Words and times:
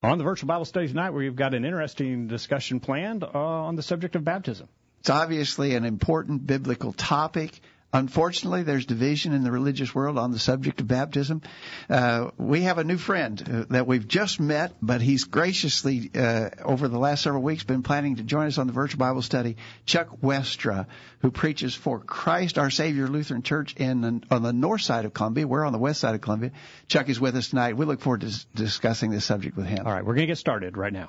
On 0.00 0.16
the 0.16 0.22
virtual 0.22 0.46
Bible 0.46 0.64
study 0.64 0.86
tonight, 0.86 1.10
we've 1.10 1.34
got 1.34 1.54
an 1.54 1.64
interesting 1.64 2.28
discussion 2.28 2.78
planned 2.78 3.24
uh, 3.24 3.30
on 3.32 3.74
the 3.74 3.82
subject 3.82 4.14
of 4.14 4.22
baptism. 4.22 4.68
It's 5.00 5.10
obviously 5.10 5.74
an 5.74 5.84
important 5.84 6.46
biblical 6.46 6.92
topic. 6.92 7.60
Unfortunately, 7.92 8.64
there's 8.64 8.84
division 8.84 9.32
in 9.32 9.42
the 9.42 9.50
religious 9.50 9.94
world 9.94 10.18
on 10.18 10.30
the 10.30 10.38
subject 10.38 10.80
of 10.82 10.88
baptism. 10.88 11.40
Uh, 11.88 12.30
we 12.36 12.62
have 12.62 12.76
a 12.76 12.84
new 12.84 12.98
friend 12.98 13.42
uh, 13.42 13.64
that 13.70 13.86
we've 13.86 14.06
just 14.06 14.38
met, 14.40 14.74
but 14.82 15.00
he's 15.00 15.24
graciously, 15.24 16.10
uh, 16.14 16.50
over 16.62 16.88
the 16.88 16.98
last 16.98 17.22
several 17.22 17.42
weeks, 17.42 17.64
been 17.64 17.82
planning 17.82 18.16
to 18.16 18.22
join 18.22 18.46
us 18.46 18.58
on 18.58 18.66
the 18.66 18.74
virtual 18.74 18.98
Bible 18.98 19.22
study. 19.22 19.56
Chuck 19.86 20.20
Westra, 20.20 20.86
who 21.20 21.30
preaches 21.30 21.74
for 21.74 21.98
Christ 21.98 22.58
our 22.58 22.68
Savior 22.68 23.08
Lutheran 23.08 23.42
Church 23.42 23.74
in 23.76 24.22
on 24.30 24.42
the 24.42 24.52
north 24.52 24.82
side 24.82 25.06
of 25.06 25.14
Columbia. 25.14 25.46
We're 25.46 25.64
on 25.64 25.72
the 25.72 25.78
west 25.78 26.00
side 26.00 26.14
of 26.14 26.20
Columbia. 26.20 26.52
Chuck 26.88 27.08
is 27.08 27.18
with 27.18 27.36
us 27.36 27.48
tonight. 27.48 27.78
We 27.78 27.86
look 27.86 28.02
forward 28.02 28.20
to 28.20 28.46
discussing 28.54 29.10
this 29.10 29.24
subject 29.24 29.56
with 29.56 29.66
him. 29.66 29.86
All 29.86 29.92
right, 29.92 30.04
we're 30.04 30.14
going 30.14 30.26
to 30.26 30.32
get 30.32 30.38
started 30.38 30.76
right 30.76 30.92
now. 30.92 31.08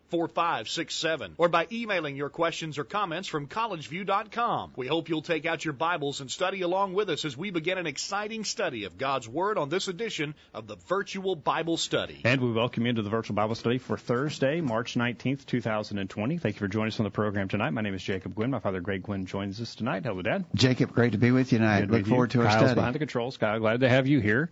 4567 0.11 1.35
or 1.37 1.47
by 1.47 1.67
emailing 1.71 2.15
your 2.15 2.29
questions 2.29 2.77
or 2.77 2.83
comments 2.83 3.27
from 3.27 3.47
collegeview.com. 3.47 4.73
We 4.75 4.87
hope 4.87 5.09
you'll 5.09 5.21
take 5.21 5.45
out 5.45 5.63
your 5.65 5.73
Bibles 5.73 6.21
and 6.21 6.29
study 6.29 6.61
along 6.61 6.93
with 6.93 7.09
us 7.09 7.25
as 7.25 7.35
we 7.37 7.49
begin 7.49 7.77
an 7.77 7.87
exciting 7.87 8.43
study 8.43 8.83
of 8.83 8.97
God's 8.97 9.27
Word 9.27 9.57
on 9.57 9.69
this 9.69 9.87
edition 9.87 10.35
of 10.53 10.67
the 10.67 10.75
Virtual 10.87 11.35
Bible 11.35 11.77
Study. 11.77 12.21
And 12.25 12.41
we 12.41 12.51
welcome 12.51 12.83
you 12.83 12.89
into 12.89 13.01
the 13.01 13.09
Virtual 13.09 13.35
Bible 13.35 13.55
Study 13.55 13.77
for 13.77 13.97
Thursday, 13.97 14.61
March 14.61 14.95
19th, 14.95 15.45
2020. 15.45 16.37
Thank 16.37 16.55
you 16.55 16.59
for 16.59 16.67
joining 16.67 16.89
us 16.89 16.99
on 16.99 17.05
the 17.05 17.09
program 17.09 17.47
tonight. 17.47 17.69
My 17.71 17.81
name 17.81 17.93
is 17.93 18.03
Jacob 18.03 18.35
Gwynn. 18.35 18.51
My 18.51 18.59
father, 18.59 18.81
Greg 18.81 19.03
Gwynn, 19.03 19.25
joins 19.25 19.61
us 19.61 19.75
tonight. 19.75 20.03
Hello, 20.03 20.21
Dad. 20.21 20.43
Jacob, 20.53 20.91
great 20.91 21.13
to 21.13 21.17
be 21.17 21.31
with 21.31 21.53
you 21.53 21.59
tonight. 21.59 21.81
Good 21.87 21.91
Look 21.91 22.07
forward 22.07 22.33
you. 22.33 22.41
to 22.41 22.45
our 22.47 22.51
Kyle's 22.51 22.65
study. 22.65 22.75
behind 22.75 22.95
the 22.95 22.99
controls. 22.99 23.37
Kyle, 23.37 23.59
glad 23.59 23.79
to 23.79 23.89
have 23.89 24.07
you 24.07 24.19
here. 24.19 24.49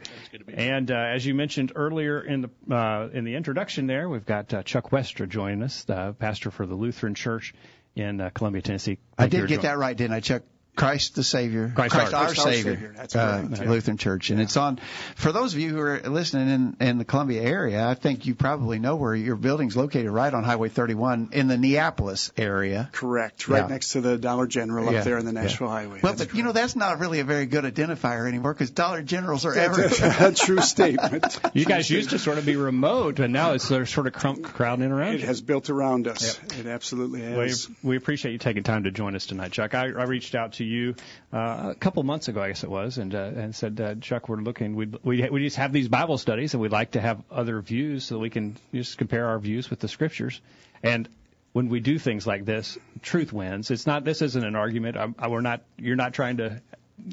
And 0.53 0.89
uh, 0.89 0.95
as 0.95 1.25
you 1.25 1.35
mentioned 1.35 1.73
earlier 1.75 2.21
in 2.21 2.41
the 2.41 2.75
uh, 2.75 3.09
in 3.11 3.25
the 3.25 3.35
introduction 3.35 3.87
there, 3.87 4.07
we've 4.07 4.25
got 4.25 4.53
uh, 4.53 4.63
Chuck 4.63 4.91
Westra 4.91 5.27
joining 5.27 5.48
us, 5.63 5.85
uh, 5.89 6.13
pastor 6.13 6.51
for 6.51 6.65
the 6.65 6.75
Lutheran 6.75 7.15
Church 7.15 7.53
in 7.95 8.21
uh, 8.21 8.29
Columbia, 8.29 8.61
Tennessee. 8.61 8.97
Thank 9.17 9.33
I 9.33 9.37
did 9.37 9.47
get 9.47 9.61
that 9.63 9.77
right, 9.77 9.95
didn't 9.95 10.13
I, 10.13 10.19
Chuck? 10.19 10.43
Christ 10.79 11.15
the 11.15 11.23
Savior, 11.23 11.71
Christ, 11.75 11.93
Christ 11.93 12.13
our, 12.13 12.25
our, 12.25 12.35
Savior, 12.35 12.73
Savior. 12.75 12.93
That's 12.95 13.15
uh, 13.15 13.45
Lutheran 13.65 13.97
Church, 13.97 14.29
and 14.29 14.39
yeah. 14.39 14.45
it's 14.45 14.55
on. 14.55 14.79
For 15.15 15.33
those 15.33 15.53
of 15.53 15.59
you 15.59 15.71
who 15.71 15.79
are 15.79 15.99
listening 15.99 16.49
in, 16.49 16.87
in 16.87 16.97
the 16.97 17.05
Columbia 17.05 17.41
area, 17.41 17.85
I 17.85 17.95
think 17.95 18.25
you 18.25 18.33
probably 18.33 18.79
know 18.79 18.95
where 18.95 19.13
your 19.13 19.35
building's 19.35 19.75
located, 19.75 20.09
right 20.09 20.33
on 20.33 20.45
Highway 20.45 20.69
31 20.69 21.29
in 21.33 21.49
the 21.49 21.57
Neapolis 21.57 22.31
area. 22.37 22.89
Correct, 22.93 23.49
right 23.49 23.63
yeah. 23.63 23.67
next 23.67 23.89
to 23.89 24.01
the 24.01 24.17
Dollar 24.17 24.47
General 24.47 24.87
up 24.87 24.93
yeah. 24.93 25.01
there 25.01 25.17
in 25.17 25.25
the 25.25 25.33
Nashville 25.33 25.67
Highway. 25.67 25.99
Well, 26.01 26.13
that's 26.13 26.21
but 26.21 26.29
correct. 26.29 26.35
you 26.35 26.43
know 26.43 26.53
that's 26.53 26.77
not 26.77 26.99
really 26.99 27.19
a 27.19 27.25
very 27.25 27.45
good 27.45 27.65
identifier 27.65 28.25
anymore 28.25 28.53
because 28.53 28.71
Dollar 28.71 29.01
Generals 29.01 29.45
are 29.45 29.55
everywhere. 29.55 30.31
true 30.35 30.61
statement. 30.61 31.41
you 31.53 31.65
true 31.65 31.73
guys 31.73 31.87
statement. 31.87 31.89
used 31.89 32.09
to 32.11 32.19
sort 32.19 32.37
of 32.37 32.45
be 32.45 32.55
remote, 32.55 33.19
and 33.19 33.33
now 33.33 33.51
it's 33.51 33.65
sort 33.65 34.07
of 34.07 34.43
crowding 34.43 34.91
around. 34.91 35.15
It 35.15 35.21
has 35.21 35.41
built 35.41 35.69
around 35.69 36.07
us. 36.07 36.39
Yep. 36.41 36.59
It 36.59 36.67
absolutely 36.67 37.21
has. 37.21 37.67
We, 37.83 37.89
we, 37.89 37.97
appreciate 37.97 38.31
you 38.31 38.37
taking 38.37 38.63
time 38.63 38.85
to 38.85 38.91
join 38.91 39.15
us 39.17 39.25
tonight, 39.25 39.51
Chuck. 39.51 39.75
I, 39.75 39.87
I 39.87 40.03
reached 40.03 40.35
out 40.35 40.53
to 40.53 40.63
you. 40.63 40.68
Uh, 41.31 41.71
a 41.71 41.75
couple 41.75 42.03
months 42.03 42.27
ago, 42.27 42.41
I 42.41 42.49
guess 42.49 42.63
it 42.63 42.69
was, 42.69 42.97
and 42.97 43.13
uh, 43.13 43.31
and 43.35 43.55
said, 43.55 43.79
uh, 43.79 43.95
Chuck, 43.95 44.29
we're 44.29 44.37
looking. 44.37 44.75
We 44.75 44.87
we 45.03 45.29
we 45.29 45.43
just 45.43 45.57
have 45.57 45.73
these 45.73 45.87
Bible 45.87 46.17
studies, 46.17 46.53
and 46.53 46.61
we'd 46.61 46.71
like 46.71 46.91
to 46.91 47.01
have 47.01 47.21
other 47.31 47.61
views 47.61 48.05
so 48.05 48.15
that 48.15 48.19
we 48.19 48.29
can 48.29 48.57
just 48.73 48.97
compare 48.97 49.27
our 49.27 49.39
views 49.39 49.69
with 49.69 49.79
the 49.79 49.87
Scriptures. 49.87 50.41
And 50.83 51.09
when 51.53 51.69
we 51.69 51.79
do 51.79 51.99
things 51.99 52.27
like 52.27 52.45
this, 52.45 52.77
truth 53.01 53.33
wins. 53.33 53.71
It's 53.71 53.87
not. 53.87 54.03
This 54.03 54.21
isn't 54.21 54.43
an 54.43 54.55
argument. 54.55 54.97
I, 54.97 55.07
I, 55.17 55.27
we're 55.27 55.41
not. 55.41 55.61
You're 55.77 55.95
not 55.95 56.13
trying 56.13 56.37
to 56.37 56.61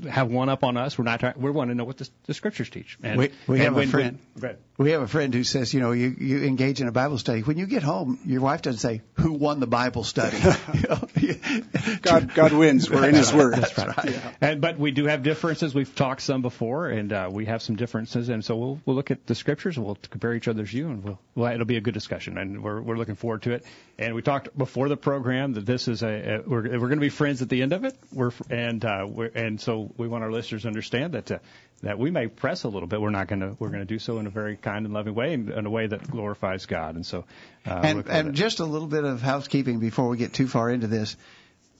have 0.08 0.30
one 0.30 0.48
up 0.48 0.64
on 0.64 0.76
us. 0.76 0.98
We're 0.98 1.04
not. 1.04 1.20
Trying, 1.20 1.34
we 1.40 1.50
want 1.50 1.70
to 1.70 1.74
know 1.74 1.84
what 1.84 1.98
the, 1.98 2.08
the 2.26 2.34
scriptures 2.34 2.70
teach. 2.70 2.98
And, 3.02 3.18
we 3.18 3.30
we 3.46 3.56
and 3.56 3.64
have 3.64 3.74
when, 3.74 3.88
a 3.88 3.90
friend. 3.90 4.18
When, 4.38 4.56
we 4.78 4.90
have 4.90 5.00
a 5.00 5.08
friend 5.08 5.32
who 5.32 5.42
says, 5.42 5.72
you 5.72 5.80
know, 5.80 5.92
you 5.92 6.14
you 6.18 6.44
engage 6.44 6.80
in 6.80 6.88
a 6.88 6.92
Bible 6.92 7.16
study. 7.18 7.40
When 7.40 7.56
you 7.56 7.66
get 7.66 7.82
home, 7.82 8.18
your 8.26 8.42
wife 8.42 8.62
doesn't 8.62 8.80
say, 8.80 9.00
"Who 9.14 9.32
won 9.32 9.58
the 9.58 9.66
Bible 9.66 10.04
study?" 10.04 10.36
God 12.02 12.34
God 12.34 12.52
wins. 12.52 12.90
We're 12.90 13.08
in 13.08 13.14
His 13.14 13.32
Word. 13.32 13.54
That's 13.54 13.76
right. 13.78 13.96
Yeah. 14.04 14.32
And 14.40 14.60
but 14.60 14.78
we 14.78 14.90
do 14.90 15.06
have 15.06 15.22
differences. 15.22 15.74
We've 15.74 15.94
talked 15.94 16.20
some 16.20 16.42
before, 16.42 16.88
and 16.88 17.12
uh, 17.12 17.28
we 17.32 17.46
have 17.46 17.62
some 17.62 17.76
differences. 17.76 18.28
And 18.28 18.44
so 18.44 18.56
we'll 18.56 18.80
we'll 18.84 18.96
look 18.96 19.10
at 19.10 19.26
the 19.26 19.34
scriptures 19.34 19.76
and 19.76 19.86
we'll 19.86 19.98
compare 20.10 20.34
each 20.34 20.48
other's 20.48 20.70
view, 20.70 20.88
and 20.88 21.02
we'll, 21.02 21.18
well 21.34 21.52
it'll 21.52 21.64
be 21.66 21.76
a 21.76 21.80
good 21.80 21.94
discussion, 21.94 22.36
and 22.36 22.62
we're 22.62 22.80
we're 22.80 22.96
looking 22.96 23.16
forward 23.16 23.42
to 23.42 23.52
it. 23.52 23.64
And 23.98 24.14
we 24.14 24.20
talked 24.20 24.56
before 24.56 24.90
the 24.90 24.96
program 24.96 25.54
that 25.54 25.64
this 25.64 25.88
is 25.88 26.02
a, 26.02 26.36
a 26.36 26.42
we're 26.46 26.62
we're 26.62 26.88
going 26.88 26.98
to 26.98 27.00
be 27.00 27.08
friends 27.08 27.40
at 27.40 27.48
the 27.48 27.62
end 27.62 27.72
of 27.72 27.84
it. 27.84 27.96
We're 28.12 28.32
and 28.50 28.84
uh, 28.84 29.06
we're, 29.08 29.30
and 29.34 29.58
so 29.58 29.90
we 29.96 30.06
want 30.06 30.22
our 30.22 30.30
listeners 30.30 30.62
to 30.62 30.68
understand 30.68 31.14
that. 31.14 31.30
Uh, 31.30 31.38
that 31.82 31.98
we 31.98 32.10
may 32.10 32.26
press 32.26 32.64
a 32.64 32.68
little 32.68 32.88
bit, 32.88 33.00
we're 33.00 33.10
not 33.10 33.28
going 33.28 33.40
to 33.40 33.56
we're 33.58 33.68
going 33.68 33.80
to 33.80 33.86
do 33.86 33.98
so 33.98 34.18
in 34.18 34.26
a 34.26 34.30
very 34.30 34.56
kind 34.56 34.86
and 34.86 34.94
loving 34.94 35.14
way, 35.14 35.34
in, 35.34 35.52
in 35.52 35.66
a 35.66 35.70
way 35.70 35.86
that 35.86 36.10
glorifies 36.10 36.66
God. 36.66 36.94
And 36.94 37.04
so, 37.04 37.24
uh, 37.66 37.80
and, 37.82 38.06
and 38.08 38.34
just 38.34 38.60
a 38.60 38.64
little 38.64 38.88
bit 38.88 39.04
of 39.04 39.20
housekeeping 39.20 39.78
before 39.78 40.08
we 40.08 40.16
get 40.16 40.32
too 40.32 40.48
far 40.48 40.70
into 40.70 40.86
this. 40.86 41.16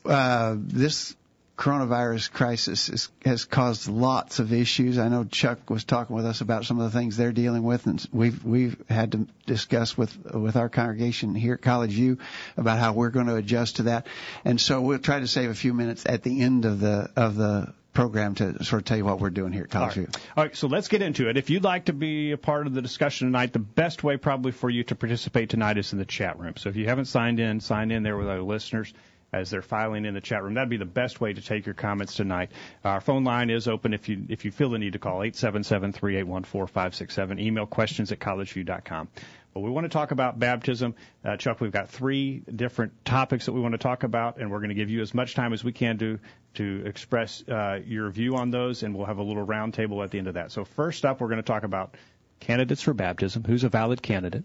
Uh, 0.04 0.56
this 0.58 1.16
coronavirus 1.56 2.30
crisis 2.30 2.88
is, 2.88 3.08
has 3.24 3.44
caused 3.44 3.88
lots 3.88 4.38
of 4.38 4.52
issues. 4.52 4.98
I 4.98 5.08
know 5.08 5.24
Chuck 5.24 5.70
was 5.70 5.84
talking 5.84 6.14
with 6.14 6.26
us 6.26 6.42
about 6.42 6.64
some 6.66 6.78
of 6.78 6.92
the 6.92 6.98
things 6.98 7.16
they're 7.16 7.32
dealing 7.32 7.62
with, 7.62 7.86
and 7.86 8.06
we've 8.12 8.44
we've 8.44 8.76
had 8.88 9.12
to 9.12 9.26
discuss 9.46 9.96
with 9.96 10.14
with 10.34 10.56
our 10.56 10.68
congregation 10.68 11.34
here 11.34 11.54
at 11.54 11.62
College 11.62 11.92
View 11.92 12.18
about 12.56 12.78
how 12.78 12.92
we're 12.92 13.10
going 13.10 13.26
to 13.26 13.36
adjust 13.36 13.76
to 13.76 13.84
that. 13.84 14.06
And 14.44 14.60
so 14.60 14.80
we'll 14.82 14.98
try 14.98 15.18
to 15.20 15.26
save 15.26 15.50
a 15.50 15.54
few 15.54 15.72
minutes 15.72 16.04
at 16.06 16.22
the 16.22 16.42
end 16.42 16.66
of 16.66 16.80
the 16.80 17.10
of 17.16 17.36
the 17.36 17.72
program 17.96 18.34
to 18.34 18.62
sort 18.62 18.82
of 18.82 18.84
tell 18.84 18.98
you 18.98 19.04
what 19.04 19.18
we're 19.18 19.30
doing 19.30 19.52
here 19.52 19.64
at 19.64 19.70
College 19.70 19.96
All 19.96 20.04
right. 20.04 20.16
All 20.36 20.44
right, 20.44 20.54
so 20.54 20.68
let's 20.68 20.88
get 20.88 21.00
into 21.00 21.30
it. 21.30 21.38
If 21.38 21.48
you'd 21.48 21.64
like 21.64 21.86
to 21.86 21.94
be 21.94 22.32
a 22.32 22.36
part 22.36 22.66
of 22.66 22.74
the 22.74 22.82
discussion 22.82 23.28
tonight, 23.28 23.54
the 23.54 23.58
best 23.58 24.04
way 24.04 24.18
probably 24.18 24.52
for 24.52 24.68
you 24.68 24.84
to 24.84 24.94
participate 24.94 25.48
tonight 25.48 25.78
is 25.78 25.92
in 25.92 25.98
the 25.98 26.04
chat 26.04 26.38
room. 26.38 26.52
So 26.58 26.68
if 26.68 26.76
you 26.76 26.86
haven't 26.86 27.06
signed 27.06 27.40
in, 27.40 27.60
sign 27.60 27.90
in 27.90 28.02
there 28.02 28.18
with 28.18 28.28
our 28.28 28.42
listeners 28.42 28.92
as 29.32 29.50
they're 29.50 29.62
filing 29.62 30.04
in 30.04 30.14
the 30.14 30.20
chat 30.20 30.42
room. 30.42 30.54
That'd 30.54 30.68
be 30.68 30.76
the 30.76 30.84
best 30.84 31.20
way 31.20 31.32
to 31.32 31.40
take 31.40 31.66
your 31.66 31.74
comments 31.74 32.14
tonight. 32.14 32.52
Our 32.84 33.00
phone 33.00 33.24
line 33.24 33.50
is 33.50 33.66
open 33.66 33.94
if 33.94 34.08
you 34.08 34.26
if 34.28 34.44
you 34.44 34.52
feel 34.52 34.70
the 34.70 34.78
need 34.78 34.92
to 34.92 34.98
call 34.98 35.20
877-381-4567. 35.20 37.40
Email 37.40 37.66
questions 37.66 38.12
at 38.12 38.18
collegeview.com. 38.18 39.08
But 39.56 39.62
we 39.62 39.70
want 39.70 39.86
to 39.86 39.88
talk 39.88 40.10
about 40.10 40.38
baptism. 40.38 40.94
Uh, 41.24 41.38
Chuck, 41.38 41.62
we've 41.62 41.72
got 41.72 41.88
three 41.88 42.40
different 42.40 43.06
topics 43.06 43.46
that 43.46 43.52
we 43.52 43.60
want 43.62 43.72
to 43.72 43.78
talk 43.78 44.02
about, 44.02 44.36
and 44.36 44.50
we're 44.50 44.58
going 44.58 44.68
to 44.68 44.74
give 44.74 44.90
you 44.90 45.00
as 45.00 45.14
much 45.14 45.34
time 45.34 45.54
as 45.54 45.64
we 45.64 45.72
can 45.72 45.96
to 45.96 46.18
to 46.56 46.82
express 46.84 47.42
uh, 47.48 47.80
your 47.86 48.10
view 48.10 48.36
on 48.36 48.50
those, 48.50 48.82
and 48.82 48.94
we'll 48.94 49.06
have 49.06 49.16
a 49.16 49.22
little 49.22 49.46
roundtable 49.46 50.04
at 50.04 50.10
the 50.10 50.18
end 50.18 50.28
of 50.28 50.34
that. 50.34 50.52
So 50.52 50.66
first 50.66 51.06
up, 51.06 51.22
we're 51.22 51.28
going 51.28 51.38
to 51.38 51.42
talk 51.42 51.62
about 51.62 51.94
candidates 52.38 52.82
for 52.82 52.92
baptism. 52.92 53.44
Who's 53.44 53.64
a 53.64 53.70
valid 53.70 54.02
candidate? 54.02 54.44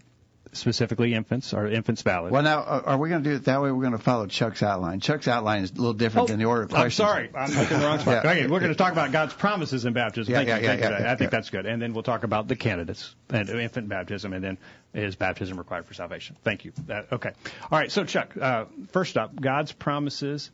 Specifically 0.52 1.14
infants 1.14 1.54
or 1.54 1.66
infants 1.66 2.02
valid. 2.02 2.32
Well, 2.32 2.42
now 2.42 2.62
are 2.62 2.98
we 2.98 3.08
going 3.08 3.22
to 3.22 3.30
do 3.30 3.36
it 3.36 3.44
that 3.44 3.62
way? 3.62 3.72
We're 3.72 3.80
going 3.80 3.92
to 3.92 3.98
follow 3.98 4.26
Chuck's 4.26 4.62
outline. 4.62 5.00
Chuck's 5.00 5.26
outline 5.28 5.62
is 5.62 5.70
a 5.70 5.74
little 5.74 5.94
different 5.94 6.24
oh, 6.24 6.32
than 6.32 6.38
the 6.38 6.44
order 6.44 6.62
of 6.62 6.70
questions. 6.70 7.00
I'm 7.00 7.06
sorry, 7.06 7.30
I'm 7.34 7.50
looking 7.50 7.78
the 7.78 7.86
wrong 7.86 7.98
spot. 7.98 8.14
yeah. 8.24 8.30
Okay, 8.30 8.46
we're 8.46 8.60
going 8.60 8.72
to 8.72 8.78
talk 8.78 8.92
about 8.92 9.12
God's 9.12 9.34
promises 9.34 9.84
in 9.84 9.92
baptism. 9.92 10.30
Yeah, 10.30 10.38
Thank 10.38 10.48
yeah, 10.48 10.56
you. 10.56 10.62
Yeah, 10.62 10.68
Thank 10.68 10.80
yeah, 10.82 10.98
you 10.98 11.04
yeah, 11.04 11.12
I 11.12 11.16
think 11.16 11.30
that's 11.30 11.50
good. 11.50 11.66
And 11.66 11.80
then 11.80 11.94
we'll 11.94 12.02
talk 12.02 12.24
about 12.24 12.48
the 12.48 12.56
candidates 12.56 13.14
and 13.30 13.48
infant 13.48 13.88
baptism, 13.88 14.32
and 14.32 14.44
then 14.44 14.58
is 14.94 15.16
baptism 15.16 15.56
required 15.56 15.86
for 15.86 15.94
salvation? 15.94 16.36
Thank 16.44 16.64
you. 16.64 16.72
Okay. 17.10 17.30
All 17.70 17.78
right. 17.78 17.90
So 17.90 18.04
Chuck, 18.04 18.36
uh, 18.40 18.66
first 18.90 19.16
up, 19.16 19.38
God's 19.40 19.72
promises. 19.72 20.50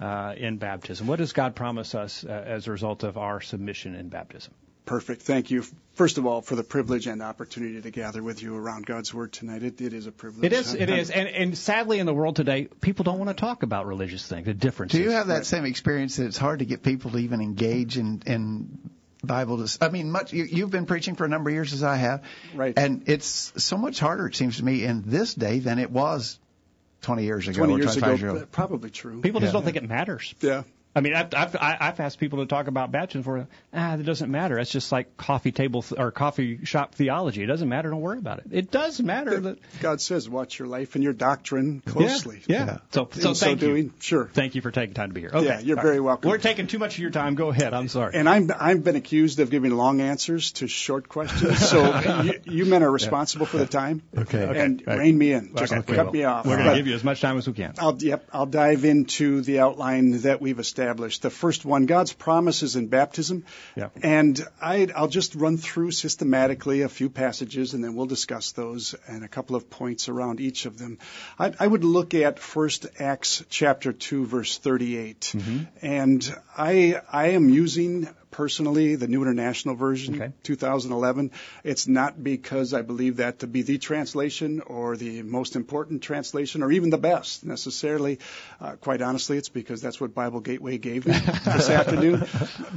Uh, 0.00 0.32
in 0.36 0.58
baptism. 0.58 1.08
What 1.08 1.18
does 1.18 1.32
God 1.32 1.56
promise 1.56 1.92
us 1.96 2.24
uh, 2.24 2.28
as 2.30 2.68
a 2.68 2.70
result 2.70 3.02
of 3.02 3.18
our 3.18 3.40
submission 3.40 3.96
in 3.96 4.08
baptism? 4.10 4.54
Perfect. 4.88 5.20
Thank 5.20 5.50
you. 5.50 5.64
First 5.96 6.16
of 6.16 6.24
all, 6.24 6.40
for 6.40 6.56
the 6.56 6.62
privilege 6.64 7.06
and 7.06 7.20
opportunity 7.20 7.78
to 7.82 7.90
gather 7.90 8.22
with 8.22 8.42
you 8.42 8.56
around 8.56 8.86
God's 8.86 9.12
Word 9.12 9.34
tonight. 9.34 9.62
It, 9.62 9.82
it 9.82 9.92
is 9.92 10.06
a 10.06 10.12
privilege. 10.12 10.46
It 10.46 10.54
is. 10.54 10.72
It 10.72 10.88
is. 10.88 11.10
And, 11.10 11.28
and 11.28 11.58
sadly, 11.58 11.98
in 11.98 12.06
the 12.06 12.14
world 12.14 12.36
today, 12.36 12.68
people 12.80 13.04
don't 13.04 13.18
want 13.18 13.28
to 13.28 13.34
talk 13.34 13.62
about 13.62 13.86
religious 13.86 14.26
things, 14.26 14.46
the 14.46 14.54
difference. 14.54 14.92
Do 14.92 15.02
you 15.02 15.10
have 15.10 15.26
that 15.26 15.44
same 15.44 15.66
experience 15.66 16.16
that 16.16 16.24
it's 16.24 16.38
hard 16.38 16.60
to 16.60 16.64
get 16.64 16.82
people 16.82 17.10
to 17.10 17.18
even 17.18 17.42
engage 17.42 17.98
in, 17.98 18.22
in 18.24 18.78
Bible? 19.22 19.58
Dis- 19.58 19.76
I 19.82 19.90
mean, 19.90 20.10
much. 20.10 20.32
You, 20.32 20.44
you've 20.44 20.70
been 20.70 20.86
preaching 20.86 21.16
for 21.16 21.26
a 21.26 21.28
number 21.28 21.50
of 21.50 21.54
years, 21.54 21.74
as 21.74 21.82
I 21.82 21.96
have. 21.96 22.22
Right. 22.54 22.72
And 22.78 23.10
it's 23.10 23.52
so 23.62 23.76
much 23.76 24.00
harder, 24.00 24.28
it 24.28 24.36
seems 24.36 24.56
to 24.56 24.64
me, 24.64 24.84
in 24.84 25.02
this 25.04 25.34
day 25.34 25.58
than 25.58 25.78
it 25.78 25.90
was 25.90 26.38
20 27.02 27.24
years 27.24 27.46
ago 27.46 27.58
20 27.58 27.72
years 27.74 27.84
25 27.96 28.02
ago, 28.02 28.26
years 28.26 28.36
ago. 28.42 28.48
Probably 28.50 28.88
true. 28.88 29.20
People 29.20 29.40
just 29.40 29.50
Yeah. 29.50 29.60
don't 29.60 29.64
think 29.64 29.76
it 29.76 29.86
matters. 29.86 30.34
Yeah. 30.40 30.62
I 30.98 31.00
mean, 31.00 31.14
I've, 31.14 31.32
I've, 31.32 31.56
I've 31.60 32.00
asked 32.00 32.18
people 32.18 32.40
to 32.40 32.46
talk 32.46 32.66
about 32.66 32.90
baptism 32.90 33.22
for, 33.22 33.46
ah, 33.72 33.96
that 33.96 34.04
doesn't 34.04 34.30
matter. 34.30 34.58
It's 34.58 34.70
just 34.72 34.90
like 34.90 35.16
coffee 35.16 35.52
table 35.52 35.82
th- 35.82 35.98
or 35.98 36.10
coffee 36.10 36.64
shop 36.64 36.94
theology. 36.96 37.42
It 37.42 37.46
doesn't 37.46 37.68
matter. 37.68 37.90
Don't 37.90 38.00
worry 38.00 38.18
about 38.18 38.40
it. 38.40 38.46
It 38.50 38.70
does 38.72 39.00
matter. 39.00 39.38
That, 39.38 39.58
God 39.80 40.00
says, 40.00 40.28
watch 40.28 40.58
your 40.58 40.66
life 40.66 40.96
and 40.96 41.04
your 41.04 41.12
doctrine 41.12 41.80
closely. 41.86 42.42
Yeah. 42.48 42.66
yeah. 42.66 42.78
So, 42.90 43.08
so 43.12 43.28
In 43.30 43.34
so 43.36 43.46
thank 43.46 43.60
doing, 43.60 43.84
you. 43.84 43.92
sure. 44.00 44.28
Thank 44.34 44.56
you 44.56 44.60
for 44.62 44.72
taking 44.72 44.94
time 44.94 45.10
to 45.10 45.14
be 45.14 45.20
here. 45.20 45.30
Okay. 45.32 45.46
Yeah, 45.46 45.60
you're 45.60 45.76
All 45.78 45.82
very 45.84 46.00
right. 46.00 46.04
welcome. 46.06 46.30
We're 46.30 46.38
taking 46.38 46.66
too 46.66 46.80
much 46.80 46.94
of 46.94 46.98
your 46.98 47.10
time. 47.10 47.36
Go 47.36 47.50
ahead. 47.50 47.74
I'm 47.74 47.86
sorry. 47.88 48.14
And 48.16 48.28
I'm 48.28 48.50
I've 48.58 48.82
been 48.82 48.96
accused 48.96 49.38
of 49.38 49.50
giving 49.50 49.70
long 49.76 50.00
answers 50.00 50.50
to 50.52 50.66
short 50.66 51.08
questions. 51.08 51.58
So 51.68 52.00
you, 52.24 52.40
you 52.44 52.64
men 52.66 52.82
are 52.82 52.90
responsible 52.90 53.46
for 53.46 53.58
the 53.58 53.66
time. 53.66 54.02
Okay. 54.16 54.42
And 54.42 54.82
Okay. 54.82 54.98
rein 54.98 55.16
me 55.16 55.32
in. 55.32 55.54
Just 55.54 55.72
Okay. 55.72 55.94
cut 55.94 56.12
me 56.12 56.24
off. 56.24 56.44
We're 56.44 56.56
going 56.56 56.70
to 56.70 56.76
give 56.76 56.86
you 56.88 56.94
as 56.94 57.04
much 57.04 57.20
time 57.20 57.38
as 57.38 57.46
we 57.46 57.52
can. 57.52 57.74
I'll, 57.78 57.96
yep, 58.02 58.28
I'll 58.32 58.46
dive 58.46 58.84
into 58.84 59.42
the 59.42 59.60
outline 59.60 60.22
that 60.22 60.40
we've 60.40 60.58
established. 60.58 60.87
The 61.18 61.30
first 61.30 61.64
one, 61.64 61.86
God's 61.86 62.12
promises 62.12 62.76
in 62.76 62.88
baptism. 62.88 63.44
Yeah. 63.76 63.88
And 64.02 64.40
I, 64.60 64.88
I'll 64.94 65.08
just 65.08 65.34
run 65.34 65.56
through 65.56 65.92
systematically 65.92 66.82
a 66.82 66.88
few 66.88 67.10
passages 67.10 67.74
and 67.74 67.82
then 67.82 67.94
we'll 67.94 68.06
discuss 68.06 68.52
those 68.52 68.94
and 69.06 69.24
a 69.24 69.28
couple 69.28 69.56
of 69.56 69.70
points 69.70 70.08
around 70.08 70.40
each 70.40 70.66
of 70.66 70.78
them. 70.78 70.98
I, 71.38 71.52
I 71.58 71.66
would 71.66 71.84
look 71.84 72.14
at 72.14 72.38
first 72.38 72.86
Acts 72.98 73.44
chapter 73.48 73.92
2 73.92 74.26
verse 74.26 74.58
38. 74.58 75.20
Mm-hmm. 75.20 75.64
And 75.82 76.36
I, 76.56 77.00
I 77.12 77.28
am 77.28 77.48
using 77.48 78.08
personally 78.30 78.96
the 78.96 79.08
New 79.08 79.22
International 79.22 79.74
Version, 79.74 80.14
Okay. 80.14 80.32
2011. 80.42 81.30
It's 81.64 81.86
not 81.86 82.22
because 82.22 82.74
I 82.74 82.82
believe 82.82 83.16
that 83.16 83.40
to 83.40 83.46
be 83.46 83.62
the 83.62 83.78
translation 83.78 84.60
or 84.60 84.96
the 84.96 85.22
most 85.22 85.56
important 85.56 86.02
translation 86.02 86.62
or 86.62 86.70
even 86.72 86.90
the 86.90 86.98
best 86.98 87.44
necessarily. 87.44 88.18
Uh, 88.60 88.76
quite 88.76 89.02
honestly, 89.02 89.38
it's 89.38 89.48
because 89.48 89.80
that's 89.80 90.00
what 90.00 90.14
Bible 90.14 90.40
Gateway 90.40 90.78
gave 90.78 91.06
me 91.06 91.12
this 91.44 91.70
afternoon. 91.70 92.26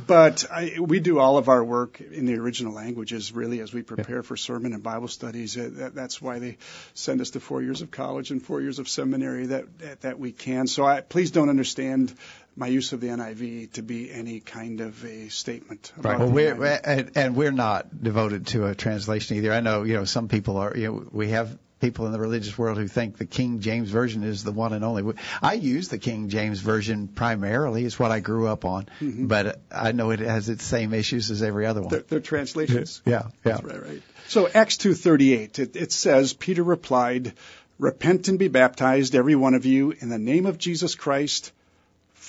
But 0.07 0.45
I, 0.51 0.77
we 0.79 0.99
do 0.99 1.19
all 1.19 1.37
of 1.37 1.49
our 1.49 1.63
work 1.63 2.01
in 2.01 2.25
the 2.25 2.35
original 2.35 2.73
languages 2.73 3.31
really 3.31 3.59
as 3.59 3.73
we 3.73 3.81
prepare 3.81 4.23
for 4.23 4.37
sermon 4.37 4.73
and 4.73 4.83
Bible 4.83 5.07
studies. 5.07 5.57
Uh, 5.57 5.69
that, 5.73 5.95
that's 5.95 6.21
why 6.21 6.39
they 6.39 6.57
send 6.93 7.21
us 7.21 7.31
to 7.31 7.39
four 7.39 7.61
years 7.61 7.81
of 7.81 7.91
college 7.91 8.31
and 8.31 8.41
four 8.41 8.61
years 8.61 8.79
of 8.79 8.89
seminary 8.89 9.47
that 9.47 9.79
that, 9.79 10.01
that 10.01 10.19
we 10.19 10.31
can. 10.31 10.67
So 10.67 10.85
I, 10.85 11.01
please 11.01 11.31
don't 11.31 11.49
understand 11.49 12.13
my 12.61 12.67
use 12.67 12.93
of 12.93 13.01
the 13.01 13.07
NIV 13.07 13.73
to 13.73 13.81
be 13.81 14.11
any 14.11 14.39
kind 14.39 14.81
of 14.81 15.03
a 15.03 15.29
statement. 15.29 15.91
About 15.97 16.19
Well, 16.19 16.27
the 16.27 16.33
we're 16.33 16.81
and, 16.83 17.11
and 17.15 17.35
we're 17.35 17.51
not 17.51 18.03
devoted 18.03 18.47
to 18.47 18.67
a 18.67 18.75
translation 18.75 19.37
either. 19.37 19.51
I 19.51 19.61
know 19.61 19.81
you 19.83 19.95
know 19.95 20.05
some 20.05 20.27
people 20.27 20.57
are. 20.57 20.77
You 20.77 20.87
know, 20.87 21.07
we 21.11 21.29
have 21.29 21.57
people 21.79 22.05
in 22.05 22.11
the 22.11 22.19
religious 22.19 22.55
world 22.55 22.77
who 22.77 22.87
think 22.87 23.17
the 23.17 23.25
King 23.25 23.61
James 23.61 23.89
version 23.89 24.23
is 24.23 24.43
the 24.43 24.51
one 24.51 24.73
and 24.73 24.85
only. 24.85 25.15
I 25.41 25.53
use 25.53 25.89
the 25.89 25.97
King 25.97 26.29
James 26.29 26.59
version 26.59 27.07
primarily. 27.07 27.83
It's 27.83 27.97
what 27.97 28.11
I 28.11 28.19
grew 28.19 28.47
up 28.47 28.63
on, 28.63 28.85
mm-hmm. 29.01 29.25
but 29.25 29.59
I 29.71 29.91
know 29.91 30.11
it 30.11 30.19
has 30.19 30.47
its 30.47 30.63
same 30.63 30.93
issues 30.93 31.31
as 31.31 31.41
every 31.41 31.65
other 31.65 31.81
one. 31.81 31.89
They're, 31.89 32.01
they're 32.01 32.19
translations. 32.19 33.01
Yeah, 33.05 33.23
yeah. 33.43 33.53
That's 33.53 33.63
right, 33.63 33.83
right. 33.83 34.01
So 34.27 34.47
Acts 34.47 34.77
2:38, 34.77 35.57
it, 35.57 35.75
it 35.75 35.91
says, 35.91 36.33
Peter 36.33 36.63
replied, 36.63 37.33
"Repent 37.79 38.27
and 38.27 38.37
be 38.37 38.49
baptized, 38.49 39.15
every 39.15 39.35
one 39.35 39.55
of 39.55 39.65
you, 39.65 39.95
in 39.99 40.09
the 40.09 40.19
name 40.19 40.45
of 40.45 40.59
Jesus 40.59 40.93
Christ, 40.93 41.51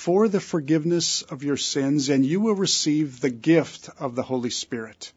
for 0.05 0.27
the 0.27 0.41
forgiveness 0.41 1.23
of 1.23 1.45
your 1.45 1.57
sins, 1.57 2.09
and 2.09 2.27
you 2.27 2.41
will 2.41 2.57
receive 2.57 3.21
the 3.21 3.31
gift 3.31 3.89
of 3.99 4.17
the 4.17 4.23
Holy 4.23 4.51
Spirit." 4.51 5.13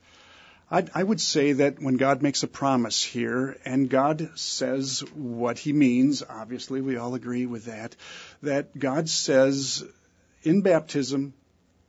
I, 0.69 0.85
I 0.93 1.03
would 1.03 1.21
say 1.21 1.53
that 1.53 1.81
when 1.81 1.97
God 1.97 2.21
makes 2.21 2.43
a 2.43 2.47
promise 2.47 3.03
here, 3.03 3.57
and 3.65 3.89
God 3.89 4.29
says 4.35 4.99
what 5.13 5.57
He 5.59 5.73
means, 5.73 6.23
obviously 6.27 6.81
we 6.81 6.97
all 6.97 7.15
agree 7.15 7.45
with 7.45 7.65
that, 7.65 7.95
that 8.41 8.77
God 8.77 9.09
says 9.09 9.83
in 10.43 10.61
baptism, 10.61 11.33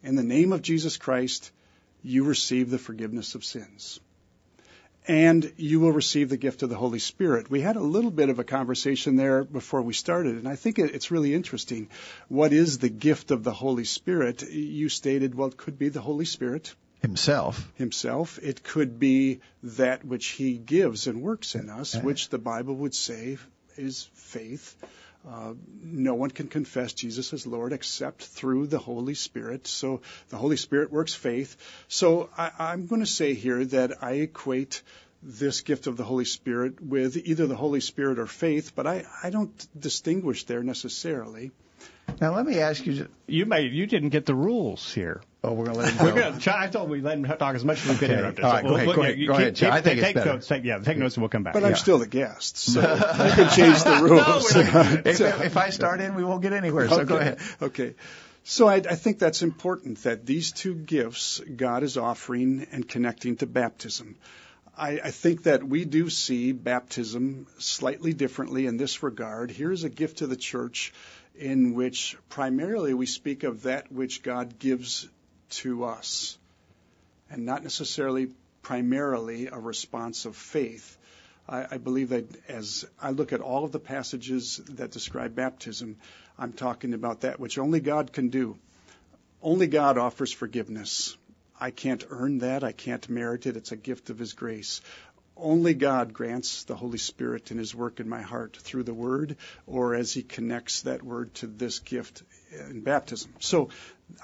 in 0.03 0.17
the 0.17 0.23
name 0.23 0.53
of 0.53 0.63
Jesus 0.63 0.97
Christ, 0.97 1.51
you 2.03 2.25
receive 2.25 2.71
the 2.71 2.79
forgiveness 2.79 3.35
of 3.35 3.45
sins. 3.45 4.01
And 5.09 5.53
you 5.57 5.79
will 5.81 5.93
receive 5.93 6.29
the 6.29 6.37
gift 6.37 6.63
of 6.63 6.69
the 6.69 6.77
Holy 6.77 6.99
Spirit. 6.99 7.49
We 7.49 7.61
had 7.61 7.77
a 7.77 7.81
little 7.81 8.11
bit 8.11 8.29
of 8.29 8.39
a 8.41 8.45
conversation 8.45 9.17
there 9.17 9.45
before 9.45 9.83
we 9.83 9.93
started, 9.93 10.37
and 10.37 10.49
I 10.49 10.57
think 10.57 10.79
it's 10.79 11.13
really 11.13 11.33
interesting. 11.33 11.89
What 12.29 12.53
is 12.53 12.79
the 12.79 12.89
gift 12.89 13.31
of 13.31 13.45
the 13.45 13.53
Holy 13.53 13.85
Spirit? 13.85 14.43
You 14.51 14.89
stated, 14.89 15.35
well, 15.35 15.49
it 15.49 15.57
could 15.57 15.79
be 15.79 15.91
the 15.91 16.01
Holy 16.01 16.25
Spirit 16.25 16.75
Himself. 17.03 17.71
himself. 17.77 18.39
It 18.43 18.65
could 18.65 18.99
be 18.99 19.41
that 19.63 20.05
which 20.05 20.27
he 20.29 20.55
gives 20.55 21.07
and 21.07 21.23
works 21.23 21.55
in 21.55 21.71
us, 21.71 21.95
eh. 21.95 22.01
which 22.01 22.31
the 22.31 22.39
Bible 22.39 22.75
would 22.75 22.95
say 22.95 23.39
is 23.77 24.09
faith. 24.15 24.75
Uh, 25.29 25.55
no 25.83 26.15
one 26.15 26.31
can 26.31 26.47
confess 26.47 26.93
Jesus 26.93 27.33
as 27.33 27.47
Lord 27.47 27.73
except 27.73 28.23
through 28.23 28.69
the 28.69 28.79
Holy 28.79 29.15
Spirit. 29.15 29.67
So 29.67 30.01
the 30.29 30.37
Holy 30.37 30.57
Spirit 30.57 30.93
works 30.93 31.15
faith. 31.15 31.57
So 31.89 32.31
I, 32.39 32.53
I'm 32.59 32.87
going 32.87 33.01
to 33.01 33.07
say 33.07 33.35
here 33.35 33.65
that 33.65 34.05
I 34.05 34.13
equate 34.13 34.83
this 35.23 35.63
gift 35.63 35.89
of 35.89 35.97
the 35.97 36.05
Holy 36.05 36.25
Spirit 36.25 36.81
with 36.81 37.17
either 37.17 37.47
the 37.47 37.57
Holy 37.57 37.81
Spirit 37.81 38.21
or 38.21 38.27
faith, 38.27 38.73
but 38.77 38.87
I, 38.87 39.05
I 39.23 39.31
don't 39.31 39.67
distinguish 39.79 40.45
there 40.45 40.63
necessarily. 40.63 41.51
Now 42.21 42.35
let 42.35 42.47
me 42.47 42.59
ask 42.61 42.87
you. 42.87 43.09
You 43.27 43.47
may 43.47 43.63
you 43.63 43.87
didn't 43.87 44.09
get 44.11 44.25
the 44.27 44.35
rules 44.35 44.93
here. 44.93 45.21
Oh, 45.45 45.53
we're 45.53 45.67
gonna 45.67 45.79
let 45.79 45.93
him 45.93 46.05
We're 46.07 46.13
go. 46.15 46.21
gonna, 46.31 46.41
Chad, 46.41 46.55
I 46.57 46.67
told 46.69 46.89
we 46.91 47.01
let 47.01 47.19
him 47.19 47.25
talk 47.25 47.55
as 47.55 47.65
much 47.65 47.83
as 47.85 47.89
we 47.91 47.95
could 47.97 48.11
Okay. 48.11 48.19
interrupt 48.19 48.39
us. 48.41 48.45
All 48.45 48.53
right, 48.53 48.63
So 48.63 48.69
go 48.69 48.75
ahead, 48.75 48.87
look, 48.87 48.97
go 48.97 49.03
ahead, 49.03 49.19
you 49.19 49.27
go 49.29 49.33
keep- 49.35 49.41
ahead, 49.43 49.57
Chad. 49.57 49.71
I 49.73 49.77
keep- 49.77 49.85
think 49.85 49.99
it's 49.99 50.07
take 50.07 50.15
better. 50.17 50.33
notes. 50.33 50.49
Take, 50.49 50.65
yeah, 50.65 50.79
take 50.79 50.97
notes 50.99 51.17
and 51.17 51.23
we'll 51.23 51.29
come 51.29 51.43
back. 51.45 51.53
But 51.55 51.63
yeah. 51.63 51.69
I'm 51.69 51.77
still 51.77 51.99
the 51.99 52.07
guest, 52.07 52.57
so 52.57 52.81
I 52.83 53.31
can 53.31 53.51
change 53.51 53.83
the 53.85 54.01
rules. 54.03 54.57
if, 55.07 55.21
if 55.21 55.57
I 55.57 55.71
start 55.71 56.01
in, 56.01 56.15
we 56.15 56.25
won't 56.25 56.43
get 56.43 56.53
anywhere. 56.53 56.89
So 56.89 57.05
go 57.05 57.17
Okay. 57.17 57.23
ahead. 57.25 57.39
Okay. 57.63 57.95
So 58.45 58.67
I, 58.69 58.77
I 58.77 58.95
think 58.95 59.19
that's 59.19 59.43
important 59.43 60.03
that 60.05 60.25
these 60.25 60.53
two 60.53 60.75
gifts 60.75 61.41
God 61.55 61.83
is 61.83 61.97
offering 61.97 62.67
and 62.73 62.89
connecting 62.89 63.37
to 63.37 63.47
baptism. 63.47 64.17
I, 64.79 65.01
I 65.05 65.11
think 65.11 65.45
that 65.45 65.63
we 65.65 65.85
do 65.85 66.11
see 66.11 66.53
baptism 66.53 67.47
slightly 67.59 68.13
differently 68.13 68.67
in 68.67 68.77
this 68.77 69.03
regard. 69.03 69.51
Here's 69.51 69.85
a 69.85 69.89
gift 69.89 70.19
to 70.19 70.27
the 70.27 70.37
church 70.37 70.93
in 71.39 71.75
which 71.75 72.17
primarily 72.29 72.95
we 72.95 73.07
speak 73.07 73.45
of 73.45 73.63
that 73.63 73.91
which 73.93 74.23
God 74.23 74.59
gives 74.59 75.09
to 75.51 75.85
us 75.85 76.39
and 77.31 77.45
not 77.45 77.63
necessarily 77.63 78.29
primarily 78.63 79.47
a 79.47 79.59
response 79.59 80.25
of 80.25 80.37
faith. 80.37 80.97
I, 81.49 81.67
I 81.73 81.79
believe 81.79 82.11
that 82.11 82.27
as 82.49 82.87
I 83.01 83.11
look 83.11 83.33
at 83.33 83.41
all 83.41 83.65
of 83.65 83.73
the 83.73 83.79
passages 83.79 84.61
that 84.71 84.91
describe 84.91 85.35
baptism, 85.35 85.97
I'm 86.39 86.53
talking 86.53 86.95
about 86.95 87.21
that 87.21 87.41
which 87.41 87.59
only 87.59 87.81
God 87.81 88.13
can 88.13 88.29
do. 88.29 88.57
Only 89.43 89.67
God 89.67 89.99
offers 89.99 90.33
forgiveness. 90.33 91.17
I 91.59 91.71
can't 91.71 92.05
earn 92.11 92.39
that. 92.39 92.65
I 92.65 92.73
can't 92.73 93.09
merit 93.09 93.47
it. 93.47 93.57
It's 93.57 93.73
a 93.73 93.77
gift 93.77 94.11
of 94.11 94.19
His 94.19 94.33
grace. 94.33 94.81
Only 95.37 95.75
God 95.75 96.13
grants 96.13 96.65
the 96.65 96.75
Holy 96.75 96.99
Spirit 96.99 97.51
in 97.51 97.59
His 97.59 97.75
work 97.75 98.01
in 98.01 98.09
my 98.09 98.23
heart 98.23 98.57
through 98.57 98.85
the 98.85 98.95
Word 98.95 99.37
or 99.67 99.95
as 99.95 100.13
He 100.13 100.23
connects 100.23 100.83
that 100.83 101.03
Word 101.03 101.35
to 101.35 101.47
this 101.47 101.79
gift 101.81 102.23
in 102.53 102.81
baptism. 102.81 103.33
So 103.41 103.69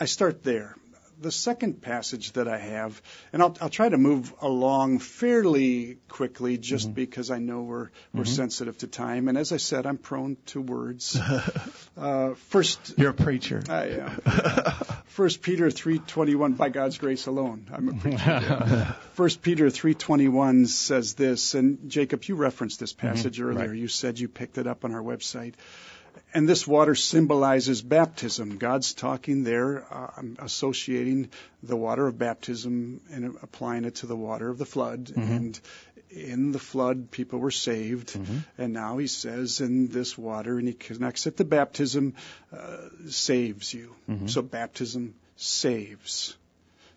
I 0.01 0.07
start 0.07 0.43
there. 0.43 0.77
The 1.23 1.31
second 1.31 1.81
passage 1.81 2.33
that 2.33 2.49
I 2.49 2.59
have, 2.59 3.01
and 3.33 3.41
I'll, 3.41 3.57
I'll 3.61 3.71
try 3.71 3.89
to 3.89 3.97
move 3.97 4.35
along 4.41 4.99
fairly 4.99 5.99
quickly 6.09 6.59
just 6.59 6.87
mm-hmm. 6.87 6.95
because 6.95 7.31
I 7.31 7.39
know 7.39 7.63
we're, 7.63 7.91
we're 8.13 8.25
mm-hmm. 8.25 8.33
sensitive 8.33 8.77
to 8.79 8.89
time. 8.89 9.29
And 9.29 9.39
as 9.39 9.53
I 9.53 9.59
said, 9.59 9.87
I'm 9.87 9.99
prone 9.99 10.37
to 10.47 10.61
words. 10.61 11.17
uh, 11.97 12.35
first, 12.35 12.95
You're 12.99 13.11
a 13.11 13.15
preacher. 13.15 13.63
I 13.69 13.85
am. 14.01 14.21
First 15.13 15.43
Peter 15.43 15.67
3:21 15.67 16.57
by 16.57 16.71
God's 16.71 16.97
grace 16.97 17.27
alone. 17.27 17.67
I'm 17.71 17.89
a 17.91 17.93
preacher. 17.93 18.97
First 19.13 19.43
Peter 19.43 19.67
3:21 19.67 20.67
says 20.69 21.13
this 21.15 21.55
and 21.55 21.91
Jacob 21.91 22.25
you 22.25 22.35
referenced 22.35 22.81
this 22.81 22.95
mm-hmm. 22.95 23.09
passage 23.09 23.41
earlier. 23.41 23.69
right. 23.69 23.77
You 23.77 23.89
said 23.89 24.19
you 24.19 24.29
picked 24.29 24.57
it 24.57 24.67
up 24.67 24.87
on 24.87 24.95
our 24.95 25.03
website. 25.03 25.55
And 26.35 26.49
this 26.49 26.67
water 26.67 26.95
symbolizes 26.95 27.83
baptism. 27.83 28.57
God's 28.57 28.95
talking 28.95 29.45
there, 29.45 29.85
uh, 29.91 30.11
I'm 30.17 30.37
associating 30.39 31.29
the 31.63 31.77
water 31.77 32.07
of 32.07 32.19
baptism 32.19 33.01
and 33.13 33.37
applying 33.43 33.85
it 33.85 33.97
to 33.97 34.07
the 34.07 34.17
water 34.17 34.49
of 34.49 34.57
the 34.57 34.65
flood. 34.65 35.13
And 35.15 35.61
in 36.11 36.53
the 36.53 36.59
flood, 36.59 37.11
people 37.11 37.39
were 37.39 37.51
saved. 37.51 38.17
And 38.59 38.73
now 38.73 38.99
he 38.99 39.07
says, 39.09 39.61
in 39.61 39.89
this 39.89 40.17
water, 40.17 40.59
and 40.59 40.69
he 40.69 40.75
connects 40.75 41.27
it 41.27 41.37
to 41.37 41.45
baptism, 41.45 42.15
uh, 42.53 42.77
saves 43.09 43.75
you. 43.75 43.95
So 44.29 44.41
baptism 44.43 45.15
saves. 45.37 46.37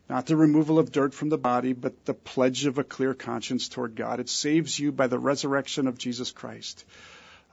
Not 0.10 0.28
the 0.28 0.36
removal 0.38 0.80
of 0.80 0.92
dirt 0.92 1.14
from 1.14 1.30
the 1.30 1.38
body, 1.38 1.74
but 1.74 2.06
the 2.06 2.14
pledge 2.14 2.66
of 2.68 2.78
a 2.78 2.84
clear 2.84 3.14
conscience 3.14 3.70
toward 3.70 3.96
God. 3.96 4.20
It 4.20 4.30
saves 4.30 4.78
you 4.80 4.92
by 4.92 5.08
the 5.08 5.18
resurrection 5.20 5.88
of 5.88 5.98
Jesus 5.98 6.32
Christ. 6.32 6.86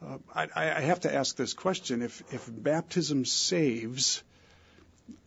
Uh, 0.05 0.19
I, 0.35 0.81
have 0.81 1.01
to 1.01 1.15
ask 1.15 1.37
this 1.37 1.55
question: 1.55 2.03
If 2.03 2.23
if 2.33 2.49
baptism 2.51 3.25
saves, 3.25 4.23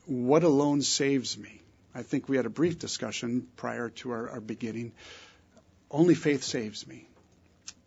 what 0.06 0.44
alone 0.44 0.82
saves 0.82 1.38
me? 1.38 1.62
I 1.94 2.04
think 2.04 2.28
we 2.28 2.38
had 2.38 2.46
a 2.46 2.50
brief 2.50 2.78
discussion 2.78 3.48
prior 3.56 3.90
to 3.90 4.12
our, 4.12 4.30
our 4.32 4.42
beginning. 4.42 4.92
Only 5.90 6.16
faith 6.16 6.44
saves 6.44 6.86
me. 6.86 7.08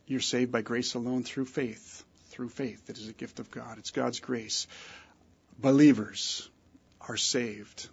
You're 0.07 0.21
saved 0.21 0.51
by 0.51 0.63
grace 0.63 0.95
alone 0.95 1.25
through 1.25 1.45
faith. 1.45 2.05
Through 2.31 2.49
faith, 2.49 2.89
it 2.89 2.97
is 2.97 3.09
a 3.09 3.13
gift 3.13 3.41
of 3.41 3.51
God. 3.51 3.79
It's 3.79 3.91
God's 3.91 4.21
grace. 4.21 4.67
Believers, 5.59 6.49
are 7.09 7.17
saved. 7.17 7.89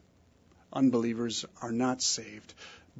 Unbelievers 0.74 1.46
are 1.62 1.72
not 1.72 2.02
saved. 2.02 2.54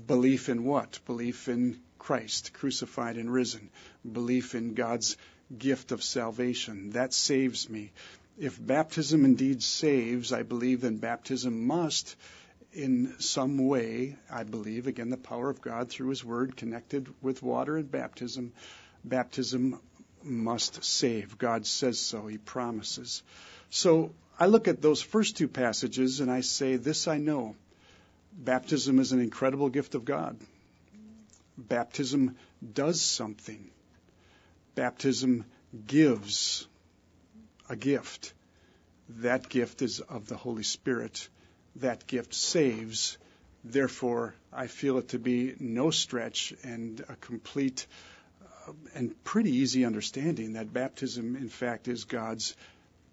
Belief 0.08 0.50
in 0.50 0.64
what? 0.64 1.00
Belief 1.06 1.48
in 1.48 1.80
Christ, 2.00 2.54
crucified 2.54 3.18
and 3.18 3.32
risen. 3.32 3.70
Belief 4.10 4.56
in 4.56 4.74
God's 4.74 5.18
gift 5.56 5.92
of 5.92 6.04
salvation. 6.04 6.92
That 6.92 7.14
saves 7.14 7.70
me. 7.70 7.92
If 8.38 8.64
baptism 8.64 9.26
indeed 9.26 9.64
saves, 9.64 10.34
I 10.34 10.44
believe 10.44 10.82
then 10.82 10.98
baptism 10.98 11.66
must, 11.68 12.16
in 12.74 13.16
some 13.20 13.58
way, 13.58 14.18
I 14.30 14.44
believe, 14.44 14.88
again, 14.88 15.10
the 15.10 15.18
power 15.18 15.50
of 15.50 15.62
God 15.62 15.90
through 15.90 16.10
His 16.10 16.26
Word 16.26 16.58
connected 16.58 17.08
with 17.22 17.42
water 17.42 17.78
and 17.78 17.90
baptism, 17.90 18.52
baptism 19.04 19.80
must 20.24 20.84
save. 20.84 21.38
God 21.38 21.66
says 21.66 22.00
so. 22.00 22.28
He 22.28 22.38
promises. 22.38 23.24
So 23.70 24.12
I 24.38 24.48
look 24.48 24.68
at 24.68 24.82
those 24.82 25.02
first 25.02 25.38
two 25.38 25.48
passages 25.48 26.20
and 26.20 26.30
I 26.30 26.42
say, 26.42 26.76
This 26.76 27.08
I 27.08 27.18
know. 27.18 27.56
Baptism 28.38 29.00
is 29.00 29.14
an 29.14 29.22
incredible 29.22 29.70
gift 29.70 29.96
of 29.96 30.04
God. 30.04 30.38
Baptism 31.58 32.36
does 32.74 33.02
something. 33.02 33.72
Baptism 34.76 35.46
gives 35.88 36.68
a 37.70 37.76
gift. 37.76 38.34
That 39.10 39.50
gift 39.50 39.82
is 39.82 40.02
of 40.02 40.28
the 40.28 40.36
Holy 40.36 40.64
Spirit. 40.64 41.28
That 41.78 42.08
gift 42.08 42.34
saves. 42.34 43.18
Therefore, 43.64 44.36
I 44.54 44.68
feel 44.68 44.98
it 44.98 45.10
to 45.10 45.20
be 45.20 45.56
no 45.60 45.92
stretch 45.92 46.54
and 46.64 47.04
a 47.10 47.16
complete 47.16 47.88
uh, 48.68 48.74
and 48.94 49.24
pretty 49.24 49.52
easy 49.52 49.86
understanding 49.86 50.54
that 50.54 50.72
baptism, 50.72 51.36
in 51.36 51.50
fact, 51.50 51.88
is 51.88 52.04
God's 52.04 52.56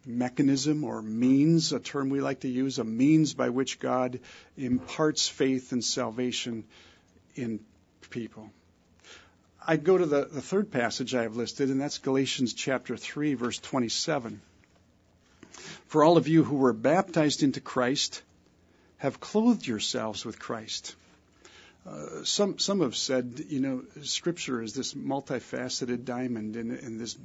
mechanism 0.05 0.85
or 0.85 1.01
means, 1.01 1.73
a 1.73 1.81
term 1.81 2.11
we 2.11 2.21
like 2.21 2.41
to 2.41 2.49
use, 2.49 2.79
a 2.79 2.85
means 2.85 3.35
by 3.35 3.49
which 3.49 3.79
God 3.79 4.21
imparts 4.57 5.29
faith 5.29 5.73
and 5.73 5.85
salvation 5.85 6.65
in 7.35 7.61
people. 8.11 8.51
I 9.67 9.77
go 9.77 9.97
to 9.97 10.07
the, 10.07 10.25
the 10.25 10.43
third 10.43 10.71
passage 10.71 11.15
I 11.15 11.23
have 11.23 11.37
listed, 11.37 11.71
and 11.71 11.81
that's 11.81 11.99
Galatians 11.99 12.53
chapter 12.55 12.97
3, 12.97 13.35
verse 13.35 13.59
27. 13.59 14.41
For 15.87 16.03
all 16.03 16.17
of 16.17 16.29
you 16.29 16.43
who 16.43 16.57
were 16.57 16.73
baptized 16.73 17.43
into 17.43 17.61
Christ 17.61 18.23
have 18.99 19.21
clothed 19.21 19.67
yourselves 19.67 20.25
with 20.25 20.39
Christ. 20.39 20.97
Some 22.25 22.59
some 22.59 22.81
have 22.81 22.97
said, 22.97 23.45
you 23.49 23.61
know, 23.61 23.83
Scripture 24.03 24.63
is 24.63 24.73
this 24.73 24.95
multifaceted 24.95 26.05
diamond 26.05 26.57
and, 26.57 26.71
and 26.71 27.01
this 27.01 27.17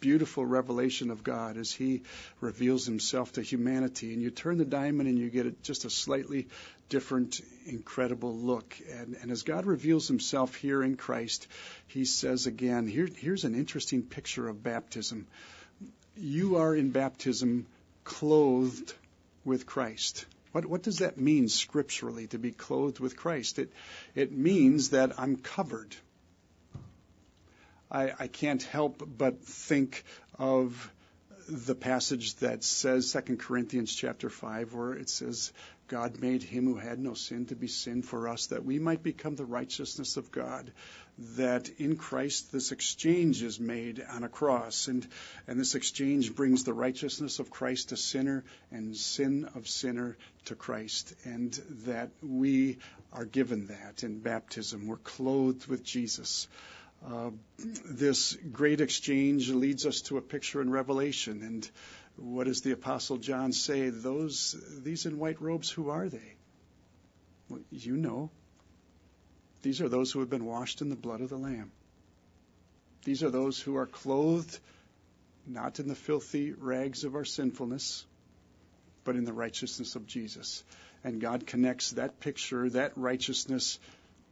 beautiful 0.00 0.44
revelation 0.44 1.10
of 1.10 1.22
God 1.22 1.56
as 1.56 1.72
He 1.72 2.02
reveals 2.40 2.86
Himself 2.86 3.32
to 3.32 3.42
humanity. 3.42 4.12
And 4.12 4.20
you 4.20 4.30
turn 4.30 4.58
the 4.58 4.64
diamond 4.64 5.08
and 5.08 5.18
you 5.18 5.30
get 5.30 5.46
a, 5.46 5.52
just 5.62 5.84
a 5.84 5.90
slightly 5.90 6.48
different, 6.88 7.40
incredible 7.66 8.34
look. 8.34 8.76
And, 8.90 9.16
and 9.22 9.30
as 9.30 9.42
God 9.42 9.66
reveals 9.66 10.08
Himself 10.08 10.56
here 10.56 10.82
in 10.82 10.96
Christ, 10.96 11.46
He 11.86 12.04
says 12.04 12.46
again, 12.46 12.88
here, 12.88 13.08
here's 13.16 13.44
an 13.44 13.54
interesting 13.54 14.02
picture 14.02 14.48
of 14.48 14.62
baptism. 14.62 15.28
You 16.16 16.56
are 16.56 16.74
in 16.74 16.90
baptism 16.90 17.66
clothed 18.02 18.92
with 19.44 19.66
Christ. 19.66 20.26
What, 20.52 20.66
what 20.66 20.82
does 20.82 20.98
that 20.98 21.18
mean 21.18 21.48
scripturally 21.48 22.26
to 22.28 22.38
be 22.38 22.50
clothed 22.50 22.98
with 22.98 23.16
Christ? 23.16 23.58
It, 23.58 23.72
it 24.14 24.32
means 24.32 24.90
that 24.90 25.18
I'm 25.18 25.36
covered. 25.36 25.94
I, 27.90 28.12
I 28.18 28.26
can't 28.26 28.62
help 28.62 29.02
but 29.06 29.42
think 29.42 30.04
of 30.38 30.92
the 31.48 31.74
passage 31.74 32.34
that 32.36 32.62
says 32.62 33.12
2 33.12 33.36
Corinthians 33.36 33.92
chapter 33.94 34.30
5 34.30 34.72
where 34.74 34.92
it 34.92 35.08
says 35.08 35.52
God 35.90 36.20
made 36.20 36.44
him 36.44 36.66
who 36.66 36.76
had 36.76 37.00
no 37.00 37.14
sin 37.14 37.46
to 37.46 37.56
be 37.56 37.66
sin 37.66 38.02
for 38.02 38.28
us 38.28 38.46
that 38.46 38.64
we 38.64 38.78
might 38.78 39.02
become 39.02 39.34
the 39.34 39.44
righteousness 39.44 40.16
of 40.16 40.30
God 40.30 40.70
that 41.36 41.68
in 41.78 41.96
Christ 41.96 42.52
this 42.52 42.70
exchange 42.70 43.42
is 43.42 43.58
made 43.58 44.00
on 44.08 44.22
a 44.22 44.28
cross 44.28 44.86
and 44.86 45.04
and 45.48 45.58
this 45.58 45.74
exchange 45.74 46.32
brings 46.36 46.62
the 46.62 46.72
righteousness 46.72 47.40
of 47.40 47.50
Christ 47.50 47.88
to 47.88 47.96
sinner 47.96 48.44
and 48.70 48.96
sin 48.96 49.48
of 49.56 49.66
sinner 49.66 50.16
to 50.44 50.54
Christ 50.54 51.12
and 51.24 51.52
that 51.86 52.10
we 52.22 52.78
are 53.12 53.24
given 53.24 53.66
that 53.66 54.04
in 54.04 54.20
baptism 54.20 54.86
we're 54.86 54.96
clothed 54.96 55.66
with 55.66 55.82
Jesus 55.82 56.46
uh, 57.06 57.30
this 57.58 58.36
great 58.52 58.80
exchange 58.80 59.48
leads 59.50 59.86
us 59.86 60.02
to 60.02 60.18
a 60.18 60.20
picture 60.20 60.60
in 60.60 60.70
Revelation. 60.70 61.42
And 61.42 61.70
what 62.20 62.46
does 62.46 62.60
the 62.60 62.72
Apostle 62.72 63.16
John 63.16 63.52
say? 63.52 63.88
Those, 63.88 64.54
these 64.82 65.06
in 65.06 65.18
white 65.18 65.40
robes, 65.40 65.70
who 65.70 65.90
are 65.90 66.08
they? 66.08 66.36
Well, 67.48 67.60
you 67.70 67.96
know. 67.96 68.30
These 69.62 69.80
are 69.80 69.88
those 69.88 70.12
who 70.12 70.20
have 70.20 70.30
been 70.30 70.44
washed 70.44 70.80
in 70.80 70.88
the 70.88 70.96
blood 70.96 71.20
of 71.20 71.30
the 71.30 71.38
Lamb. 71.38 71.72
These 73.04 73.22
are 73.22 73.30
those 73.30 73.60
who 73.60 73.76
are 73.76 73.86
clothed 73.86 74.58
not 75.46 75.80
in 75.80 75.88
the 75.88 75.94
filthy 75.94 76.52
rags 76.52 77.04
of 77.04 77.14
our 77.14 77.24
sinfulness, 77.24 78.04
but 79.04 79.16
in 79.16 79.24
the 79.24 79.32
righteousness 79.32 79.96
of 79.96 80.06
Jesus. 80.06 80.62
And 81.02 81.20
God 81.20 81.46
connects 81.46 81.92
that 81.92 82.20
picture, 82.20 82.68
that 82.70 82.92
righteousness, 82.96 83.78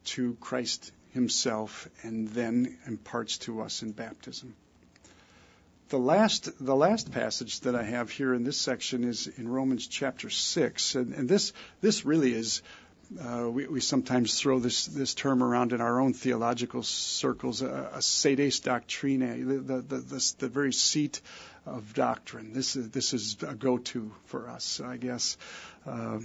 to 0.04 0.34
Christ 0.40 0.92
himself 1.12 1.88
and 2.02 2.28
then 2.28 2.78
imparts 2.86 3.38
to 3.38 3.62
us 3.62 3.82
in 3.82 3.92
baptism. 3.92 4.54
The 5.88 5.98
last, 5.98 6.64
the 6.64 6.76
last 6.76 7.12
passage 7.12 7.60
that 7.60 7.74
I 7.74 7.82
have 7.82 8.10
here 8.10 8.34
in 8.34 8.44
this 8.44 8.58
section 8.58 9.04
is 9.04 9.26
in 9.26 9.48
Romans 9.48 9.86
chapter 9.86 10.28
6. 10.28 10.94
And, 10.94 11.14
and 11.14 11.28
this, 11.28 11.52
this 11.80 12.04
really 12.04 12.34
is, 12.34 12.62
uh, 13.18 13.48
we, 13.50 13.66
we, 13.66 13.80
sometimes 13.80 14.38
throw 14.38 14.58
this, 14.58 14.86
this 14.86 15.14
term 15.14 15.42
around 15.42 15.72
in 15.72 15.80
our 15.80 16.00
own 16.00 16.12
theological 16.12 16.82
circles, 16.82 17.62
a, 17.62 17.90
a 17.94 18.02
sedes 18.02 18.60
doctrinae, 18.60 19.46
the, 19.46 19.80
the, 19.80 19.96
the, 19.98 20.34
the, 20.38 20.48
very 20.48 20.74
seat 20.74 21.22
of 21.64 21.94
doctrine. 21.94 22.52
This 22.52 22.76
is, 22.76 22.90
this 22.90 23.14
is 23.14 23.36
a 23.46 23.54
go-to 23.54 24.12
for 24.26 24.48
us, 24.48 24.80
I 24.80 24.98
guess. 24.98 25.38
Uh, 25.86 26.18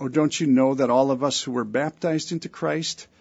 oh, 0.00 0.08
don't 0.08 0.38
you 0.40 0.46
know 0.46 0.74
that 0.74 0.88
all 0.88 1.10
of 1.10 1.22
us 1.22 1.42
who 1.42 1.52
were 1.52 1.64
baptized 1.64 2.32
into 2.32 2.48
Christ– 2.48 3.06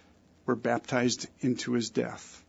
were 0.50 0.56
baptized 0.56 1.28
into 1.42 1.74
his 1.74 1.92
death. 1.92 2.44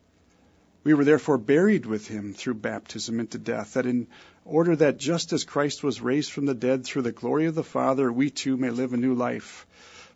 We 0.82 0.94
were 0.94 1.04
therefore 1.04 1.38
buried 1.38 1.84
with 1.84 2.06
him 2.08 2.32
through 2.32 2.54
baptism 2.54 3.20
into 3.20 3.38
death, 3.38 3.74
that 3.74 3.86
in 3.86 4.06
order 4.44 4.74
that 4.76 4.98
just 4.98 5.32
as 5.32 5.44
Christ 5.44 5.82
was 5.82 6.00
raised 6.00 6.32
from 6.32 6.46
the 6.46 6.54
dead 6.54 6.84
through 6.84 7.02
the 7.02 7.12
glory 7.12 7.46
of 7.46 7.54
the 7.54 7.62
Father, 7.62 8.10
we 8.10 8.30
too 8.30 8.56
may 8.56 8.70
live 8.70 8.94
a 8.94 8.96
new 8.96 9.14
life. 9.14 9.66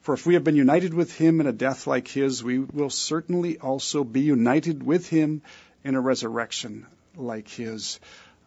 For 0.00 0.14
if 0.14 0.26
we 0.26 0.34
have 0.34 0.44
been 0.44 0.56
united 0.56 0.94
with 0.94 1.14
him 1.14 1.40
in 1.40 1.46
a 1.46 1.52
death 1.52 1.86
like 1.86 2.08
his, 2.08 2.42
we 2.42 2.58
will 2.58 2.90
certainly 2.90 3.58
also 3.58 4.04
be 4.04 4.20
united 4.20 4.82
with 4.82 5.08
him 5.08 5.42
in 5.82 5.94
a 5.94 6.00
resurrection 6.00 6.86
like 7.16 7.48
his. 7.48 8.00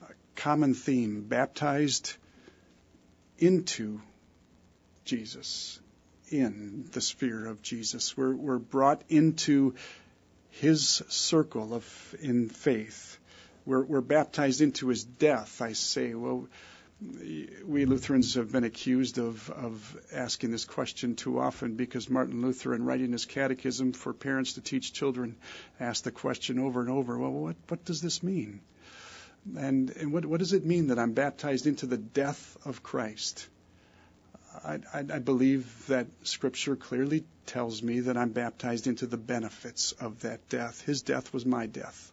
A 0.03 0.13
common 0.36 0.74
theme, 0.74 1.21
baptized 1.21 2.15
into 3.39 4.01
Jesus 5.05 5.79
in 6.29 6.89
the 6.91 7.01
sphere 7.01 7.45
of 7.45 7.62
Jesus. 7.62 8.17
We're, 8.17 8.36
we're 8.36 8.59
brought 8.59 9.03
into 9.09 9.75
his 10.50 11.04
circle 11.08 11.74
of 11.74 12.16
in 12.20 12.50
faith. 12.50 13.18
We're, 13.66 13.84
we're 13.84 14.01
baptized 14.01 14.62
into 14.62 14.88
his 14.88 15.04
death. 15.04 15.62
I 15.62 15.74
say, 15.74 16.13
well, 16.13 16.48
we 17.66 17.86
Lutherans 17.86 18.34
have 18.36 18.51
been 18.51 18.63
accused 18.63 19.20
of, 19.20 19.50
of 19.51 19.98
asking 20.12 20.51
this 20.51 20.66
question 20.66 21.16
too 21.16 21.39
often 21.39 21.75
because 21.75 22.10
Martin 22.10 22.42
Luther, 22.42 22.74
in 22.74 22.86
writing 22.86 23.12
his 23.12 23.25
catechism 23.25 23.94
for 23.94 24.13
parents 24.13 24.54
to 24.54 24.62
teach 24.62 24.94
children, 24.94 25.36
asked 25.80 26.06
the 26.06 26.12
question 26.12 26.58
over 26.58 26.82
and 26.82 26.89
over, 26.89 27.18
well, 27.18 27.32
what, 27.32 27.56
what 27.68 27.86
does 27.86 28.01
this 28.01 28.24
mean? 28.24 28.62
And, 29.56 29.92
and 29.92 30.12
what, 30.12 30.25
what 30.25 30.39
does 30.39 30.54
it 30.54 30.66
mean 30.66 30.88
that 30.88 30.98
I'm 30.98 31.13
baptized 31.13 31.68
into 31.68 31.86
the 31.86 31.98
death 31.98 32.58
of 32.66 32.82
Christ? 32.82 33.48
I, 34.64 34.80
I, 34.94 35.20
believe 35.20 35.88
that 35.88 36.08
Scripture 36.24 36.76
clearly 36.76 37.24
tells 37.46 37.84
me 37.84 38.02
that 38.02 38.18
I'm 38.18 38.32
baptized 38.32 38.88
into 38.88 39.06
the 39.06 39.18
benefits 39.18 39.92
of 39.94 40.22
that 40.22 40.50
death. 40.50 40.82
His 40.82 41.02
death 41.02 41.34
was 41.34 41.46
my 41.46 41.66
death. 41.66 42.12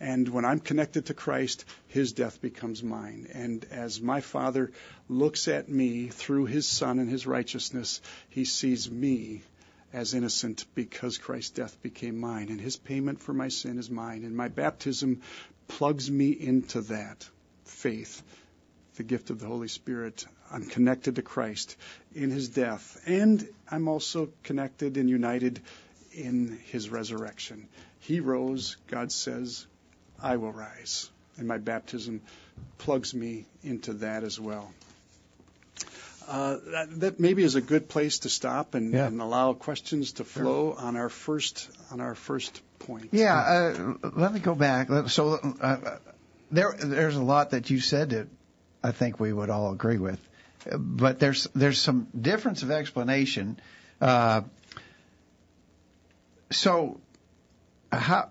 And 0.00 0.28
when 0.28 0.44
I'm 0.44 0.58
connected 0.58 1.06
to 1.06 1.14
Christ, 1.14 1.64
His 1.86 2.12
death 2.12 2.40
becomes 2.40 2.82
mine. 2.82 3.28
And 3.32 3.64
as 3.70 4.00
my 4.00 4.20
Father 4.20 4.72
looks 5.08 5.46
at 5.48 5.68
me 5.68 6.08
through 6.08 6.46
His 6.46 6.66
Son 6.66 6.98
and 6.98 7.08
His 7.08 7.26
righteousness, 7.26 8.00
He 8.28 8.44
sees 8.44 8.90
me 8.90 9.42
as 9.92 10.14
innocent 10.14 10.64
because 10.74 11.18
Christ's 11.18 11.50
death 11.50 11.80
became 11.82 12.18
mine. 12.18 12.48
And 12.48 12.60
His 12.60 12.76
payment 12.76 13.20
for 13.20 13.32
my 13.32 13.48
sin 13.48 13.78
is 13.78 13.90
mine. 13.90 14.24
And 14.24 14.36
my 14.36 14.48
baptism 14.48 15.20
plugs 15.68 16.10
me 16.10 16.30
into 16.30 16.80
that 16.82 17.28
faith 17.64 18.22
the 18.96 19.02
gift 19.02 19.30
of 19.30 19.38
the 19.40 19.46
Holy 19.46 19.68
Spirit. 19.68 20.26
I'm 20.52 20.66
connected 20.66 21.16
to 21.16 21.22
Christ 21.22 21.76
in 22.14 22.30
his 22.30 22.48
death, 22.48 23.00
and 23.06 23.46
I'm 23.70 23.88
also 23.88 24.28
connected 24.42 24.96
and 24.96 25.08
united 25.08 25.60
in 26.12 26.58
his 26.66 26.90
resurrection. 26.90 27.68
He 28.00 28.20
rose, 28.20 28.76
God 28.88 29.10
says, 29.12 29.66
I 30.22 30.36
will 30.36 30.52
rise. 30.52 31.08
And 31.38 31.48
my 31.48 31.56
baptism 31.58 32.20
plugs 32.78 33.14
me 33.14 33.46
into 33.64 33.94
that 33.94 34.22
as 34.24 34.38
well. 34.38 34.70
Uh, 36.28 36.58
that, 36.66 37.00
that 37.00 37.20
maybe 37.20 37.42
is 37.42 37.56
a 37.56 37.60
good 37.60 37.88
place 37.88 38.20
to 38.20 38.28
stop 38.28 38.74
and, 38.74 38.92
Yeah. 38.92 39.06
and 39.06 39.20
allow 39.20 39.54
questions 39.54 40.12
to 40.14 40.24
flow 40.24 40.72
on 40.72 40.96
our 40.96 41.08
first 41.08 41.68
on 41.90 42.00
our 42.00 42.14
first 42.14 42.60
point. 42.78 43.08
Yeah, 43.12 43.34
uh, 43.36 43.94
let 44.14 44.32
me 44.32 44.40
go 44.40 44.54
back. 44.54 44.88
So 45.08 45.38
uh, 45.60 45.96
there, 46.50 46.74
there's 46.78 47.16
a 47.16 47.22
lot 47.22 47.50
that 47.50 47.70
you 47.70 47.80
said 47.80 48.10
that 48.10 48.28
I 48.84 48.92
think 48.92 49.18
we 49.18 49.32
would 49.32 49.50
all 49.50 49.72
agree 49.72 49.98
with, 49.98 50.20
but 50.76 51.18
there's 51.18 51.46
there's 51.54 51.80
some 51.80 52.08
difference 52.18 52.62
of 52.62 52.70
explanation. 52.70 53.58
Uh, 54.00 54.42
so, 56.50 57.00
how 57.90 58.30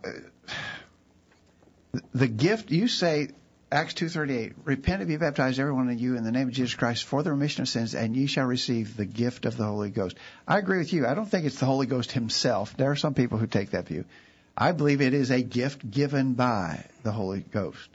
the 2.13 2.27
gift 2.27 2.71
you 2.71 2.88
say 2.88 3.29
Acts 3.71 3.93
two 3.93 4.09
thirty 4.09 4.38
eight, 4.38 4.53
repent 4.65 5.01
and 5.01 5.07
be 5.07 5.15
baptized 5.15 5.57
every 5.57 5.71
one 5.71 5.89
of 5.89 6.00
you 6.00 6.17
in 6.17 6.25
the 6.25 6.31
name 6.31 6.50
of 6.50 6.53
Jesus 6.53 6.75
Christ 6.75 7.05
for 7.05 7.23
the 7.23 7.31
remission 7.31 7.61
of 7.61 7.69
sins, 7.69 7.95
and 7.95 8.15
ye 8.15 8.27
shall 8.27 8.45
receive 8.45 8.97
the 8.97 9.05
gift 9.05 9.45
of 9.45 9.55
the 9.55 9.63
Holy 9.63 9.89
Ghost. 9.89 10.17
I 10.45 10.59
agree 10.59 10.79
with 10.79 10.91
you. 10.91 11.07
I 11.07 11.13
don't 11.13 11.25
think 11.25 11.45
it's 11.45 11.59
the 11.59 11.65
Holy 11.65 11.85
Ghost 11.85 12.11
Himself. 12.11 12.75
There 12.75 12.91
are 12.91 12.97
some 12.97 13.13
people 13.13 13.38
who 13.38 13.47
take 13.47 13.71
that 13.71 13.88
view. 13.88 14.03
I 14.57 14.73
believe 14.73 15.00
it 15.00 15.13
is 15.13 15.31
a 15.31 15.41
gift 15.41 15.89
given 15.89 16.33
by 16.33 16.83
the 17.03 17.13
Holy 17.13 17.39
Ghost. 17.39 17.89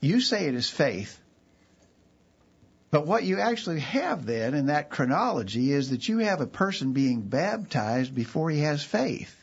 You 0.00 0.20
say 0.20 0.46
it 0.46 0.54
is 0.56 0.68
faith. 0.68 1.20
But 2.90 3.06
what 3.06 3.24
you 3.24 3.40
actually 3.40 3.80
have 3.80 4.26
then 4.26 4.54
in 4.54 4.66
that 4.66 4.90
chronology 4.90 5.72
is 5.72 5.90
that 5.90 6.08
you 6.08 6.18
have 6.18 6.40
a 6.40 6.46
person 6.46 6.92
being 6.92 7.22
baptized 7.22 8.14
before 8.14 8.50
he 8.50 8.60
has 8.60 8.82
faith. 8.82 9.34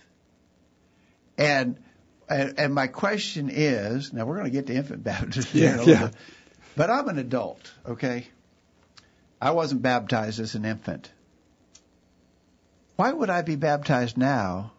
And 1.38 1.78
and, 2.30 2.58
and 2.58 2.74
my 2.74 2.88
question 2.88 3.50
is, 3.52 4.14
now 4.14 4.26
we're 4.26 4.36
going 4.38 4.46
to 4.46 4.52
get 4.52 4.68
to 4.68 4.74
infant 4.74 5.04
baptism. 5.12 5.60
here 5.60 5.74
in 5.74 5.80
a 5.80 5.86
Yeah, 5.86 5.92
yeah. 5.92 6.08
bit. 6.08 6.16
But 6.76 6.90
I'm 6.90 7.08
an 7.10 7.20
adult, 7.20 7.72
okay? 7.86 8.28
I 9.42 9.52
wasn't 9.52 9.82
baptized 9.82 10.40
as 10.40 10.56
an 10.56 10.64
infant. 10.66 11.12
Why 12.96 13.12
would 13.12 13.30
I 13.30 13.42
be 13.42 13.56
baptized 13.58 14.18
now 14.18 14.72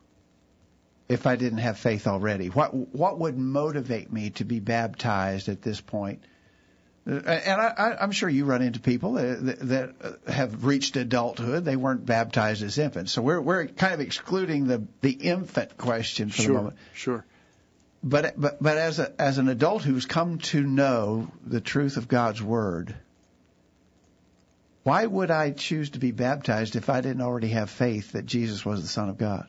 if 1.08 1.26
I 1.26 1.36
didn't 1.36 1.58
have 1.58 1.78
faith 1.78 2.06
already? 2.06 2.48
What 2.48 2.72
what 2.74 3.18
would 3.18 3.36
motivate 3.36 4.10
me 4.12 4.30
to 4.30 4.44
be 4.44 4.58
baptized 4.60 5.48
at 5.48 5.60
this 5.62 5.80
point? 5.80 6.24
Uh, 7.06 7.20
And 7.26 7.60
I, 7.60 7.96
I'm 8.00 8.12
sure 8.12 8.28
you 8.28 8.44
run 8.46 8.62
into 8.62 8.80
people 8.80 9.14
that, 9.14 9.58
that 9.60 9.94
have 10.26 10.64
reached 10.64 10.96
adulthood. 10.96 11.64
They 11.64 11.76
weren't 11.76 12.06
baptized 12.06 12.62
as 12.62 12.78
infants, 12.78 13.12
so 13.12 13.20
we're 13.20 13.40
we're 13.40 13.66
kind 13.66 13.92
of 13.92 14.00
excluding 14.00 14.66
the 14.66 14.86
the 15.02 15.12
infant 15.12 15.76
question 15.76 16.30
for 16.30 16.42
the 16.42 16.52
moment. 16.52 16.76
sure. 16.94 17.24
But 18.02 18.40
but 18.40 18.62
but 18.62 18.78
as 18.78 18.98
a 18.98 19.12
as 19.20 19.38
an 19.38 19.48
adult 19.48 19.82
who's 19.82 20.06
come 20.06 20.38
to 20.38 20.62
know 20.62 21.30
the 21.46 21.60
truth 21.60 21.96
of 21.96 22.08
God's 22.08 22.42
word, 22.42 22.94
why 24.82 25.04
would 25.04 25.30
I 25.30 25.50
choose 25.50 25.90
to 25.90 25.98
be 25.98 26.10
baptized 26.10 26.76
if 26.76 26.88
I 26.90 27.00
didn't 27.00 27.22
already 27.22 27.48
have 27.48 27.70
faith 27.70 28.12
that 28.12 28.26
Jesus 28.26 28.64
was 28.64 28.82
the 28.82 28.88
Son 28.88 29.08
of 29.08 29.18
God? 29.18 29.46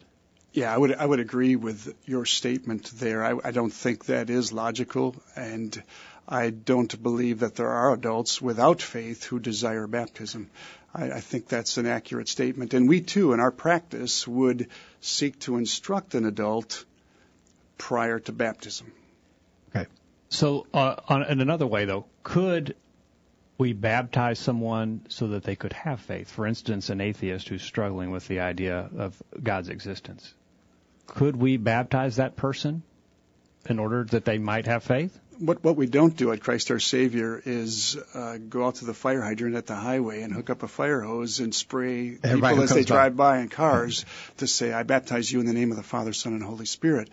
Yeah, 0.53 0.74
I 0.74 0.77
would 0.77 0.93
I 0.93 1.05
would 1.05 1.19
agree 1.19 1.57
with 1.57 1.93
your 2.05 2.25
statement 2.25 2.85
there. 2.95 3.24
I, 3.25 3.38
I 3.43 3.51
don't 3.51 3.74
think 3.74 4.05
that 4.05 4.29
is 4.29 4.53
logical, 4.53 5.15
and 5.35 5.83
I 6.27 6.50
don't 6.50 7.01
believe 7.01 7.39
that 7.39 7.55
there 7.55 7.70
are 7.70 7.94
adults 7.94 8.41
without 8.41 8.82
faith 8.82 9.24
who 9.25 9.39
desire 9.39 9.88
baptism. 9.88 10.50
I, 10.94 11.12
I 11.12 11.20
think 11.20 11.48
that's 11.48 11.77
an 11.77 11.86
accurate 11.86 12.27
statement, 12.29 12.74
and 12.74 12.89
we 12.89 13.01
too, 13.01 13.34
in 13.34 13.39
our 13.39 13.51
practice, 13.51 14.27
would 14.27 14.70
seek 15.01 15.39
to 15.41 15.58
instruct 15.58 16.15
an 16.15 16.25
adult 16.25 16.86
prior 17.77 18.20
to 18.20 18.32
baptism. 18.32 18.91
Okay. 19.75 19.86
So, 20.29 20.65
uh, 20.74 20.96
on, 21.08 21.24
in 21.24 21.41
another 21.41 21.67
way, 21.67 21.86
though, 21.86 22.05
could 22.24 22.75
we 23.58 23.74
baptize 23.74 24.39
someone 24.39 25.05
so 25.10 25.27
that 25.27 25.44
they 25.44 25.55
could 25.55 25.74
have 25.74 26.01
faith? 26.01 26.29
For 26.29 26.46
instance, 26.46 26.89
an 26.89 27.01
atheist 27.01 27.48
who's 27.50 27.62
struggling 27.62 28.12
with 28.12 28.27
the 28.27 28.39
idea 28.39 28.89
of 28.98 29.22
God's 29.41 29.70
existence. 29.70 30.34
Could 31.08 31.36
we 31.36 31.58
baptize 31.58 32.15
that 32.15 32.36
person 32.36 32.84
in 33.70 33.79
order 33.79 34.03
that 34.05 34.25
they 34.25 34.38
might 34.38 34.65
have 34.65 34.84
faith? 34.84 35.17
What 35.39 35.63
what 35.63 35.75
we 35.75 35.88
don't 35.88 36.15
do 36.15 36.32
at 36.32 36.42
Christ 36.42 36.72
our 36.72 36.80
Savior 36.80 37.42
is 37.44 37.98
uh, 38.13 38.38
go 38.38 38.65
out 38.65 38.75
to 38.75 38.86
the 38.86 38.94
fire 38.94 39.22
hydrant 39.22 39.56
at 39.56 39.65
the 39.65 39.75
highway 39.75 40.22
and 40.22 40.33
hook 40.33 40.50
up 40.50 40.64
a 40.64 40.68
fire 40.68 41.01
hose 41.01 41.40
and 41.40 41.53
spray 41.53 42.18
Everybody 42.24 42.53
people 42.53 42.64
as 42.64 42.70
they 42.70 42.83
drive 42.83 43.16
by 43.16 43.40
in 43.40 43.50
cars 43.50 44.05
to 44.38 44.48
say, 44.48 44.72
"I 44.72 44.83
baptize 44.83 45.31
you 45.31 45.40
in 45.40 45.46
the 45.46 45.53
name 45.53 45.72
of 45.72 45.77
the 45.77 45.83
Father, 45.83 46.14
Son, 46.14 46.33
and 46.33 46.44
Holy 46.44 46.66
Spirit." 46.66 47.09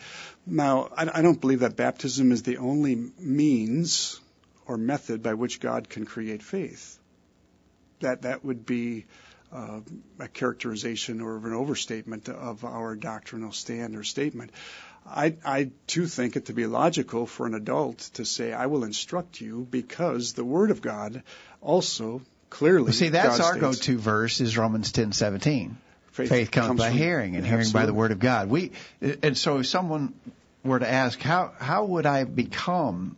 Now, 0.47 0.89
I, 0.97 1.09
I 1.15 1.23
don't 1.23 1.41
believe 1.41 1.61
that 1.61 1.77
baptism 1.77 2.33
is 2.33 2.43
the 2.43 2.59
only 2.59 2.97
means 3.19 4.21
or 4.67 4.77
method 4.77 5.23
by 5.23 5.35
which 5.35 5.61
God 5.61 5.89
can 5.89 6.05
create 6.05 6.43
faith. 6.43 6.99
That 8.01 8.23
that 8.23 8.45
would 8.45 8.65
be 8.67 9.07
uh, 9.53 9.81
a 10.19 10.29
characterization 10.29 11.21
or 11.21 11.37
an 11.37 11.53
overstatement 11.53 12.29
of 12.29 12.65
our 12.65 12.97
doctrinal 12.97 13.53
stand 13.53 13.97
or 13.97 14.03
statement. 14.03 14.51
I, 15.07 15.37
I 15.45 15.71
too 15.87 16.07
think 16.07 16.37
it 16.37 16.47
to 16.47 16.53
be 16.53 16.67
logical 16.67 17.27
for 17.27 17.47
an 17.47 17.55
adult 17.55 17.99
to 18.15 18.25
say, 18.25 18.53
I 18.53 18.67
will 18.67 18.85
instruct 18.85 19.41
you 19.41 19.67
because 19.71 20.33
the 20.33 20.45
Word 20.45 20.71
of 20.71 20.81
God 20.81 21.23
also 21.61 22.23
clearly. 22.51 22.85
Well, 22.85 22.93
see, 22.93 23.09
that's 23.09 23.39
God 23.39 23.45
our 23.45 23.59
states, 23.59 23.79
go-to 23.79 23.99
verse 23.99 24.41
is 24.41 24.57
Romans 24.57 24.93
ten 24.93 25.13
seventeen. 25.13 25.77
Faith, 26.13 26.51
comes, 26.51 26.79
by 26.79 26.91
from- 26.91 26.99
hearing, 26.99 27.37
and 27.37 27.47
hearing 27.47 27.71
by 27.73 27.87
the 27.87 27.95
word 27.95 28.11
of 28.13 28.19
God. 28.19 28.51
We 28.51 28.73
and 29.23 29.37
so 29.37 29.59
if 29.59 29.67
someone 29.67 30.13
were 30.63 30.79
to 30.79 30.91
ask, 30.91 31.19
how 31.21 31.53
how 31.59 31.87
would 31.87 32.05
I 32.05 32.25
become 32.25 33.17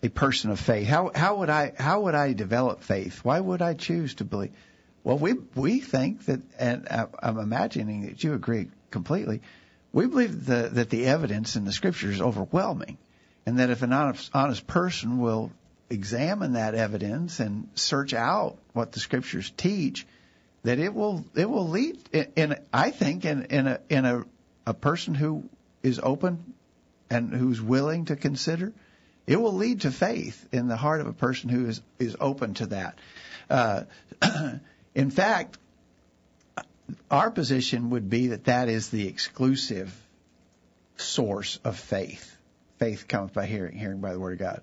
a 0.00 0.08
person 0.08 0.50
of 0.52 0.60
faith? 0.60 0.86
How 0.86 1.10
how 1.12 1.38
would 1.38 1.50
I 1.50 1.72
how 1.76 2.02
would 2.02 2.14
I 2.14 2.32
develop 2.32 2.82
faith? 2.82 3.24
Why 3.24 3.40
would 3.40 3.62
I 3.62 3.74
choose 3.74 4.14
to 4.14 4.24
believe? 4.24 4.52
Well, 5.02 5.18
we 5.18 5.32
we 5.56 5.80
think 5.80 6.26
that, 6.26 6.40
and 6.56 6.86
I- 6.88 7.06
I'm 7.20 7.38
imagining 7.38 8.06
that 8.06 8.22
you 8.22 8.34
agree 8.34 8.68
completely. 8.92 9.40
We 9.94 10.06
believe 10.06 10.44
the, 10.44 10.70
that 10.72 10.90
the 10.90 11.06
evidence 11.06 11.54
in 11.54 11.64
the 11.64 11.72
scripture 11.72 12.10
is 12.10 12.20
overwhelming, 12.20 12.98
and 13.46 13.60
that 13.60 13.70
if 13.70 13.82
an 13.82 13.92
honest, 13.92 14.28
honest 14.34 14.66
person 14.66 15.18
will 15.20 15.52
examine 15.88 16.54
that 16.54 16.74
evidence 16.74 17.38
and 17.38 17.68
search 17.76 18.12
out 18.12 18.58
what 18.72 18.90
the 18.90 18.98
scriptures 18.98 19.52
teach, 19.56 20.04
that 20.64 20.80
it 20.80 20.92
will 20.92 21.24
it 21.36 21.48
will 21.48 21.68
lead 21.68 21.96
in, 22.34 22.56
I 22.72 22.90
think 22.90 23.24
in 23.24 23.44
in 23.44 23.68
a 23.68 23.80
in 23.88 24.04
a 24.04 24.24
a 24.66 24.74
person 24.74 25.14
who 25.14 25.44
is 25.84 26.00
open 26.02 26.54
and 27.08 27.32
who's 27.32 27.62
willing 27.62 28.06
to 28.06 28.16
consider, 28.16 28.72
it 29.28 29.40
will 29.40 29.52
lead 29.52 29.82
to 29.82 29.92
faith 29.92 30.48
in 30.50 30.66
the 30.66 30.76
heart 30.76 31.02
of 31.02 31.06
a 31.06 31.12
person 31.12 31.50
who 31.50 31.66
is 31.68 31.80
is 32.00 32.16
open 32.18 32.54
to 32.54 32.66
that. 32.66 32.98
Uh, 33.48 33.84
in 34.96 35.12
fact, 35.12 35.56
our 37.10 37.30
position 37.30 37.90
would 37.90 38.10
be 38.10 38.28
that 38.28 38.44
that 38.44 38.68
is 38.68 38.90
the 38.90 39.06
exclusive 39.06 39.94
source 40.96 41.58
of 41.64 41.78
faith. 41.78 42.36
Faith 42.78 43.08
comes 43.08 43.30
by 43.30 43.46
hearing, 43.46 43.76
hearing 43.76 44.00
by 44.00 44.12
the 44.12 44.20
word 44.20 44.34
of 44.34 44.38
God. 44.38 44.62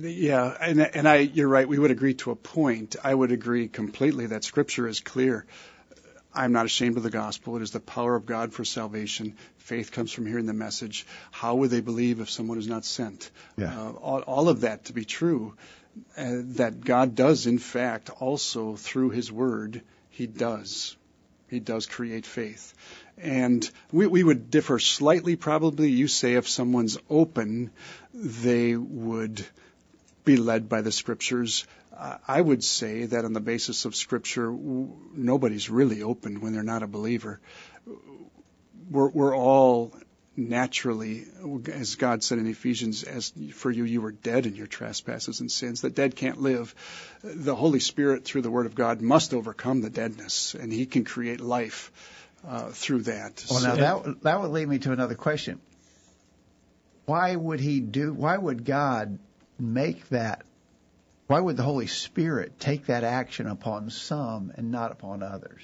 Yeah, 0.00 0.56
and, 0.60 0.80
and 0.80 1.08
I, 1.08 1.16
you're 1.16 1.48
right. 1.48 1.68
We 1.68 1.78
would 1.78 1.90
agree 1.90 2.14
to 2.14 2.30
a 2.30 2.36
point. 2.36 2.96
I 3.04 3.14
would 3.14 3.32
agree 3.32 3.68
completely 3.68 4.26
that 4.26 4.44
Scripture 4.44 4.88
is 4.88 5.00
clear. 5.00 5.44
I'm 6.34 6.52
not 6.52 6.66
ashamed 6.66 6.96
of 6.96 7.02
the 7.02 7.10
gospel. 7.10 7.56
It 7.56 7.62
is 7.62 7.70
the 7.70 7.80
power 7.80 8.16
of 8.16 8.26
God 8.26 8.52
for 8.52 8.64
salvation. 8.64 9.36
Faith 9.58 9.92
comes 9.92 10.10
from 10.10 10.26
hearing 10.26 10.46
the 10.46 10.52
message. 10.52 11.06
How 11.30 11.54
would 11.56 11.70
they 11.70 11.80
believe 11.80 12.20
if 12.20 12.30
someone 12.30 12.58
is 12.58 12.66
not 12.66 12.84
sent? 12.84 13.30
Yeah. 13.56 13.78
Uh, 13.78 13.90
all, 13.92 14.20
all 14.20 14.48
of 14.48 14.62
that 14.62 14.86
to 14.86 14.92
be 14.92 15.04
true. 15.04 15.54
Uh, 16.16 16.42
that 16.56 16.80
God 16.80 17.14
does, 17.14 17.46
in 17.46 17.58
fact, 17.58 18.10
also 18.10 18.74
through 18.74 19.10
His 19.10 19.30
Word, 19.30 19.82
He 20.10 20.26
does. 20.26 20.96
He 21.54 21.60
does 21.60 21.86
create 21.86 22.26
faith. 22.26 22.74
And 23.16 23.70
we, 23.92 24.08
we 24.08 24.24
would 24.24 24.50
differ 24.50 24.80
slightly, 24.80 25.36
probably. 25.36 25.88
You 25.88 26.08
say 26.08 26.34
if 26.34 26.48
someone's 26.48 26.98
open, 27.08 27.70
they 28.12 28.74
would 28.74 29.46
be 30.24 30.36
led 30.36 30.68
by 30.68 30.80
the 30.80 30.90
scriptures. 30.90 31.64
I 32.26 32.40
would 32.40 32.64
say 32.64 33.06
that 33.06 33.24
on 33.24 33.34
the 33.34 33.40
basis 33.40 33.84
of 33.84 33.94
scripture, 33.94 34.50
nobody's 34.50 35.70
really 35.70 36.02
open 36.02 36.40
when 36.40 36.54
they're 36.54 36.64
not 36.64 36.82
a 36.82 36.88
believer. 36.88 37.38
We're, 38.90 39.10
we're 39.10 39.36
all 39.36 39.92
naturally, 40.36 41.24
as 41.72 41.94
God 41.94 42.22
said 42.22 42.38
in 42.38 42.46
Ephesians, 42.46 43.02
as 43.02 43.32
for 43.52 43.70
you, 43.70 43.84
you 43.84 44.00
were 44.00 44.12
dead 44.12 44.46
in 44.46 44.54
your 44.54 44.66
trespasses 44.66 45.40
and 45.40 45.50
sins. 45.50 45.80
The 45.80 45.90
dead 45.90 46.16
can't 46.16 46.40
live. 46.40 46.74
The 47.22 47.54
Holy 47.54 47.80
Spirit, 47.80 48.24
through 48.24 48.42
the 48.42 48.50
Word 48.50 48.66
of 48.66 48.74
God, 48.74 49.00
must 49.00 49.34
overcome 49.34 49.80
the 49.80 49.90
deadness, 49.90 50.54
and 50.54 50.72
He 50.72 50.86
can 50.86 51.04
create 51.04 51.40
life 51.40 51.92
uh, 52.46 52.68
through 52.70 53.02
that. 53.02 53.44
Well, 53.48 53.60
So- 53.60 53.68
now 53.68 53.98
that 54.00 54.22
that 54.22 54.40
would 54.40 54.50
lead 54.50 54.68
me 54.68 54.78
to 54.80 54.92
another 54.92 55.14
question. 55.14 55.60
Why 57.06 57.36
would 57.36 57.60
he 57.60 57.80
do? 57.80 58.14
Why 58.14 58.36
would 58.36 58.64
God 58.64 59.18
make 59.58 60.08
that? 60.08 60.42
Why 61.26 61.40
would 61.40 61.56
the 61.56 61.62
Holy 61.62 61.86
Spirit 61.86 62.58
take 62.58 62.86
that 62.86 63.04
action 63.04 63.46
upon 63.46 63.90
some 63.90 64.52
and 64.56 64.70
not 64.70 64.90
upon 64.92 65.22
others? 65.22 65.62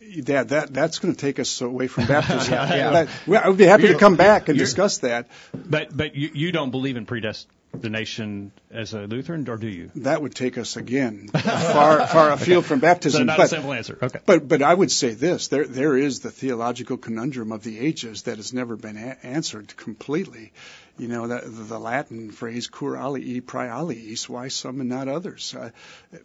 Dad, 0.00 0.48
that 0.48 0.72
that's 0.72 0.98
going 0.98 1.14
to 1.14 1.20
take 1.20 1.38
us 1.38 1.60
away 1.60 1.86
from 1.86 2.06
baptism. 2.08 2.52
Yeah. 2.52 3.06
Well, 3.26 3.42
I 3.44 3.48
would 3.48 3.58
be 3.58 3.64
happy 3.64 3.88
to 3.88 3.98
come 3.98 4.16
back 4.16 4.48
and 4.48 4.58
discuss 4.58 4.98
that. 4.98 5.28
But 5.52 5.94
but 5.94 6.14
you, 6.16 6.30
you 6.32 6.52
don't 6.52 6.70
believe 6.70 6.96
in 6.96 7.04
predestination 7.04 8.52
as 8.70 8.94
a 8.94 9.00
Lutheran, 9.00 9.46
or 9.46 9.58
do 9.58 9.68
you? 9.68 9.90
That 9.96 10.22
would 10.22 10.34
take 10.34 10.56
us 10.56 10.78
again 10.78 11.28
far 11.28 12.06
far 12.06 12.32
afield 12.32 12.64
from 12.64 12.80
baptism. 12.80 13.20
So 13.20 13.24
not 13.24 13.36
but, 13.36 13.46
a 13.46 13.48
simple 13.48 13.74
answer. 13.74 13.98
Okay. 14.00 14.20
But 14.24 14.48
but 14.48 14.62
I 14.62 14.72
would 14.72 14.90
say 14.90 15.10
this: 15.10 15.48
there 15.48 15.66
there 15.66 15.96
is 15.96 16.20
the 16.20 16.30
theological 16.30 16.96
conundrum 16.96 17.52
of 17.52 17.62
the 17.62 17.78
ages 17.78 18.22
that 18.22 18.38
has 18.38 18.54
never 18.54 18.76
been 18.76 18.96
a- 18.96 19.18
answered 19.22 19.76
completely. 19.76 20.52
You 20.98 21.08
know 21.08 21.26
that 21.26 21.42
the 21.46 21.78
Latin 21.78 22.30
phrase 22.30 22.68
"cur 22.68 22.96
alii 22.96 23.44
prae 23.46 23.68
aliis," 23.68 24.30
why 24.30 24.48
some 24.48 24.80
and 24.80 24.88
not 24.88 25.08
others? 25.08 25.54
Uh, 25.54 25.70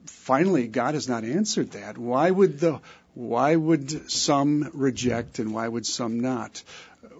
finally, 0.06 0.68
God 0.68 0.94
has 0.94 1.10
not 1.10 1.26
answered 1.26 1.72
that. 1.72 1.98
Why 1.98 2.32
would 2.32 2.60
the 2.60 2.80
why 3.16 3.56
would 3.56 4.12
some 4.12 4.70
reject 4.74 5.40
and 5.40 5.54
why 5.54 5.68
would 5.68 5.86
some 5.86 6.20
not? 6.20 6.62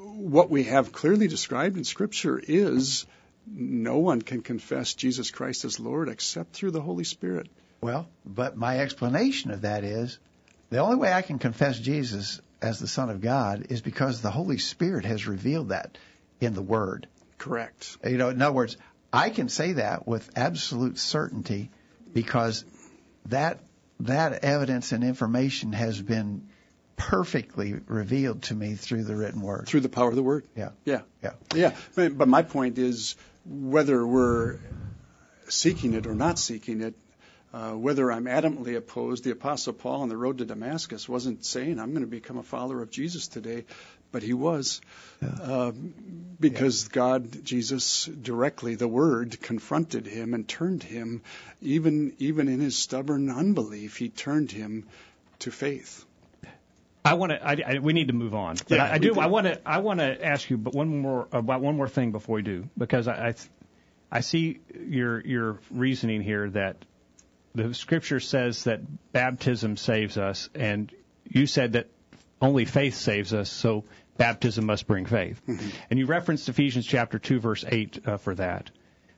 What 0.04 0.50
we 0.50 0.66
have 0.66 0.92
clearly 0.92 1.28
described 1.28 1.78
in 1.78 1.84
Scripture 1.84 2.40
is 2.40 3.06
no 3.48 4.00
one 4.00 4.22
can 4.22 4.42
confess 4.42 4.94
Jesus 4.94 5.32
Christ 5.32 5.66
as 5.66 5.80
Lord 5.80 6.10
except 6.10 6.54
through 6.54 6.72
the 6.72 6.82
Holy 6.82 7.06
Spirit. 7.06 7.48
Well, 7.82 8.08
but 8.26 8.58
my 8.58 8.80
explanation 8.80 9.52
of 9.52 9.62
that 9.62 9.84
is 9.84 10.20
the 10.70 10.80
only 10.80 10.98
way 10.98 11.14
I 11.14 11.22
can 11.22 11.40
confess 11.40 11.80
Jesus 11.80 12.42
as 12.62 12.80
the 12.80 12.88
Son 12.88 13.10
of 13.10 13.22
God 13.22 13.68
is 13.70 13.82
because 13.82 14.22
the 14.22 14.32
Holy 14.32 14.58
Spirit 14.58 15.06
has 15.06 15.28
revealed 15.28 15.70
that 15.70 15.98
in 16.42 16.54
the 16.54 16.62
Word. 16.62 17.08
Correct. 17.38 17.98
You 18.04 18.18
know, 18.18 18.30
in 18.30 18.42
other 18.42 18.56
words, 18.56 18.76
I 19.14 19.30
can 19.30 19.48
say 19.48 19.74
that 19.74 20.08
with 20.08 20.30
absolute 20.36 20.98
certainty 20.98 21.70
because 22.14 22.66
that 23.28 23.60
that 24.02 24.44
evidence 24.44 24.92
and 24.92 25.04
information 25.04 25.74
has 25.74 26.02
been 26.02 26.50
perfectly 26.98 27.74
revealed 27.88 28.44
to 28.44 28.56
me 28.56 28.76
through 28.76 29.04
the 29.04 29.16
written 29.16 29.42
word. 29.42 29.68
Through 29.68 29.82
the 29.82 29.90
power 29.90 30.10
of 30.10 30.16
the 30.16 30.24
Word. 30.24 30.46
Yeah. 30.56 30.70
Yeah. 30.86 31.02
Yeah. 31.22 31.34
Yeah. 31.54 31.76
But 31.96 32.28
my 32.28 32.42
point 32.42 32.78
is 32.78 33.16
whether 33.46 34.06
we're 34.06 34.60
seeking 35.48 35.94
it 35.94 36.08
or 36.08 36.16
not 36.16 36.40
seeking 36.40 36.82
it, 36.82 36.96
uh, 37.54 37.72
whether 37.72 38.12
I'm 38.12 38.26
adamantly 38.26 38.76
opposed, 38.76 39.24
the 39.24 39.32
Apostle 39.32 39.74
Paul 39.74 40.02
on 40.02 40.10
the 40.10 40.18
road 40.18 40.40
to 40.40 40.46
Damascus 40.46 41.08
wasn't 41.08 41.46
saying, 41.46 41.80
I'm 41.80 41.92
going 41.92 42.02
to 42.02 42.08
become 42.08 42.38
a 42.38 42.44
follower 42.44 42.82
of 42.82 42.92
Jesus 42.92 43.28
today, 43.28 43.64
but 44.16 44.24
he 44.24 44.34
was. 44.34 44.80
Uh, 45.22 45.74
because 46.40 46.88
God, 46.88 47.44
Jesus, 47.44 48.06
directly, 48.06 48.76
the 48.76 48.88
Word, 48.88 49.42
confronted 49.42 50.08
him 50.08 50.34
and 50.34 50.48
turned 50.48 50.84
him, 50.84 51.22
even, 51.62 52.14
even 52.18 52.48
in 52.48 52.62
his 52.62 52.78
stubborn 52.78 53.30
unbelief, 53.30 53.98
he 53.98 54.08
turned 54.08 54.54
him 54.54 54.86
to 55.40 55.52
faith. 55.52 56.06
I 57.04 57.16
want 57.16 57.34
to. 57.34 57.46
I, 57.46 57.58
I, 57.74 57.80
we 57.80 57.92
need 57.92 58.08
to 58.08 58.14
move 58.14 58.34
on. 58.34 58.56
But 58.70 58.78
Yeah, 58.78 58.86
I, 58.86 58.94
I 58.94 58.98
do. 59.00 59.16
do. 59.16 59.20
I 59.20 59.26
want 59.26 59.48
to. 59.48 59.60
I 59.66 59.80
want 59.80 60.00
to 60.00 60.26
ask 60.26 60.50
you, 60.50 60.56
but 60.58 60.74
one 60.74 61.02
more 61.02 61.28
about 61.34 61.60
one 61.60 61.76
more 61.76 61.90
thing 61.90 62.14
before 62.14 62.38
we 62.38 62.42
do, 62.42 62.70
because 62.78 63.10
I, 63.10 63.28
I, 63.28 63.34
I 64.10 64.20
see 64.22 64.62
your 64.80 65.20
your 65.20 65.60
reasoning 65.70 66.22
here 66.22 66.50
that 66.52 66.78
the 67.54 67.74
Scripture 67.74 68.22
says 68.22 68.64
that 68.64 68.80
baptism 69.12 69.76
saves 69.76 70.18
us, 70.18 70.50
and 70.56 70.90
you 71.28 71.48
said 71.48 71.74
that 71.74 71.88
only 72.42 72.66
faith 72.66 72.96
saves 72.96 73.34
us. 73.34 73.50
So 73.50 73.86
baptism 74.18 74.66
must 74.66 74.88
bring 74.88 75.06
faith, 75.06 75.42
and 75.90 76.00
you 76.00 76.06
referenced 76.06 76.48
Ephesians 76.50 76.86
chapter 76.86 77.20
two 77.20 77.40
verse 77.40 77.66
eight 77.68 78.00
uh, 78.08 78.18
for 78.18 78.36
that. 78.36 78.72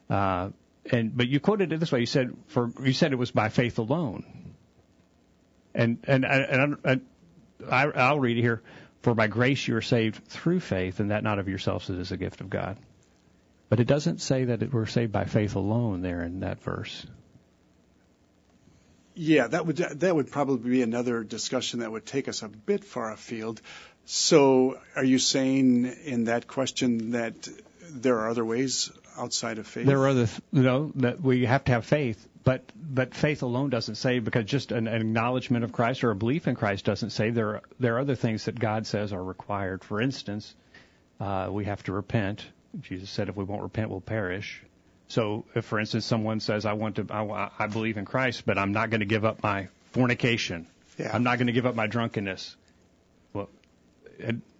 Uh, 0.09 0.49
and 0.91 1.15
but 1.15 1.27
you 1.27 1.39
quoted 1.39 1.73
it 1.73 1.79
this 1.79 1.91
way. 1.91 1.99
You 1.99 2.05
said 2.05 2.35
for 2.47 2.71
you 2.83 2.93
said 2.93 3.11
it 3.11 3.17
was 3.17 3.31
by 3.31 3.49
faith 3.49 3.77
alone. 3.77 4.53
And 5.75 5.99
and 6.03 6.25
and, 6.25 6.77
and 6.83 7.01
I, 7.69 7.85
I'll 7.85 8.19
read 8.19 8.37
it 8.37 8.41
here. 8.41 8.61
For 9.03 9.13
by 9.13 9.27
grace 9.27 9.67
you 9.67 9.75
are 9.75 9.81
saved 9.81 10.25
through 10.27 10.59
faith, 10.59 10.99
and 10.99 11.11
that 11.11 11.23
not 11.23 11.39
of 11.39 11.47
yourselves, 11.47 11.89
it 11.89 11.99
is 11.99 12.11
a 12.11 12.17
gift 12.17 12.41
of 12.41 12.49
God. 12.49 12.77
But 13.69 13.79
it 13.79 13.87
doesn't 13.87 14.21
say 14.21 14.45
that 14.45 14.63
it, 14.63 14.73
we're 14.73 14.85
saved 14.85 15.11
by 15.11 15.25
faith 15.25 15.55
alone 15.55 16.01
there 16.01 16.23
in 16.23 16.39
that 16.39 16.61
verse. 16.61 17.05
Yeah, 19.13 19.47
that 19.47 19.65
would 19.65 19.77
that 19.77 20.15
would 20.15 20.31
probably 20.31 20.69
be 20.69 20.81
another 20.81 21.23
discussion 21.23 21.79
that 21.81 21.91
would 21.91 22.05
take 22.05 22.27
us 22.27 22.43
a 22.43 22.47
bit 22.47 22.83
far 22.83 23.11
afield. 23.11 23.61
So, 24.09 24.79
are 24.95 25.03
you 25.03 25.19
saying 25.19 25.85
in 26.05 26.23
that 26.25 26.47
question 26.47 27.11
that 27.11 27.49
there 27.89 28.19
are 28.19 28.29
other 28.29 28.45
ways 28.45 28.89
outside 29.17 29.57
of 29.57 29.67
faith? 29.67 29.85
There 29.85 29.99
are 29.99 30.07
other, 30.07 30.29
you 30.53 30.63
know, 30.63 30.93
that 30.95 31.21
we 31.21 31.45
have 31.45 31.65
to 31.65 31.73
have 31.73 31.85
faith, 31.85 32.25
but 32.45 32.63
but 32.77 33.13
faith 33.13 33.41
alone 33.41 33.69
doesn't 33.69 33.95
save 33.95 34.23
because 34.23 34.45
just 34.45 34.71
an, 34.71 34.87
an 34.87 35.01
acknowledgement 35.01 35.65
of 35.65 35.73
Christ 35.73 36.05
or 36.05 36.11
a 36.11 36.15
belief 36.15 36.47
in 36.47 36.55
Christ 36.55 36.85
doesn't 36.85 37.09
save. 37.09 37.35
There 37.35 37.55
are, 37.55 37.61
there 37.81 37.95
are 37.97 37.99
other 37.99 38.15
things 38.15 38.45
that 38.45 38.57
God 38.57 38.87
says 38.87 39.11
are 39.11 39.21
required. 39.21 39.83
For 39.83 39.99
instance, 39.99 40.55
uh, 41.19 41.49
we 41.51 41.65
have 41.65 41.83
to 41.83 41.91
repent. 41.91 42.45
Jesus 42.79 43.09
said, 43.09 43.27
if 43.27 43.35
we 43.35 43.43
won't 43.43 43.61
repent, 43.61 43.89
we'll 43.89 43.99
perish. 43.99 44.63
So, 45.09 45.45
if 45.53 45.65
for 45.65 45.79
instance 45.79 46.05
someone 46.05 46.39
says, 46.39 46.65
I 46.65 46.73
want 46.73 46.95
to, 46.95 47.07
I, 47.09 47.49
I 47.59 47.67
believe 47.67 47.97
in 47.97 48.05
Christ, 48.05 48.43
but 48.45 48.57
I'm 48.57 48.71
not 48.71 48.89
going 48.89 49.01
to 49.01 49.05
give 49.05 49.25
up 49.25 49.43
my 49.43 49.67
fornication. 49.91 50.67
Yeah. 50.97 51.11
I'm 51.13 51.23
not 51.23 51.37
going 51.37 51.47
to 51.47 51.53
give 51.53 51.65
up 51.65 51.75
my 51.75 51.87
drunkenness. 51.87 52.55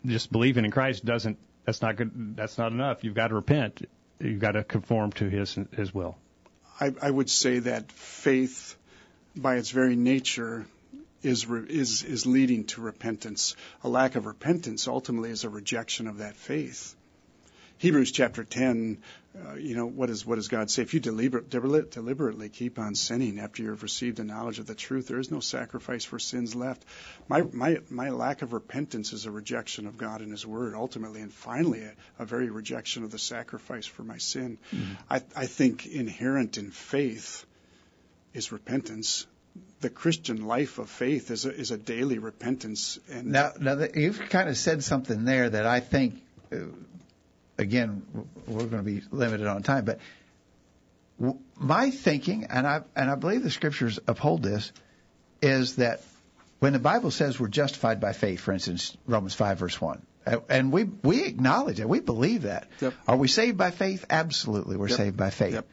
Just 0.06 0.32
believing 0.32 0.66
in 0.66 0.72
Christ 0.72 1.06
doesn't. 1.06 1.38
That's 1.66 1.82
not 1.82 1.96
good. 1.96 2.36
That's 2.36 2.58
not 2.58 2.72
enough. 2.72 3.04
You've 3.04 3.16
got 3.16 3.28
to 3.28 3.36
repent. 3.36 3.88
You've 4.20 4.40
got 4.40 4.52
to 4.52 4.64
conform 4.64 5.12
to 5.14 5.30
His 5.30 5.58
His 5.76 5.94
will. 5.94 6.18
I, 6.80 6.94
I 7.02 7.10
would 7.10 7.30
say 7.30 7.60
that 7.60 7.92
faith, 7.92 8.76
by 9.36 9.56
its 9.56 9.72
very 9.72 9.96
nature, 9.96 10.66
is 11.24 11.46
is 11.50 12.04
is 12.04 12.26
leading 12.26 12.66
to 12.66 12.82
repentance. 12.82 13.56
A 13.84 13.90
lack 13.90 14.16
of 14.16 14.26
repentance 14.26 14.88
ultimately 14.88 15.32
is 15.32 15.44
a 15.44 15.50
rejection 15.50 16.08
of 16.08 16.20
that 16.20 16.36
faith. 16.36 16.96
Hebrews 17.80 18.12
chapter 18.12 18.44
10, 18.44 18.98
uh, 19.46 19.56
you 19.56 19.76
know, 19.76 19.86
what, 19.86 20.10
is, 20.10 20.26
what 20.26 20.36
does 20.36 20.48
God 20.48 20.70
say? 20.72 20.82
If 20.82 20.94
you 20.94 21.00
deliberate, 21.00 21.50
deliberate, 21.50 21.92
deliberately 21.92 22.50
keep 22.50 22.80
on 22.80 22.96
sinning 22.96 23.40
after 23.40 23.62
you 23.62 23.70
have 23.70 23.84
received 23.84 24.18
the 24.18 24.24
knowledge 24.24 24.60
of 24.60 24.66
the 24.66 24.76
truth, 24.76 25.08
there 25.08 25.20
is 25.20 25.30
no 25.30 25.40
sacrifice 25.40 26.06
for 26.06 26.20
sins 26.20 26.56
left. 26.56 26.84
My, 27.28 27.44
my, 27.52 27.80
my 27.90 28.10
lack 28.10 28.42
of 28.42 28.54
repentance 28.54 29.14
is 29.14 29.26
a 29.26 29.32
rejection 29.32 29.86
of 29.86 29.98
God 29.98 30.22
and 30.22 30.32
His 30.32 30.46
Word, 30.46 30.74
ultimately, 30.76 31.22
and 31.22 31.32
finally, 31.32 31.84
a, 31.84 31.94
a 32.20 32.26
very 32.26 32.50
rejection 32.50 33.04
of 33.04 33.12
the 33.12 33.20
sacrifice 33.20 33.86
for 33.86 34.04
my 34.04 34.18
sin. 34.18 34.58
I, 35.10 35.22
I 35.36 35.46
think 35.46 35.86
inherent 35.86 36.58
in 36.58 36.72
faith 36.72 37.46
is 38.34 38.52
repentance. 38.52 39.28
The 39.82 39.90
Christian 39.90 40.46
life 40.46 40.78
of 40.78 40.90
faith 40.90 41.32
is 41.32 41.46
a, 41.46 41.54
is 41.54 41.72
a 41.72 41.78
daily 41.78 42.20
repentance. 42.20 43.00
And 43.12 43.28
Now, 43.28 43.52
now 43.60 43.76
that 43.76 43.96
you've 43.96 44.20
kind 44.30 44.50
of 44.50 44.58
said 44.58 44.84
something 44.84 45.26
there 45.26 45.50
that 45.50 45.66
I 45.66 45.80
think, 45.80 46.22
uh, 46.52 46.58
again, 47.58 48.04
we're 48.48 48.66
going 48.66 48.84
to 48.84 48.84
be 48.84 49.02
limited 49.12 49.48
on 49.48 49.64
time, 49.64 49.86
but 49.86 50.00
my 51.58 51.90
thinking, 51.90 52.46
and 52.46 52.68
I 52.68 52.82
and 52.96 53.10
I 53.10 53.16
believe 53.16 53.44
the 53.44 53.50
scriptures 53.50 54.00
uphold 54.08 54.44
this, 54.44 54.72
is 55.42 55.78
that 55.78 56.02
when 56.60 56.74
the 56.74 56.80
Bible 56.80 57.12
says 57.12 57.40
we're 57.40 57.48
justified 57.48 58.00
by 58.00 58.14
faith, 58.14 58.40
for 58.40 58.52
instance, 58.52 58.96
Romans 59.08 59.34
five 59.34 59.58
verse 59.58 59.82
one, 59.82 60.06
and 60.50 60.72
we 60.72 60.84
we 60.84 61.26
acknowledge 61.26 61.80
it, 61.80 61.90
we 61.90 62.00
believe 62.00 62.44
that. 62.44 62.68
Yep. 62.82 62.94
Are 63.08 63.18
we 63.18 63.28
saved 63.28 63.58
by 63.58 63.72
faith? 63.72 64.06
Absolutely, 64.10 64.78
we're 64.78 64.90
Yep. 64.90 64.98
saved 64.98 65.18
by 65.18 65.32
faith. 65.32 65.54
Yep. 65.56 65.68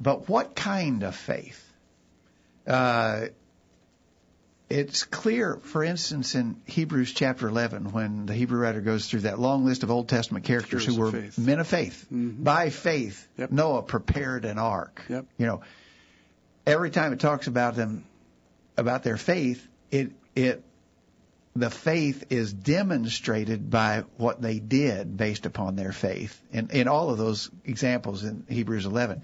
But 0.00 0.28
what 0.28 0.56
kind 0.56 1.04
of 1.04 1.14
faith? 1.14 1.60
Uh, 2.66 3.26
it's 4.70 5.04
clear, 5.04 5.56
for 5.56 5.84
instance, 5.84 6.34
in 6.34 6.56
Hebrews 6.64 7.12
chapter 7.12 7.48
11, 7.48 7.92
when 7.92 8.26
the 8.26 8.34
Hebrew 8.34 8.58
writer 8.60 8.80
goes 8.80 9.08
through 9.08 9.20
that 9.20 9.38
long 9.38 9.64
list 9.64 9.82
of 9.82 9.90
Old 9.90 10.08
Testament 10.08 10.44
characters 10.46 10.84
Heroes 10.86 10.96
who 10.96 11.02
were 11.02 11.10
faith. 11.12 11.38
men 11.38 11.60
of 11.60 11.66
faith. 11.68 12.06
Mhm. 12.12 12.42
By 12.42 12.70
faith, 12.70 13.28
Yep. 13.36 13.52
Noah 13.52 13.82
prepared 13.82 14.44
an 14.44 14.58
ark. 14.58 15.02
Yep. 15.08 15.26
You 15.38 15.46
know, 15.46 15.60
every 16.66 16.90
time 16.90 17.12
it 17.12 17.20
talks 17.20 17.46
about 17.46 17.76
them, 17.76 18.04
about 18.76 19.02
their 19.02 19.16
faith, 19.18 19.66
it 19.90 20.12
it 20.34 20.64
the 21.56 21.70
faith 21.70 22.24
is 22.30 22.52
demonstrated 22.52 23.70
by 23.70 24.02
what 24.16 24.42
they 24.42 24.58
did 24.58 25.16
based 25.16 25.46
upon 25.46 25.76
their 25.76 25.92
faith 25.92 26.40
in, 26.52 26.70
in 26.70 26.88
all 26.88 27.10
of 27.10 27.18
those 27.18 27.48
examples 27.64 28.24
in 28.24 28.44
Hebrews 28.48 28.86
11. 28.86 29.22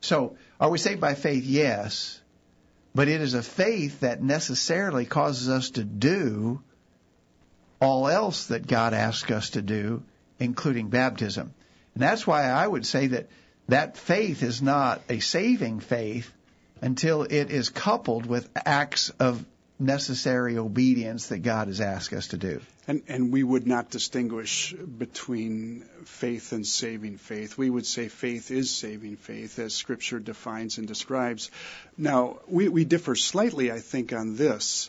So, 0.00 0.36
are 0.58 0.70
we 0.70 0.78
saved 0.78 1.00
by 1.00 1.14
faith? 1.14 1.44
Yes. 1.44 2.18
But 2.94 3.08
it 3.08 3.20
is 3.20 3.34
a 3.34 3.42
faith 3.42 4.00
that 4.00 4.22
necessarily 4.22 5.04
causes 5.04 5.48
us 5.48 5.70
to 5.70 5.84
do 5.84 6.60
all 7.80 8.08
else 8.08 8.46
that 8.46 8.66
God 8.66 8.94
asks 8.94 9.30
us 9.30 9.50
to 9.50 9.62
do, 9.62 10.02
including 10.38 10.88
baptism. 10.88 11.54
And 11.94 12.02
that's 12.02 12.26
why 12.26 12.44
I 12.44 12.66
would 12.66 12.86
say 12.86 13.08
that 13.08 13.28
that 13.68 13.96
faith 13.96 14.42
is 14.42 14.62
not 14.62 15.02
a 15.08 15.20
saving 15.20 15.80
faith 15.80 16.32
until 16.80 17.22
it 17.22 17.50
is 17.50 17.68
coupled 17.68 18.26
with 18.26 18.48
acts 18.56 19.10
of 19.20 19.44
necessary 19.78 20.58
obedience 20.58 21.28
that 21.28 21.38
God 21.38 21.68
has 21.68 21.80
asked 21.80 22.12
us 22.12 22.28
to 22.28 22.36
do. 22.36 22.60
And, 22.86 23.02
and 23.06 23.32
we 23.32 23.42
would 23.42 23.66
not 23.66 23.90
distinguish 23.90 24.72
between 24.72 25.84
faith 26.04 26.52
and 26.52 26.66
saving 26.66 27.18
faith. 27.18 27.56
We 27.56 27.70
would 27.70 27.86
say 27.86 28.08
faith 28.08 28.50
is 28.50 28.70
saving 28.70 29.16
faith, 29.16 29.58
as 29.58 29.74
Scripture 29.74 30.18
defines 30.18 30.78
and 30.78 30.88
describes. 30.88 31.50
Now, 31.96 32.38
we, 32.48 32.68
we 32.68 32.84
differ 32.84 33.14
slightly, 33.14 33.70
I 33.70 33.78
think, 33.78 34.12
on 34.12 34.36
this. 34.36 34.88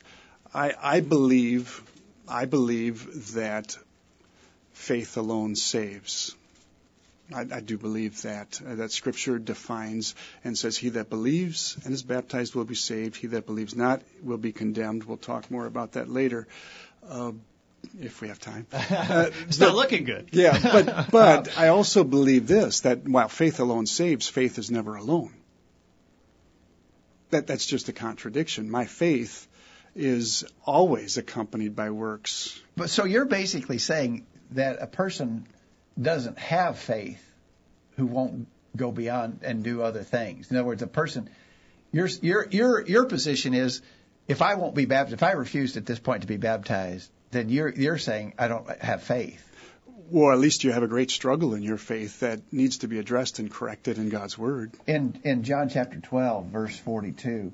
I, 0.54 0.74
I 0.82 1.02
believe, 1.02 1.84
I 2.28 2.46
believe 2.46 3.34
that 3.34 3.78
faith 4.74 5.18
alone 5.18 5.56
saves. 5.56 6.36
I, 7.34 7.42
I 7.42 7.60
do 7.60 7.78
believe 7.78 8.22
that 8.24 8.60
uh, 8.66 8.76
that 8.76 8.92
Scripture 8.92 9.38
defines 9.38 10.16
and 10.44 10.58
says, 10.58 10.78
"He 10.78 10.90
that 10.90 11.10
believes 11.10 11.78
and 11.86 11.94
is 11.94 12.04
baptized 12.04 12.56
will 12.56 12.66
be 12.66 12.76
saved. 12.76 13.16
He 13.16 13.28
that 13.28 13.46
believes 13.46 13.76
not 13.76 14.02
will 14.24 14.38
be 14.38 14.52
condemned." 14.52 15.04
We'll 15.04 15.18
talk 15.18 15.52
more 15.52 15.66
about 15.66 15.94
that 15.94 16.10
later, 16.10 16.48
uh, 17.08 17.32
if 18.00 18.22
we 18.22 18.30
have 18.30 18.40
time. 18.40 18.66
Uh, 18.90 19.30
it's 19.48 19.60
not 19.60 19.76
looking 19.76 20.04
good. 20.04 20.30
yeah, 20.34 20.58
but 20.62 21.12
but 21.12 21.58
I 21.58 21.68
also 21.68 22.04
believe 22.04 22.48
this: 22.48 22.82
that 22.82 23.08
while 23.08 23.30
faith 23.30 23.60
alone 23.60 23.86
saves, 23.86 24.28
faith 24.28 24.58
is 24.58 24.72
never 24.72 24.96
alone. 24.96 25.34
That 27.30 27.46
that's 27.46 27.66
just 27.66 27.90
a 27.90 27.94
contradiction. 27.94 28.72
My 28.72 28.86
faith 28.86 29.48
is 29.96 30.46
always 30.66 31.18
accompanied 31.18 31.76
by 31.76 31.92
works. 31.92 32.60
But 32.76 32.90
so 32.90 33.06
you're 33.06 33.26
basically 33.26 33.78
saying 33.78 34.26
that 34.52 34.82
a 34.82 34.88
person 34.88 35.46
doesn't 36.02 36.38
have 36.40 36.80
faith 36.80 37.24
who 37.98 38.06
won't 38.06 38.48
go 38.76 38.92
beyond 38.92 39.40
and 39.44 39.64
do 39.64 39.82
other 39.82 40.04
things. 40.04 40.52
In 40.52 40.58
other 40.58 40.66
words, 40.66 40.82
a 40.82 40.88
person, 40.88 41.30
your 41.92 42.08
your 42.22 42.48
your 42.50 42.86
your 42.86 43.06
position 43.06 43.54
is, 43.54 43.82
if 44.28 44.42
I 44.42 44.56
won't 44.56 44.76
be 44.76 44.86
baptized, 44.86 45.14
if 45.14 45.24
I 45.24 45.32
refused 45.32 45.78
at 45.78 45.86
this 45.86 46.00
point 46.00 46.22
to 46.22 46.28
be 46.28 46.38
baptized, 46.38 47.10
then 47.32 47.50
you're 47.50 47.70
you're 47.70 47.98
saying 47.98 48.34
I 48.38 48.48
don't 48.48 48.70
have 48.82 49.04
faith. 49.04 49.46
Or 50.12 50.34
at 50.34 50.40
least 50.40 50.64
you 50.64 50.72
have 50.72 50.82
a 50.82 50.88
great 50.88 51.12
struggle 51.12 51.54
in 51.54 51.62
your 51.62 51.78
faith 51.78 52.22
that 52.22 52.42
needs 52.52 52.80
to 52.80 52.88
be 52.88 52.98
addressed 52.98 53.38
and 53.38 53.52
corrected 53.52 54.00
in 54.00 54.10
God's 54.10 54.38
Word. 54.38 54.72
In 54.88 55.20
in 55.24 55.44
John 55.44 55.70
chapter 55.70 56.00
12, 56.00 56.48
verse 56.48 56.78
42, 56.78 57.52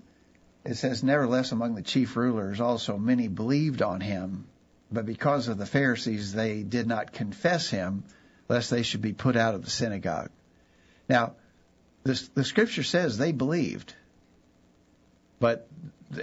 it 0.63 0.75
says, 0.75 1.03
Nevertheless, 1.03 1.51
among 1.51 1.75
the 1.75 1.81
chief 1.81 2.15
rulers 2.15 2.61
also 2.61 2.97
many 2.97 3.27
believed 3.27 3.81
on 3.81 3.99
him, 3.99 4.45
but 4.91 5.05
because 5.05 5.47
of 5.47 5.57
the 5.57 5.65
Pharisees 5.65 6.33
they 6.33 6.63
did 6.63 6.87
not 6.87 7.11
confess 7.11 7.69
him, 7.69 8.03
lest 8.47 8.69
they 8.69 8.83
should 8.83 9.01
be 9.01 9.13
put 9.13 9.35
out 9.35 9.55
of 9.55 9.63
the 9.63 9.71
synagogue. 9.71 10.29
Now, 11.09 11.33
the, 12.03 12.21
the 12.35 12.43
scripture 12.43 12.83
says 12.83 13.17
they 13.17 13.31
believed, 13.31 13.93
but 15.39 15.67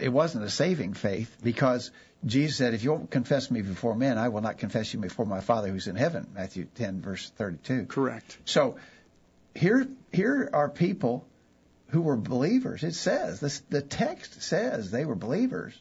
it 0.01 0.11
wasn't 0.11 0.45
a 0.45 0.51
saving 0.51 0.95
faith 0.95 1.37
because 1.43 1.91
Jesus 2.25 2.57
said, 2.57 2.75
If 2.75 2.85
you 2.85 2.93
won't 2.93 3.11
confess 3.11 3.51
me 3.51 3.63
before 3.63 3.97
men, 3.97 4.17
I 4.17 4.29
will 4.29 4.43
not 4.43 4.59
confess 4.59 4.95
you 4.95 5.01
before 5.01 5.27
my 5.27 5.41
Father 5.41 5.69
who's 5.69 5.89
in 5.89 5.97
heaven. 5.97 6.29
Matthew 6.35 6.67
10, 6.77 7.01
verse 7.01 7.31
32. 7.37 7.87
Correct. 7.87 8.39
So 8.45 8.77
here, 9.55 9.89
here 10.13 10.49
are 10.53 10.69
people 10.69 11.27
who 11.89 12.03
were 12.03 12.17
believers. 12.17 12.85
It 12.85 12.95
says, 12.95 13.41
this, 13.41 13.61
the 13.69 13.83
text 13.83 14.43
says 14.43 14.91
they 14.91 15.05
were 15.05 15.15
believers, 15.15 15.75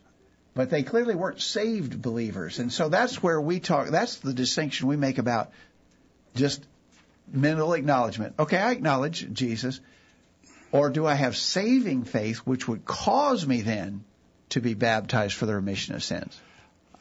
but 0.53 0.69
they 0.69 0.83
clearly 0.83 1.15
weren't 1.15 1.41
saved 1.41 2.01
believers. 2.01 2.59
And 2.59 2.73
so 2.73 2.89
that's 2.89 3.21
where 3.23 3.39
we 3.39 3.59
talk, 3.59 3.89
that's 3.89 4.17
the 4.17 4.33
distinction 4.33 4.87
we 4.87 4.97
make 4.97 5.19
about 5.19 5.51
just 6.35 6.65
mental 7.31 7.73
acknowledgement. 7.73 8.35
Okay, 8.39 8.57
I 8.57 8.71
acknowledge 8.71 9.31
Jesus. 9.33 9.79
Or 10.71 10.89
do 10.89 11.05
I 11.05 11.15
have 11.15 11.35
saving 11.35 12.05
faith, 12.05 12.39
which 12.39 12.67
would 12.67 12.85
cause 12.85 13.45
me 13.45 13.61
then 13.61 14.05
to 14.49 14.61
be 14.61 14.73
baptized 14.73 15.33
for 15.33 15.45
the 15.45 15.55
remission 15.55 15.95
of 15.95 16.03
sins? 16.03 16.39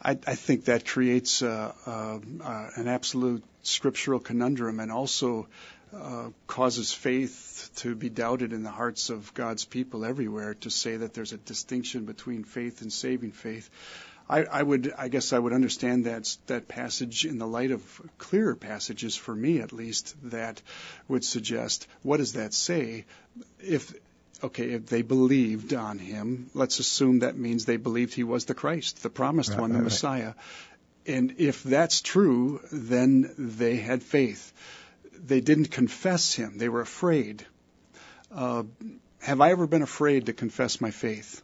I, 0.02 0.12
I 0.12 0.34
think 0.34 0.64
that 0.64 0.86
creates 0.86 1.42
uh, 1.42 1.72
uh, 1.86 2.18
uh, 2.42 2.70
an 2.76 2.88
absolute 2.88 3.44
scriptural 3.62 4.18
conundrum 4.18 4.80
and 4.80 4.90
also 4.90 5.46
uh, 5.94 6.28
causes 6.46 6.92
faith 6.92 7.70
to 7.76 7.94
be 7.94 8.08
doubted 8.08 8.52
in 8.52 8.62
the 8.62 8.70
hearts 8.70 9.10
of 9.10 9.34
God's 9.34 9.64
people 9.64 10.04
everywhere 10.04 10.54
to 10.54 10.70
say 10.70 10.96
that 10.96 11.14
there's 11.14 11.32
a 11.32 11.36
distinction 11.36 12.04
between 12.06 12.44
faith 12.44 12.80
and 12.80 12.92
saving 12.92 13.32
faith. 13.32 13.68
I, 14.30 14.44
I 14.44 14.62
would, 14.62 14.92
I 14.96 15.08
guess, 15.08 15.32
I 15.32 15.38
would 15.40 15.52
understand 15.52 16.04
that 16.04 16.36
that 16.46 16.68
passage 16.68 17.24
in 17.24 17.38
the 17.38 17.48
light 17.48 17.72
of 17.72 17.82
clearer 18.16 18.54
passages 18.54 19.16
for 19.16 19.34
me, 19.34 19.58
at 19.60 19.72
least, 19.72 20.14
that 20.30 20.62
would 21.08 21.24
suggest 21.24 21.88
what 22.02 22.18
does 22.18 22.34
that 22.34 22.54
say? 22.54 23.06
If 23.58 23.92
okay, 24.44 24.70
if 24.70 24.86
they 24.86 25.02
believed 25.02 25.74
on 25.74 25.98
him, 25.98 26.48
let's 26.54 26.78
assume 26.78 27.18
that 27.18 27.36
means 27.36 27.64
they 27.64 27.76
believed 27.76 28.14
he 28.14 28.22
was 28.22 28.44
the 28.44 28.54
Christ, 28.54 29.02
the 29.02 29.10
promised 29.10 29.50
Right, 29.50 29.60
one, 29.60 29.72
the 29.72 29.78
right. 29.78 29.84
Messiah. 29.84 30.34
And 31.06 31.34
if 31.38 31.64
that's 31.64 32.00
true, 32.00 32.60
then 32.70 33.34
they 33.36 33.76
had 33.76 34.02
faith. 34.02 34.52
They 35.26 35.40
didn't 35.40 35.72
confess 35.72 36.32
him. 36.34 36.56
They 36.56 36.68
were 36.68 36.82
afraid. 36.82 37.44
Uh, 38.30 38.62
have 39.18 39.40
I 39.40 39.50
ever 39.50 39.66
been 39.66 39.82
afraid 39.82 40.26
to 40.26 40.32
confess 40.32 40.80
my 40.80 40.92
faith? 40.92 41.42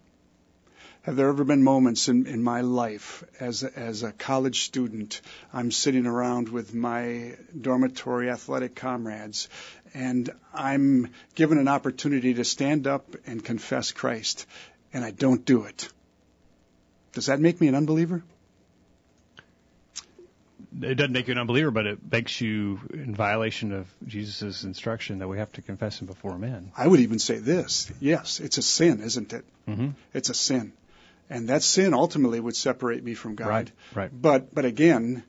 Have 1.06 1.14
there 1.14 1.28
ever 1.28 1.44
been 1.44 1.62
moments 1.62 2.08
in, 2.08 2.26
in 2.26 2.42
my 2.42 2.62
life 2.62 3.22
as 3.38 3.62
a, 3.62 3.78
as 3.78 4.02
a 4.02 4.10
college 4.10 4.62
student, 4.62 5.20
I'm 5.52 5.70
sitting 5.70 6.04
around 6.04 6.48
with 6.48 6.74
my 6.74 7.36
dormitory 7.58 8.28
athletic 8.28 8.74
comrades, 8.74 9.48
and 9.94 10.28
I'm 10.52 11.12
given 11.36 11.58
an 11.58 11.68
opportunity 11.68 12.34
to 12.34 12.44
stand 12.44 12.88
up 12.88 13.14
and 13.24 13.44
confess 13.44 13.92
Christ, 13.92 14.46
and 14.92 15.04
I 15.04 15.12
don't 15.12 15.44
do 15.44 15.62
it? 15.66 15.88
Does 17.12 17.26
that 17.26 17.38
make 17.38 17.60
me 17.60 17.68
an 17.68 17.76
unbeliever? 17.76 18.24
It 20.82 20.96
doesn't 20.96 21.12
make 21.12 21.28
you 21.28 21.32
an 21.32 21.38
unbeliever, 21.38 21.70
but 21.70 21.86
it 21.86 21.98
makes 22.10 22.40
you 22.40 22.80
in 22.92 23.14
violation 23.14 23.72
of 23.72 23.86
Jesus' 24.08 24.64
instruction 24.64 25.20
that 25.20 25.28
we 25.28 25.38
have 25.38 25.52
to 25.52 25.62
confess 25.62 26.00
him 26.00 26.08
before 26.08 26.36
men. 26.36 26.72
I 26.76 26.88
would 26.88 26.98
even 26.98 27.20
say 27.20 27.38
this. 27.38 27.92
Yes, 28.00 28.40
it's 28.40 28.58
a 28.58 28.62
sin, 28.62 29.02
isn't 29.02 29.32
it? 29.32 29.44
Mm-hmm. 29.68 29.90
It's 30.12 30.30
a 30.30 30.34
sin. 30.34 30.72
And 31.28 31.48
that 31.48 31.62
sin 31.62 31.92
ultimately 31.92 32.38
would 32.38 32.56
separate 32.56 33.02
me 33.02 33.14
from 33.14 33.34
God. 33.34 33.48
Right, 33.48 33.72
right. 33.94 34.10
But 34.12 34.54
but 34.54 34.64
again, 34.64 35.24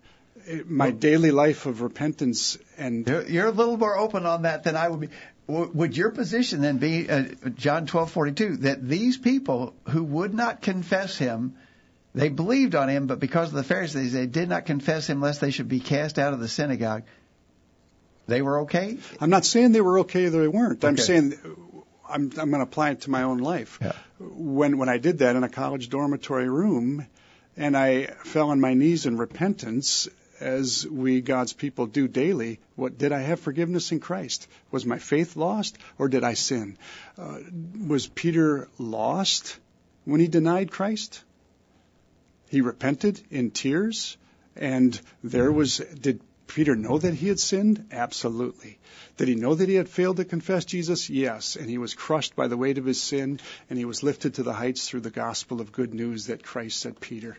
my 0.65 0.91
daily 0.91 1.31
life 1.31 1.65
of 1.65 1.81
repentance 1.81 2.57
and 2.77 3.07
You're, 3.07 3.47
a 3.47 3.51
little 3.51 3.77
more 3.77 3.97
open 3.97 4.25
on 4.25 4.43
that 4.43 4.63
than 4.63 4.75
I 4.75 4.87
would 4.87 4.99
be. 4.99 5.09
Would 5.47 5.95
your 5.95 6.11
position 6.11 6.61
then 6.61 6.77
be, 6.77 7.09
uh, 7.09 7.23
John 7.55 7.87
12:42, 7.87 8.61
that 8.61 8.85
these 8.85 9.17
people 9.17 9.73
who 9.87 10.03
would 10.03 10.33
not 10.33 10.61
confess 10.61 11.17
him, 11.17 11.55
they 12.13 12.27
believed 12.27 12.75
on 12.75 12.89
him, 12.89 13.07
but 13.07 13.19
because 13.19 13.49
of 13.49 13.55
the 13.55 13.63
Pharisees, 13.63 14.11
they 14.11 14.25
did 14.25 14.49
not 14.49 14.65
confess 14.65 15.09
him 15.09 15.21
lest 15.21 15.39
they 15.39 15.51
should 15.51 15.69
be 15.69 15.79
cast 15.79 16.19
out 16.19 16.33
of 16.33 16.41
the 16.41 16.49
synagogue. 16.49 17.03
They 18.27 18.41
were 18.41 18.61
okay. 18.61 18.97
I'm 19.21 19.29
not 19.29 19.45
saying 19.45 19.71
they 19.71 19.79
were 19.79 19.99
okay 19.99 20.25
or 20.25 20.31
they 20.31 20.47
weren't. 20.49 20.83
I'm 20.83 20.97
saying 20.97 21.39
I'm 22.09 22.31
I'm 22.37 22.49
going 22.49 22.59
to 22.59 22.61
apply 22.61 22.91
it 22.91 23.01
to 23.01 23.09
my 23.09 23.23
own 23.23 23.39
life. 23.39 23.79
Yeah. 23.81 23.93
When 24.19 24.77
when 24.77 24.89
I 24.89 24.97
did 24.97 25.19
that 25.19 25.35
in 25.35 25.43
a 25.43 25.49
college 25.49 25.89
dormitory 25.89 26.49
room, 26.49 27.07
and 27.55 27.75
I 27.77 28.05
fell 28.05 28.49
on 28.49 28.59
my 28.59 28.73
knees 28.73 29.05
in 29.05 29.17
repentance, 29.17 30.07
as 30.39 30.85
we 30.85 31.21
God's 31.21 31.53
people 31.53 31.85
do 31.87 32.07
daily. 32.07 32.59
What 32.75 32.97
did 32.97 33.11
I 33.11 33.19
have 33.21 33.39
forgiveness 33.39 33.91
in 33.91 33.99
Christ? 33.99 34.47
Was 34.71 34.85
my 34.85 34.99
faith 34.99 35.35
lost, 35.35 35.77
or 35.97 36.09
did 36.09 36.23
I 36.23 36.33
sin? 36.33 36.77
Uh, 37.17 37.39
was 37.87 38.07
Peter 38.07 38.69
lost 38.77 39.57
when 40.05 40.19
he 40.19 40.27
denied 40.27 40.71
Christ? 40.71 41.23
He 42.49 42.61
repented 42.61 43.21
in 43.29 43.51
tears, 43.51 44.17
and 44.55 44.99
there 45.23 45.51
was. 45.51 45.77
Did 45.77 46.21
Peter 46.47 46.75
know 46.75 46.97
that 46.97 47.13
he 47.13 47.27
had 47.27 47.39
sinned? 47.39 47.85
Absolutely. 47.91 48.79
Did 49.17 49.27
he 49.27 49.35
know 49.35 49.53
that 49.53 49.69
he 49.69 49.75
had 49.75 49.89
failed 49.89 50.17
to 50.17 50.25
confess 50.25 50.65
Jesus? 50.65 51.09
Yes. 51.09 51.55
And 51.55 51.69
he 51.69 51.77
was 51.77 51.93
crushed 51.93 52.35
by 52.35 52.47
the 52.47 52.57
weight 52.57 52.77
of 52.77 52.85
his 52.85 53.01
sin, 53.01 53.39
and 53.69 53.77
he 53.77 53.85
was 53.85 54.03
lifted 54.03 54.35
to 54.35 54.43
the 54.43 54.53
heights 54.53 54.87
through 54.87 55.01
the 55.01 55.09
gospel 55.09 55.61
of 55.61 55.71
good 55.71 55.93
news 55.93 56.27
that 56.27 56.43
Christ 56.43 56.79
said, 56.79 56.99
Peter. 56.99 57.37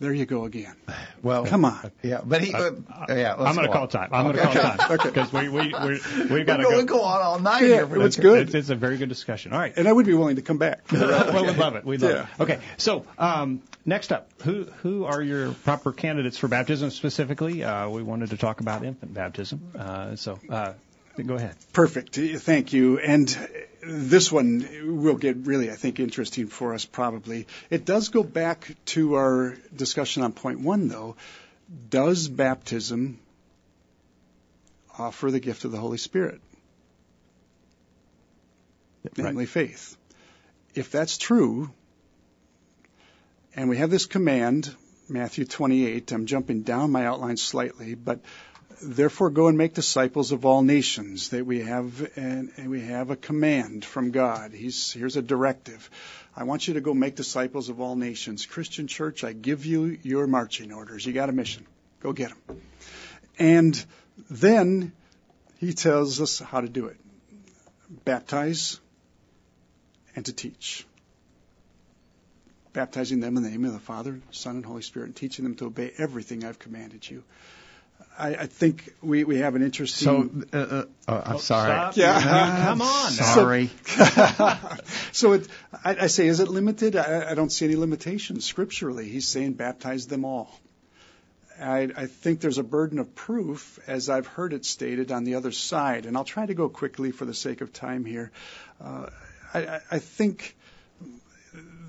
There 0.00 0.12
you 0.12 0.26
go 0.26 0.44
again. 0.44 0.74
Well, 1.22 1.46
Come 1.46 1.64
on. 1.64 1.90
Yeah, 2.02 2.20
but 2.24 2.42
he. 2.42 2.52
Uh, 2.52 2.72
yeah, 3.08 3.36
I'm 3.38 3.54
going 3.54 3.66
to 3.66 3.72
call 3.72 3.86
time. 3.86 4.10
I'm 4.12 4.24
going 4.24 4.36
to 4.36 4.42
call 4.42 4.52
time 4.76 4.98
because 5.04 5.32
we 5.32 5.48
we 5.48 5.68
we 5.72 6.00
we've 6.30 6.46
got 6.46 6.56
to 6.56 6.64
We'll 6.64 6.70
go, 6.70 6.70
go. 6.70 6.76
we'll 6.76 6.84
go 6.84 7.02
on 7.02 7.22
all 7.22 7.38
night 7.38 7.62
Yeah, 7.62 7.86
here. 7.86 8.02
it's 8.02 8.16
good. 8.16 8.40
It's, 8.48 8.54
it's 8.54 8.70
a 8.70 8.74
very 8.74 8.96
good 8.98 9.08
discussion. 9.08 9.52
All 9.52 9.58
right. 9.60 9.72
And 9.76 9.86
I 9.86 9.92
would 9.92 10.04
be 10.04 10.12
willing 10.14 10.36
to 10.36 10.42
come 10.42 10.58
back. 10.58 10.80
well, 10.90 11.44
we'd 11.46 11.56
love 11.56 11.76
it. 11.76 11.84
We'd 11.84 12.02
love 12.02 12.10
Yeah. 12.10 12.26
it. 12.38 12.42
Okay. 12.42 12.60
So 12.76 13.06
um, 13.18 13.62
next 13.86 14.12
up, 14.12 14.28
who 14.42 14.64
who 14.82 15.04
are 15.04 15.22
your 15.22 15.52
proper 15.52 15.92
candidates 15.92 16.38
for 16.38 16.48
baptism 16.48 16.90
specifically? 16.90 17.62
Uh, 17.62 17.88
we 17.88 18.02
wanted 18.02 18.30
to 18.30 18.36
talk 18.36 18.60
about 18.60 18.84
infant 18.84 19.14
baptism. 19.14 19.62
Uh, 19.78 20.16
so 20.16 20.40
uh, 20.50 20.72
go 21.24 21.34
ahead. 21.34 21.54
Perfect. 21.72 22.16
Thank 22.16 22.72
you. 22.72 22.98
And 22.98 23.30
this 23.86 24.30
one 24.30 25.02
will 25.02 25.16
get 25.16 25.36
really, 25.46 25.70
I 25.70 25.74
think, 25.74 26.00
interesting 26.00 26.46
for 26.46 26.74
us 26.74 26.84
probably. 26.84 27.46
It 27.70 27.84
does 27.84 28.08
go 28.08 28.22
back 28.22 28.74
to 28.86 29.14
our 29.14 29.56
discussion 29.74 30.22
on 30.22 30.32
point 30.32 30.60
one, 30.60 30.88
though. 30.88 31.16
Does 31.90 32.28
baptism 32.28 33.18
offer 34.98 35.30
the 35.30 35.40
gift 35.40 35.64
of 35.64 35.72
the 35.72 35.78
Holy 35.78 35.98
Spirit? 35.98 36.40
Namely, 39.16 39.46
faith. 39.46 39.96
If 40.74 40.90
that's 40.90 41.18
true, 41.18 41.70
and 43.54 43.68
we 43.68 43.76
have 43.76 43.90
this 43.90 44.06
command, 44.06 44.74
Matthew 45.08 45.44
28, 45.44 46.10
I'm 46.12 46.26
jumping 46.26 46.62
down 46.62 46.90
my 46.90 47.06
outline 47.06 47.36
slightly, 47.36 47.94
but 47.94 48.20
therefore 48.84 49.30
go 49.30 49.48
and 49.48 49.58
make 49.58 49.74
disciples 49.74 50.32
of 50.32 50.44
all 50.44 50.62
nations 50.62 51.30
that 51.30 51.44
we 51.46 51.60
have 51.60 52.10
and, 52.16 52.52
we 52.66 52.80
have 52.82 53.10
a 53.10 53.16
command 53.16 53.84
from 53.84 54.10
god. 54.10 54.52
He's 54.52 54.92
here's 54.92 55.16
a 55.16 55.22
directive. 55.22 55.90
I 56.36 56.44
want 56.44 56.68
you 56.68 56.74
to 56.74 56.80
go 56.80 56.94
make 56.94 57.16
disciples 57.16 57.68
of 57.68 57.80
all 57.80 57.96
nations. 57.96 58.46
Christian 58.46 58.86
church 58.86 59.24
i 59.24 59.32
give 59.32 59.66
you 59.66 59.98
your 60.02 60.26
marching 60.26 60.72
orders. 60.72 61.06
You 61.06 61.12
got 61.12 61.28
a 61.28 61.32
mission. 61.32 61.66
Go 62.00 62.12
get 62.12 62.30
them 62.30 62.60
and 63.38 63.84
then 64.30 64.92
He 65.58 65.72
tells 65.72 66.20
us 66.20 66.38
how 66.38 66.60
to 66.60 66.68
do 66.68 66.86
it. 66.86 66.96
Baptize 68.04 68.80
and 70.16 70.24
to 70.26 70.32
teach. 70.32 70.86
Baptizing 72.72 73.20
them 73.20 73.36
in 73.36 73.42
the 73.42 73.50
name 73.50 73.64
of 73.64 73.72
the 73.72 73.78
Father, 73.78 74.20
Son, 74.30 74.56
and 74.56 74.66
Holy 74.66 74.82
Spirit, 74.82 75.06
and 75.06 75.16
teaching 75.16 75.44
them 75.44 75.54
to 75.56 75.66
obey 75.66 75.92
everything 75.96 76.44
I've 76.44 76.58
commanded 76.58 77.08
you. 77.08 77.22
I, 78.16 78.28
I 78.34 78.46
think 78.46 78.94
we, 79.02 79.24
we 79.24 79.38
have 79.38 79.56
an 79.56 79.62
interesting. 79.62 80.04
So, 80.06 80.56
uh, 80.56 80.56
uh, 80.56 80.84
oh, 81.08 81.22
I'm 81.26 81.38
sorry. 81.38 81.70
Stop. 81.70 81.96
Yeah. 81.96 82.64
Come 82.64 82.82
on. 82.82 83.10
Sorry. 83.10 83.70
so 85.12 85.32
it, 85.32 85.48
I, 85.84 85.96
I 86.02 86.06
say, 86.06 86.28
is 86.28 86.38
it 86.38 86.48
limited? 86.48 86.94
I, 86.94 87.30
I 87.30 87.34
don't 87.34 87.50
see 87.50 87.64
any 87.64 87.76
limitations 87.76 88.44
scripturally. 88.44 89.08
He's 89.08 89.26
saying 89.26 89.54
baptize 89.54 90.06
them 90.06 90.24
all. 90.24 90.60
I, 91.60 91.90
I 91.96 92.06
think 92.06 92.40
there's 92.40 92.58
a 92.58 92.64
burden 92.64 92.98
of 92.98 93.14
proof, 93.14 93.78
as 93.86 94.08
I've 94.08 94.26
heard 94.26 94.52
it 94.52 94.64
stated 94.64 95.12
on 95.12 95.24
the 95.24 95.36
other 95.36 95.52
side, 95.52 96.06
and 96.06 96.16
I'll 96.16 96.24
try 96.24 96.46
to 96.46 96.54
go 96.54 96.68
quickly 96.68 97.10
for 97.10 97.24
the 97.24 97.34
sake 97.34 97.60
of 97.60 97.72
time 97.72 98.04
here. 98.04 98.32
Uh, 98.80 99.06
I, 99.52 99.80
I 99.90 99.98
think 99.98 100.56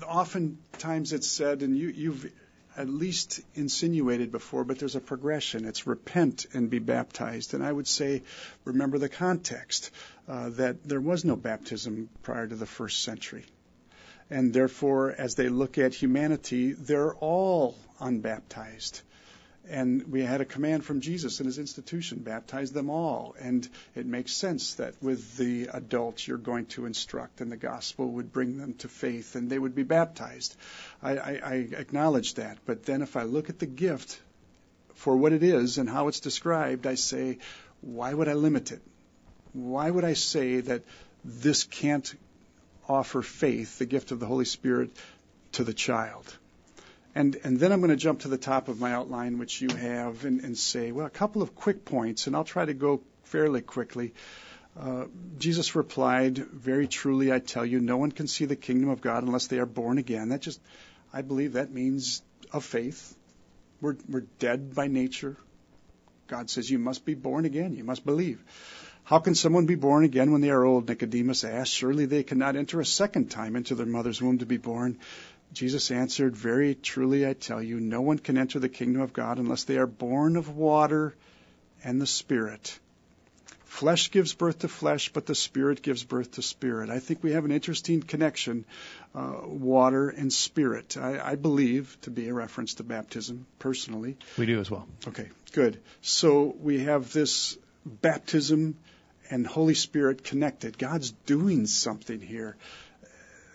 oftentimes 0.06 1.12
it's 1.12 1.28
said, 1.28 1.62
and 1.62 1.76
you, 1.76 1.88
you've 1.88 2.32
at 2.76 2.88
least 2.88 3.40
insinuated 3.54 4.30
before, 4.30 4.64
but 4.64 4.78
there's 4.78 4.96
a 4.96 5.00
progression. 5.00 5.64
It's 5.64 5.86
repent 5.86 6.46
and 6.52 6.68
be 6.68 6.78
baptized. 6.78 7.54
And 7.54 7.64
I 7.64 7.72
would 7.72 7.88
say, 7.88 8.22
remember 8.64 8.98
the 8.98 9.08
context 9.08 9.90
uh, 10.28 10.50
that 10.50 10.84
there 10.84 11.00
was 11.00 11.24
no 11.24 11.36
baptism 11.36 12.08
prior 12.22 12.46
to 12.46 12.56
the 12.56 12.66
first 12.66 13.02
century. 13.02 13.44
And 14.28 14.52
therefore, 14.52 15.12
as 15.12 15.36
they 15.36 15.48
look 15.48 15.78
at 15.78 15.94
humanity, 15.94 16.72
they're 16.72 17.14
all 17.14 17.76
unbaptized. 18.00 19.02
And 19.68 20.12
we 20.12 20.22
had 20.22 20.40
a 20.40 20.44
command 20.44 20.84
from 20.84 21.00
Jesus 21.00 21.40
in 21.40 21.46
his 21.46 21.58
institution 21.58 22.20
baptize 22.20 22.70
them 22.70 22.88
all. 22.88 23.34
And 23.40 23.68
it 23.96 24.06
makes 24.06 24.32
sense 24.32 24.74
that 24.74 24.94
with 25.02 25.36
the 25.36 25.68
adults 25.72 26.26
you're 26.26 26.38
going 26.38 26.66
to 26.66 26.86
instruct, 26.86 27.40
and 27.40 27.50
the 27.50 27.56
gospel 27.56 28.08
would 28.12 28.32
bring 28.32 28.58
them 28.58 28.74
to 28.74 28.88
faith, 28.88 29.34
and 29.34 29.50
they 29.50 29.58
would 29.58 29.74
be 29.74 29.82
baptized. 29.82 30.56
I, 31.02 31.16
I, 31.16 31.40
I 31.44 31.54
acknowledge 31.54 32.34
that. 32.34 32.58
But 32.66 32.84
then 32.84 33.02
if 33.02 33.16
I 33.16 33.22
look 33.22 33.50
at 33.50 33.58
the 33.58 33.66
gift 33.66 34.20
for 34.94 35.16
what 35.16 35.32
it 35.32 35.42
is 35.42 35.78
and 35.78 35.88
how 35.88 36.08
it's 36.08 36.20
described, 36.20 36.86
I 36.86 36.94
say, 36.94 37.38
why 37.80 38.12
would 38.12 38.28
I 38.28 38.34
limit 38.34 38.72
it? 38.72 38.82
Why 39.52 39.90
would 39.90 40.04
I 40.04 40.14
say 40.14 40.60
that 40.60 40.82
this 41.24 41.64
can't 41.64 42.14
offer 42.88 43.22
faith, 43.22 43.78
the 43.78 43.86
gift 43.86 44.10
of 44.10 44.20
the 44.20 44.26
Holy 44.26 44.44
Spirit, 44.44 44.90
to 45.52 45.64
the 45.64 45.74
child? 45.74 46.36
And, 47.14 47.36
and 47.44 47.58
then 47.58 47.72
I'm 47.72 47.80
going 47.80 47.90
to 47.90 47.96
jump 47.96 48.20
to 48.20 48.28
the 48.28 48.36
top 48.36 48.68
of 48.68 48.78
my 48.78 48.92
outline, 48.92 49.38
which 49.38 49.62
you 49.62 49.74
have, 49.74 50.26
and, 50.26 50.42
and 50.42 50.56
say, 50.56 50.92
well, 50.92 51.06
a 51.06 51.10
couple 51.10 51.40
of 51.40 51.54
quick 51.54 51.86
points, 51.86 52.26
and 52.26 52.36
I'll 52.36 52.44
try 52.44 52.64
to 52.64 52.74
go 52.74 53.00
fairly 53.24 53.62
quickly. 53.62 54.12
Uh, 54.78 55.06
Jesus 55.38 55.74
replied, 55.74 56.38
Very 56.38 56.86
truly, 56.86 57.32
I 57.32 57.38
tell 57.38 57.64
you, 57.64 57.80
no 57.80 57.96
one 57.96 58.12
can 58.12 58.26
see 58.26 58.44
the 58.44 58.56
kingdom 58.56 58.90
of 58.90 59.00
God 59.00 59.22
unless 59.22 59.46
they 59.46 59.58
are 59.58 59.66
born 59.66 59.98
again. 59.98 60.28
That 60.28 60.42
just, 60.42 60.60
I 61.12 61.22
believe 61.22 61.54
that 61.54 61.72
means 61.72 62.22
of 62.52 62.64
faith. 62.64 63.16
We're, 63.80 63.96
we're 64.08 64.26
dead 64.38 64.74
by 64.74 64.88
nature. 64.88 65.36
God 66.26 66.50
says 66.50 66.70
you 66.70 66.78
must 66.78 67.04
be 67.04 67.14
born 67.14 67.44
again. 67.44 67.74
You 67.74 67.84
must 67.84 68.04
believe. 68.04 68.42
How 69.04 69.20
can 69.20 69.34
someone 69.34 69.66
be 69.66 69.76
born 69.76 70.04
again 70.04 70.32
when 70.32 70.40
they 70.40 70.50
are 70.50 70.64
old? 70.64 70.88
Nicodemus 70.88 71.44
asked. 71.44 71.72
Surely 71.72 72.06
they 72.06 72.24
cannot 72.24 72.56
enter 72.56 72.80
a 72.80 72.86
second 72.86 73.30
time 73.30 73.54
into 73.54 73.74
their 73.74 73.86
mother's 73.86 74.20
womb 74.20 74.38
to 74.38 74.46
be 74.46 74.56
born. 74.56 74.98
Jesus 75.52 75.90
answered, 75.90 76.36
Very 76.36 76.74
truly 76.74 77.26
I 77.26 77.32
tell 77.32 77.62
you, 77.62 77.78
no 77.78 78.02
one 78.02 78.18
can 78.18 78.36
enter 78.36 78.58
the 78.58 78.68
kingdom 78.68 79.00
of 79.00 79.12
God 79.12 79.38
unless 79.38 79.64
they 79.64 79.78
are 79.78 79.86
born 79.86 80.36
of 80.36 80.56
water 80.56 81.14
and 81.84 82.00
the 82.00 82.06
Spirit. 82.06 82.78
Flesh 83.76 84.10
gives 84.10 84.32
birth 84.32 84.60
to 84.60 84.68
flesh, 84.68 85.10
but 85.12 85.26
the 85.26 85.34
Spirit 85.34 85.82
gives 85.82 86.02
birth 86.02 86.30
to 86.32 86.42
spirit. 86.42 86.88
I 86.88 86.98
think 86.98 87.22
we 87.22 87.32
have 87.32 87.44
an 87.44 87.50
interesting 87.50 88.00
connection, 88.00 88.64
uh, 89.14 89.40
water 89.44 90.08
and 90.08 90.32
spirit. 90.32 90.96
I, 90.96 91.20
I 91.32 91.34
believe 91.34 91.94
to 92.02 92.10
be 92.10 92.28
a 92.28 92.32
reference 92.32 92.76
to 92.76 92.84
baptism, 92.84 93.44
personally. 93.58 94.16
We 94.38 94.46
do 94.46 94.60
as 94.60 94.70
well. 94.70 94.88
Okay, 95.06 95.28
good. 95.52 95.78
So 96.00 96.56
we 96.58 96.84
have 96.84 97.12
this 97.12 97.58
baptism 97.84 98.78
and 99.28 99.46
Holy 99.46 99.74
Spirit 99.74 100.24
connected. 100.24 100.78
God's 100.78 101.10
doing 101.26 101.66
something 101.66 102.22
here 102.22 102.56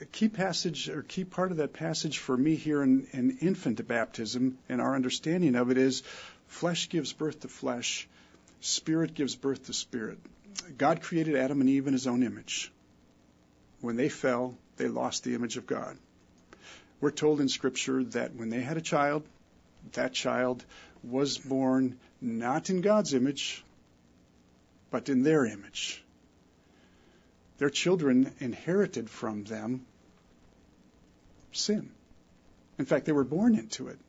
a 0.01 0.05
key 0.05 0.29
passage 0.29 0.87
or 0.89 1.01
key 1.01 1.23
part 1.23 1.49
of 1.51 1.57
that 1.57 1.73
passage 1.73 2.19
for 2.19 2.37
me 2.37 2.55
here 2.55 2.83
in, 2.83 3.07
in 3.11 3.37
infant 3.39 3.87
baptism 3.87 4.57
and 4.69 4.81
our 4.81 4.95
understanding 4.95 5.55
of 5.55 5.71
it 5.71 5.77
is 5.77 6.03
flesh 6.47 6.89
gives 6.89 7.13
birth 7.13 7.41
to 7.41 7.47
flesh, 7.47 8.07
spirit 8.61 9.13
gives 9.13 9.35
birth 9.35 9.65
to 9.65 9.73
spirit. 9.73 10.19
God 10.77 11.01
created 11.01 11.35
Adam 11.35 11.61
and 11.61 11.69
Eve 11.69 11.87
in 11.87 11.93
his 11.93 12.07
own 12.07 12.23
image. 12.23 12.71
When 13.81 13.95
they 13.95 14.09
fell, 14.09 14.57
they 14.77 14.87
lost 14.87 15.23
the 15.23 15.35
image 15.35 15.57
of 15.57 15.67
God. 15.67 15.97
We're 16.99 17.11
told 17.11 17.41
in 17.41 17.49
Scripture 17.49 18.03
that 18.05 18.35
when 18.35 18.49
they 18.49 18.61
had 18.61 18.77
a 18.77 18.81
child, 18.81 19.23
that 19.93 20.13
child 20.13 20.63
was 21.03 21.37
born 21.37 21.97
not 22.21 22.69
in 22.69 22.81
God's 22.81 23.13
image, 23.13 23.63
but 24.91 25.09
in 25.09 25.23
their 25.23 25.45
image. 25.45 26.03
Their 27.57 27.71
children 27.71 28.31
inherited 28.39 29.09
from 29.09 29.43
them 29.43 29.85
sin. 31.51 31.89
In 32.77 32.85
fact, 32.85 33.05
they 33.05 33.11
were 33.11 33.23
born 33.23 33.55
into 33.55 33.87
it. 33.87 33.99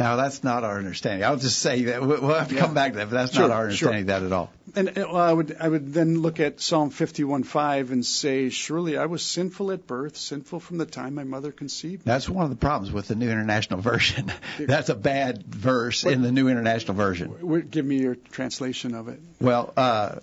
Now 0.00 0.16
that's 0.16 0.42
not 0.42 0.64
our 0.64 0.78
understanding. 0.78 1.24
I'll 1.24 1.36
just 1.36 1.58
say 1.58 1.84
that 1.84 2.00
we'll 2.00 2.34
have 2.34 2.48
to 2.48 2.54
Yeah. 2.54 2.62
come 2.62 2.72
back 2.74 2.92
to 2.92 2.98
that, 2.98 3.10
but 3.10 3.14
that's 3.14 3.34
Sure, 3.34 3.48
not 3.48 3.54
our 3.54 3.62
understanding 3.64 4.06
sure. 4.06 4.16
of 4.16 4.22
that 4.22 4.26
at 4.26 4.32
all. 4.32 4.50
And 4.74 4.88
uh, 4.88 4.92
well, 5.12 5.16
I 5.16 5.30
would 5.32 5.56
I 5.60 5.68
would 5.68 5.92
then 5.92 6.20
look 6.22 6.40
at 6.40 6.60
Psalm 6.60 6.90
51:5 6.90 7.90
and 7.92 8.04
say, 8.06 8.48
surely 8.48 8.96
I 8.96 9.04
was 9.06 9.22
sinful 9.22 9.70
at 9.72 9.86
birth, 9.86 10.16
sinful 10.16 10.60
from 10.60 10.78
the 10.78 10.86
time 10.86 11.14
my 11.16 11.24
mother 11.24 11.52
conceived. 11.52 12.06
me." 12.06 12.10
That's 12.10 12.28
one 12.30 12.44
of 12.44 12.50
the 12.50 12.56
problems 12.56 12.90
with 12.92 13.08
the 13.08 13.14
New 13.14 13.28
International 13.30 13.80
Version. 13.82 14.32
that's 14.58 14.88
a 14.88 14.94
bad 14.94 15.44
verse 15.46 16.04
in 16.04 16.22
the 16.22 16.32
New 16.32 16.48
International 16.48 16.94
Version. 16.94 17.32
W- 17.38 17.62
Give 17.62 17.84
me 17.84 17.98
your 17.98 18.14
translation 18.14 18.94
of 18.94 19.08
it. 19.08 19.20
Well, 19.38 19.72
uh, 19.76 20.16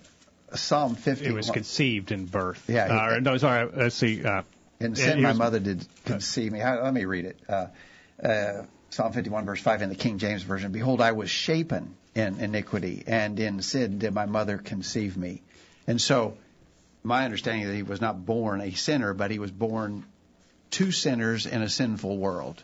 Psalm 0.56 0.96
50. 0.96 1.24
It 1.26 1.32
was 1.34 1.50
conceived 1.50 2.10
in 2.10 2.24
birth. 2.26 2.64
Yeah, 2.68 2.86
he- 2.88 2.92
Uh, 2.92 3.16
or, 3.16 3.20
no, 3.20 3.36
sorry. 3.36 3.70
Let's 3.72 3.94
see. 3.94 4.24
Uh, 4.24 4.42
In 4.80 4.92
it- 4.92 4.96
sin, 4.98 5.22
my 5.22 5.28
was- 5.30 5.38
mother 5.38 5.60
did 5.60 5.86
conceive 6.04 6.50
me. 6.50 6.58
How- 6.58 6.82
Let 6.82 6.94
me 6.94 7.04
read 7.04 7.26
it. 7.26 7.38
Uh, 7.48 7.66
uh, 8.26 8.62
Psalm 8.90 9.12
51, 9.12 9.44
verse 9.44 9.60
5 9.60 9.82
in 9.82 9.88
the 9.88 9.94
King 9.94 10.18
James 10.18 10.42
Version. 10.42 10.72
Behold, 10.72 11.00
I 11.00 11.12
was 11.12 11.30
shapen 11.30 11.94
in 12.14 12.40
iniquity, 12.40 13.04
and 13.06 13.38
in 13.38 13.62
sin 13.62 13.98
did 13.98 14.14
my 14.14 14.26
mother 14.26 14.58
conceive 14.58 15.16
me. 15.16 15.42
And 15.86 16.00
so, 16.00 16.36
my 17.02 17.24
understanding 17.24 17.62
is 17.62 17.68
that 17.68 17.76
he 17.76 17.82
was 17.82 18.00
not 18.00 18.24
born 18.24 18.60
a 18.60 18.72
sinner, 18.72 19.14
but 19.14 19.30
he 19.30 19.38
was 19.38 19.50
born 19.50 20.04
to 20.70 20.90
sinners 20.90 21.46
in 21.46 21.62
a 21.62 21.68
sinful 21.68 22.16
world. 22.16 22.62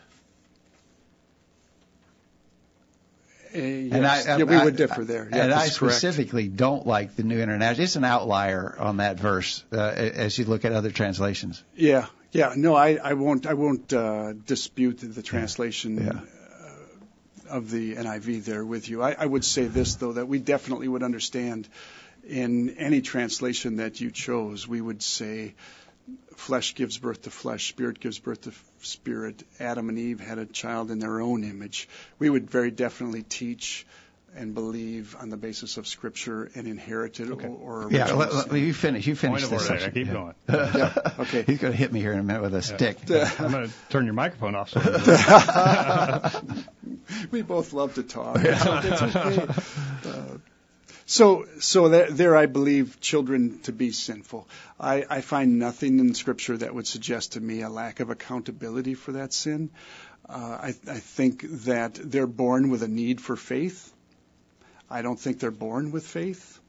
Uh, 3.55 3.59
yes. 3.59 3.93
And 3.93 4.05
I, 4.05 4.37
yeah, 4.37 4.43
we 4.43 4.57
would 4.57 4.75
differ 4.75 5.05
there. 5.05 5.29
Yeah, 5.31 5.43
and 5.43 5.53
I 5.53 5.59
that's 5.63 5.77
correct. 5.77 5.95
specifically 5.95 6.47
don't 6.47 6.85
like 6.85 7.15
the 7.15 7.23
New 7.23 7.39
International. 7.39 7.83
It's 7.83 7.95
an 7.95 8.03
outlier 8.03 8.75
on 8.77 8.97
that 8.97 9.17
verse 9.17 9.63
uh, 9.71 9.77
as 9.77 10.37
you 10.37 10.45
look 10.45 10.65
at 10.65 10.73
other 10.73 10.91
translations. 10.91 11.63
Yeah, 11.75 12.07
yeah. 12.35 12.53
No, 12.55 12.75
I, 12.75 12.95
I 13.11 13.13
won't. 13.13 13.45
I 13.45 13.53
won't 13.53 13.93
uh, 13.93 14.33
dispute 14.33 14.99
the 15.01 15.21
translation 15.21 15.97
Yeah. 15.97 16.19
uh, 16.19 17.57
of 17.57 17.71
the 17.71 17.95
NIV 17.95 18.43
there 18.45 18.65
with 18.65 18.89
you. 18.89 19.01
I, 19.01 19.15
I 19.17 19.25
would 19.25 19.45
say 19.45 19.65
this 19.65 19.95
though 19.95 20.13
that 20.13 20.27
we 20.27 20.39
definitely 20.39 20.87
would 20.87 21.03
understand 21.03 21.69
in 22.27 22.71
any 22.77 23.01
translation 23.01 23.77
that 23.77 24.01
you 24.01 24.11
chose. 24.11 24.67
We 24.67 24.81
would 24.81 25.01
say, 25.03 25.53
flesh 26.35 26.73
gives 26.75 26.97
birth 26.97 27.21
to 27.23 27.29
flesh, 27.29 27.69
spirit 27.69 27.99
gives 27.99 28.19
birth 28.19 28.41
to 28.41 28.51
spirit. 28.81 29.43
Adam 29.59 29.89
and 29.89 29.97
Eve 29.99 30.19
had 30.19 30.37
a 30.39 30.45
child 30.45 30.91
in 30.91 30.99
their 30.99 31.21
own 31.21 31.43
image. 31.43 31.87
We 32.19 32.29
would 32.29 32.49
very 32.49 32.71
definitely 32.71 33.23
teach. 33.23 33.85
And 34.37 34.53
believe 34.53 35.15
on 35.19 35.29
the 35.29 35.37
basis 35.37 35.77
of 35.77 35.87
Scripture 35.87 36.51
and 36.55 36.67
inherited 36.67 37.29
or, 37.31 37.41
or 37.41 37.87
Yeah, 37.89 38.11
let, 38.13 38.33
let- 38.33 38.51
you 38.59 38.73
finish. 38.73 39.07
You 39.07 39.15
finish 39.15 39.41
Point 39.41 39.43
of 39.45 39.49
this 39.59 39.69
order. 39.69 39.79
section. 39.81 39.93
Keep 39.93 40.07
Yeah. 40.07 40.13
going. 40.13 40.33
Yeah, 40.49 41.13
okay. 41.19 41.43
He's 41.43 41.59
going 41.59 41.71
to 41.71 41.77
hit 41.77 41.93
me 41.93 42.01
here 42.01 42.11
in 42.11 42.19
a 42.19 42.23
minute 42.23 42.41
with 42.41 42.53
a 42.53 42.61
stick. 42.61 42.97
I'm 43.39 43.51
going 43.51 43.69
to 43.69 43.73
turn 43.89 44.03
your 44.05 44.13
microphone 44.13 44.55
off. 44.55 44.73
We 47.31 47.41
both 47.43 47.73
love 47.73 47.95
to 47.95 48.03
talk. 48.03 48.37
It's 48.39 48.65
okay. 49.15 49.47
Uh, 50.05 50.37
so, 51.05 51.45
so 51.59 51.87
there, 51.89 52.09
there, 52.09 52.35
I 52.35 52.47
believe 52.47 52.99
children 52.99 53.59
to 53.63 53.71
be 53.71 53.91
sinful. 53.91 54.47
I, 54.79 55.05
I 55.09 55.21
find 55.21 55.59
nothing 55.59 55.99
in 55.99 56.15
Scripture 56.15 56.57
that 56.57 56.73
would 56.73 56.87
suggest 56.87 57.33
to 57.33 57.41
me 57.41 57.61
a 57.61 57.69
lack 57.69 57.99
of 57.99 58.09
accountability 58.09 58.95
for 58.95 59.11
that 59.13 59.33
sin. 59.33 59.69
Uh, 60.27 60.33
I, 60.61 60.67
I 60.69 60.99
think 60.99 61.45
that 61.65 61.93
they're 61.95 62.25
born 62.27 62.69
with 62.71 62.81
a 62.81 62.87
need 62.87 63.21
for 63.21 63.35
faith. 63.35 63.91
I 64.89 65.01
don't 65.01 65.19
think 65.19 65.39
they're 65.39 65.51
born 65.51 65.91
with 65.91 66.05
faith. 66.05 66.59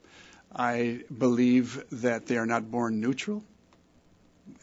I 0.55 1.03
believe 1.17 1.85
that 2.03 2.27
they 2.27 2.39
are 2.39 2.47
not 2.47 2.71
born 2.71 3.01
neutral 3.01 3.43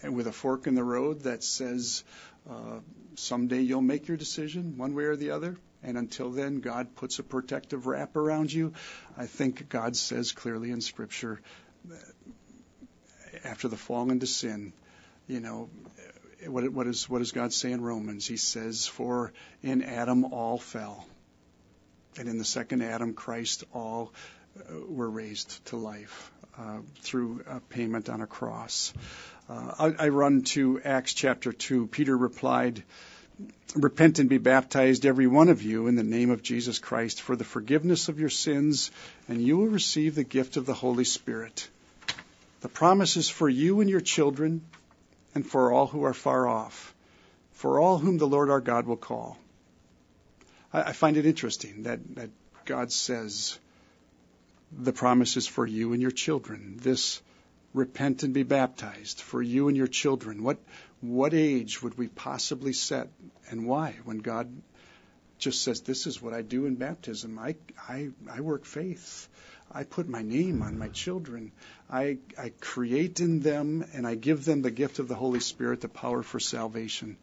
with 0.04 0.28
a 0.28 0.32
fork 0.32 0.68
in 0.68 0.76
the 0.76 0.84
road 0.84 1.22
that 1.22 1.44
says 1.44 2.04
uh, 2.50 2.80
someday 3.16 3.62
you'll 3.62 3.82
make 3.82 4.08
your 4.08 4.18
decision 4.18 4.78
one 4.78 4.96
way 4.96 5.04
or 5.04 5.16
the 5.16 5.32
other. 5.32 5.58
And 5.84 5.98
until 5.98 6.32
then, 6.32 6.62
God 6.62 6.96
puts 6.96 7.20
a 7.20 7.24
protective 7.24 7.88
wrap 7.88 8.16
around 8.16 8.52
you. 8.52 8.74
I 9.18 9.26
think 9.26 9.68
God 9.68 9.98
says 9.98 10.32
clearly 10.32 10.72
in 10.72 10.80
Scripture, 10.80 11.42
after 13.44 13.68
the 13.68 13.76
fall 13.76 14.10
into 14.10 14.26
sin, 14.26 14.72
you 15.28 15.42
know, 15.42 15.70
what, 16.48 16.68
what, 16.70 16.88
is, 16.88 17.10
what 17.10 17.20
does 17.20 17.34
God 17.34 17.54
say 17.54 17.72
in 17.72 17.82
Romans? 17.82 18.26
He 18.26 18.38
says, 18.38 18.88
For 18.88 19.34
in 19.62 19.84
Adam 19.84 20.26
all 20.26 20.58
fell. 20.58 21.06
And 22.18 22.30
in 22.30 22.38
the 22.38 22.46
second 22.46 22.82
Adam, 22.82 23.14
Christ, 23.14 23.64
all 23.74 24.14
uh, 24.58 24.74
were 24.88 25.10
raised 25.10 25.66
to 25.68 25.78
life 25.78 26.32
uh, 26.58 26.80
through 27.02 27.44
a 27.48 27.60
payment 27.60 28.10
on 28.10 28.22
a 28.22 28.28
cross. 28.28 28.94
Uh, 29.50 29.74
I, 30.00 30.06
I 30.06 30.08
run 30.10 30.44
to 30.44 30.80
Acts 30.84 31.14
chapter 31.14 31.52
2. 31.52 31.88
Peter 31.88 32.16
replied, 32.16 32.84
Repent 33.76 34.20
and 34.20 34.30
be 34.30 34.38
baptized, 34.38 35.06
every 35.06 35.26
one 35.26 35.50
of 35.50 35.64
you, 35.64 35.88
in 35.88 35.96
the 35.96 36.04
name 36.04 36.30
of 36.30 36.44
Jesus 36.44 36.78
Christ 36.78 37.22
for 37.22 37.36
the 37.36 37.44
forgiveness 37.44 38.08
of 38.08 38.20
your 38.20 38.30
sins, 38.30 38.92
and 39.28 39.42
you 39.42 39.58
will 39.58 39.68
receive 39.68 40.14
the 40.14 40.24
gift 40.24 40.58
of 40.58 40.68
the 40.68 40.76
Holy 40.76 41.04
Spirit. 41.04 41.68
The 42.62 42.70
promise 42.70 43.18
is 43.18 43.30
for 43.30 43.50
you 43.50 43.82
and 43.82 43.90
your 43.90 44.00
children, 44.00 44.62
and 45.34 45.46
for 45.46 45.72
all 45.72 45.88
who 45.88 46.04
are 46.04 46.14
far 46.14 46.48
off, 46.48 46.94
for 47.54 47.80
all 47.80 47.98
whom 47.98 48.20
the 48.20 48.28
Lord 48.28 48.52
our 48.52 48.62
God 48.62 48.86
will 48.86 48.98
call. 48.98 49.40
I, 50.74 50.82
I 50.82 50.92
find 50.94 51.18
it 51.18 51.26
interesting 51.26 51.84
that, 51.84 52.00
that 52.16 52.30
God 52.66 52.92
says 52.92 53.58
the 54.72 54.94
promise 54.94 55.38
is 55.38 55.48
for 55.48 55.66
you 55.66 55.94
and 55.94 56.02
your 56.02 56.12
children. 56.12 56.78
This 56.82 57.22
repent 57.74 58.24
and 58.24 58.34
be 58.34 58.44
baptized 58.44 59.22
for 59.22 59.42
you 59.42 59.68
and 59.68 59.78
your 59.78 59.88
children. 59.88 60.44
What 60.44 60.58
what 61.02 61.34
age 61.34 61.82
would 61.84 61.98
we 61.98 62.08
possibly 62.08 62.72
set 62.72 63.10
and 63.50 63.66
why 63.66 63.96
when 64.06 64.20
God 64.20 64.50
just 65.38 65.62
says 65.62 65.82
this 65.82 66.08
is 66.08 66.22
what 66.22 66.34
I 66.34 66.42
do 66.42 66.66
in 66.66 66.76
baptism. 66.76 67.38
I 67.38 67.56
I 67.90 68.10
I 68.32 68.42
work 68.42 68.66
faith. 68.66 69.28
I 69.72 69.84
put 69.84 70.08
my 70.08 70.22
name 70.22 70.62
on 70.62 70.78
my 70.78 70.90
children. 70.90 71.52
I 71.90 72.20
I 72.38 72.52
create 72.60 73.20
in 73.20 73.40
them 73.42 73.86
and 73.94 74.08
I 74.08 74.16
give 74.16 74.46
them 74.46 74.62
the 74.62 74.72
gift 74.72 75.00
of 75.00 75.08
the 75.08 75.16
Holy 75.16 75.40
Spirit, 75.40 75.82
the 75.82 75.90
power 75.90 76.24
for 76.24 76.40
salvation. 76.40 77.18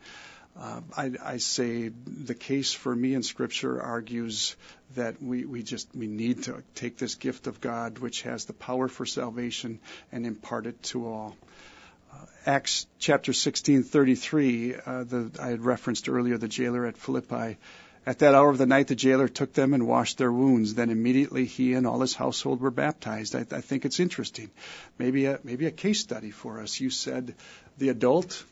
Uh, 0.58 0.80
I, 0.96 1.12
I 1.22 1.36
say 1.38 1.88
the 1.88 2.34
case 2.34 2.72
for 2.72 2.94
me 2.94 3.14
in 3.14 3.22
Scripture 3.22 3.80
argues 3.80 4.56
that 4.94 5.22
we, 5.22 5.44
we 5.44 5.62
just 5.62 5.88
we 5.94 6.06
need 6.06 6.44
to 6.44 6.62
take 6.74 6.98
this 6.98 7.14
gift 7.14 7.46
of 7.46 7.60
God, 7.60 7.98
which 7.98 8.22
has 8.22 8.44
the 8.44 8.52
power 8.52 8.88
for 8.88 9.06
salvation, 9.06 9.78
and 10.10 10.26
impart 10.26 10.66
it 10.66 10.82
to 10.84 11.06
all. 11.06 11.36
Uh, 12.12 12.16
Acts 12.46 12.86
chapter 12.98 13.32
16:33, 13.32 14.82
uh, 14.86 15.42
I 15.42 15.48
had 15.48 15.64
referenced 15.64 16.08
earlier 16.08 16.36
the 16.36 16.48
jailer 16.48 16.84
at 16.86 16.96
Philippi. 16.96 17.56
At 18.06 18.20
that 18.20 18.34
hour 18.34 18.48
of 18.48 18.58
the 18.58 18.66
night, 18.66 18.88
the 18.88 18.94
jailer 18.94 19.28
took 19.28 19.52
them 19.52 19.74
and 19.74 19.86
washed 19.86 20.18
their 20.18 20.32
wounds. 20.32 20.74
Then 20.74 20.90
immediately 20.90 21.44
he 21.44 21.74
and 21.74 21.86
all 21.86 22.00
his 22.00 22.14
household 22.14 22.60
were 22.60 22.70
baptized. 22.70 23.36
I, 23.36 23.40
I 23.50 23.60
think 23.60 23.84
it's 23.84 24.00
interesting, 24.00 24.50
maybe 24.98 25.26
a 25.26 25.38
maybe 25.44 25.66
a 25.66 25.70
case 25.70 26.00
study 26.00 26.30
for 26.30 26.60
us. 26.60 26.80
You 26.80 26.90
said 26.90 27.34
the 27.78 27.90
adult 27.90 28.42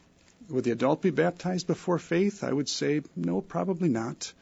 would 0.48 0.64
the 0.64 0.70
adult 0.70 1.02
be 1.02 1.10
baptized 1.10 1.66
before 1.66 1.98
faith? 1.98 2.42
I 2.44 2.52
would 2.52 2.68
say 2.68 3.02
no, 3.16 3.40
probably 3.40 3.88
not. 3.88 4.32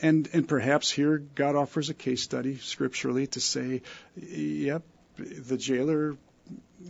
And 0.00 0.28
and 0.32 0.46
perhaps 0.48 0.90
here 0.90 1.18
God 1.18 1.56
offers 1.56 1.90
a 1.90 1.94
case 1.94 2.22
study 2.22 2.58
scripturally 2.58 3.26
to 3.28 3.40
say, 3.40 3.82
yep, 4.16 4.82
the 5.16 5.56
jailer 5.56 6.16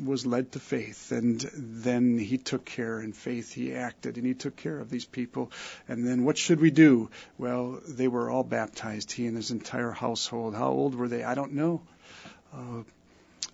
was 0.02 0.26
led 0.26 0.50
to 0.52 0.58
faith 0.58 1.12
and 1.12 1.40
then 1.54 2.18
he 2.18 2.38
took 2.38 2.64
care 2.64 3.00
in 3.00 3.12
faith 3.12 3.52
he 3.52 3.74
acted 3.74 4.16
and 4.16 4.26
he 4.26 4.34
took 4.34 4.56
care 4.56 4.78
of 4.78 4.90
these 4.90 5.04
people. 5.04 5.52
And 5.86 6.06
then 6.06 6.24
what 6.24 6.36
should 6.36 6.60
we 6.60 6.70
do? 6.70 7.10
Well 7.38 7.80
they 7.86 8.08
were 8.08 8.30
all 8.30 8.42
baptized 8.42 9.12
he 9.12 9.26
and 9.26 9.36
his 9.36 9.50
entire 9.50 9.92
household. 9.92 10.54
How 10.54 10.70
old 10.70 10.94
were 10.94 11.08
they? 11.08 11.22
I 11.22 11.34
don't 11.34 11.52
know. 11.52 11.82
Uh, 12.52 12.82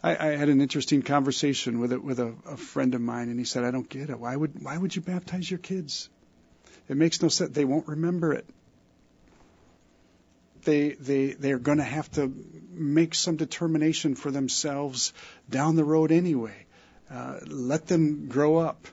I, 0.03 0.17
I 0.17 0.37
had 0.37 0.49
an 0.49 0.61
interesting 0.61 1.03
conversation 1.03 1.79
with 1.79 1.93
a, 1.93 2.01
with 2.01 2.21
a, 2.21 2.35
a 2.47 2.57
friend 2.57 2.95
of 2.95 3.01
mine, 3.01 3.29
and 3.29 3.39
he 3.39 3.45
said, 3.45 3.65
"I 3.65 3.71
don't 3.71 3.89
get 3.89 4.11
it. 4.11 4.19
Why 4.19 4.35
would 4.35 4.63
why 4.63 4.77
would 4.77 4.95
you 4.97 5.03
baptize 5.03 5.51
your 5.51 5.59
kids? 5.59 6.09
It 6.89 6.97
makes 6.97 7.21
no 7.23 7.29
sense. 7.29 7.53
They 7.53 7.65
won't 7.65 7.89
remember 7.89 8.33
it. 8.33 8.47
They 10.65 10.91
they 10.93 11.33
they 11.33 11.53
are 11.53 11.59
going 11.59 11.79
to 11.79 11.85
have 11.85 12.11
to 12.13 12.33
make 12.71 13.15
some 13.15 13.37
determination 13.37 14.15
for 14.15 14.31
themselves 14.31 15.13
down 15.49 15.77
the 15.77 15.85
road 15.85 16.13
anyway. 16.13 16.67
Uh, 17.11 17.41
let 17.47 17.87
them 17.87 18.29
grow 18.29 18.57
up." 18.57 18.87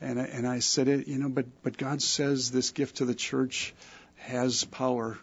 And 0.00 0.20
I, 0.20 0.24
and 0.24 0.48
I 0.48 0.58
said, 0.58 0.88
it, 0.88 1.06
you 1.06 1.16
know, 1.16 1.28
but 1.28 1.46
but 1.62 1.76
God 1.76 2.02
says 2.02 2.50
this 2.50 2.70
gift 2.70 2.96
to 2.96 3.04
the 3.04 3.14
church 3.14 3.72
has 4.16 4.64
power 4.64 5.16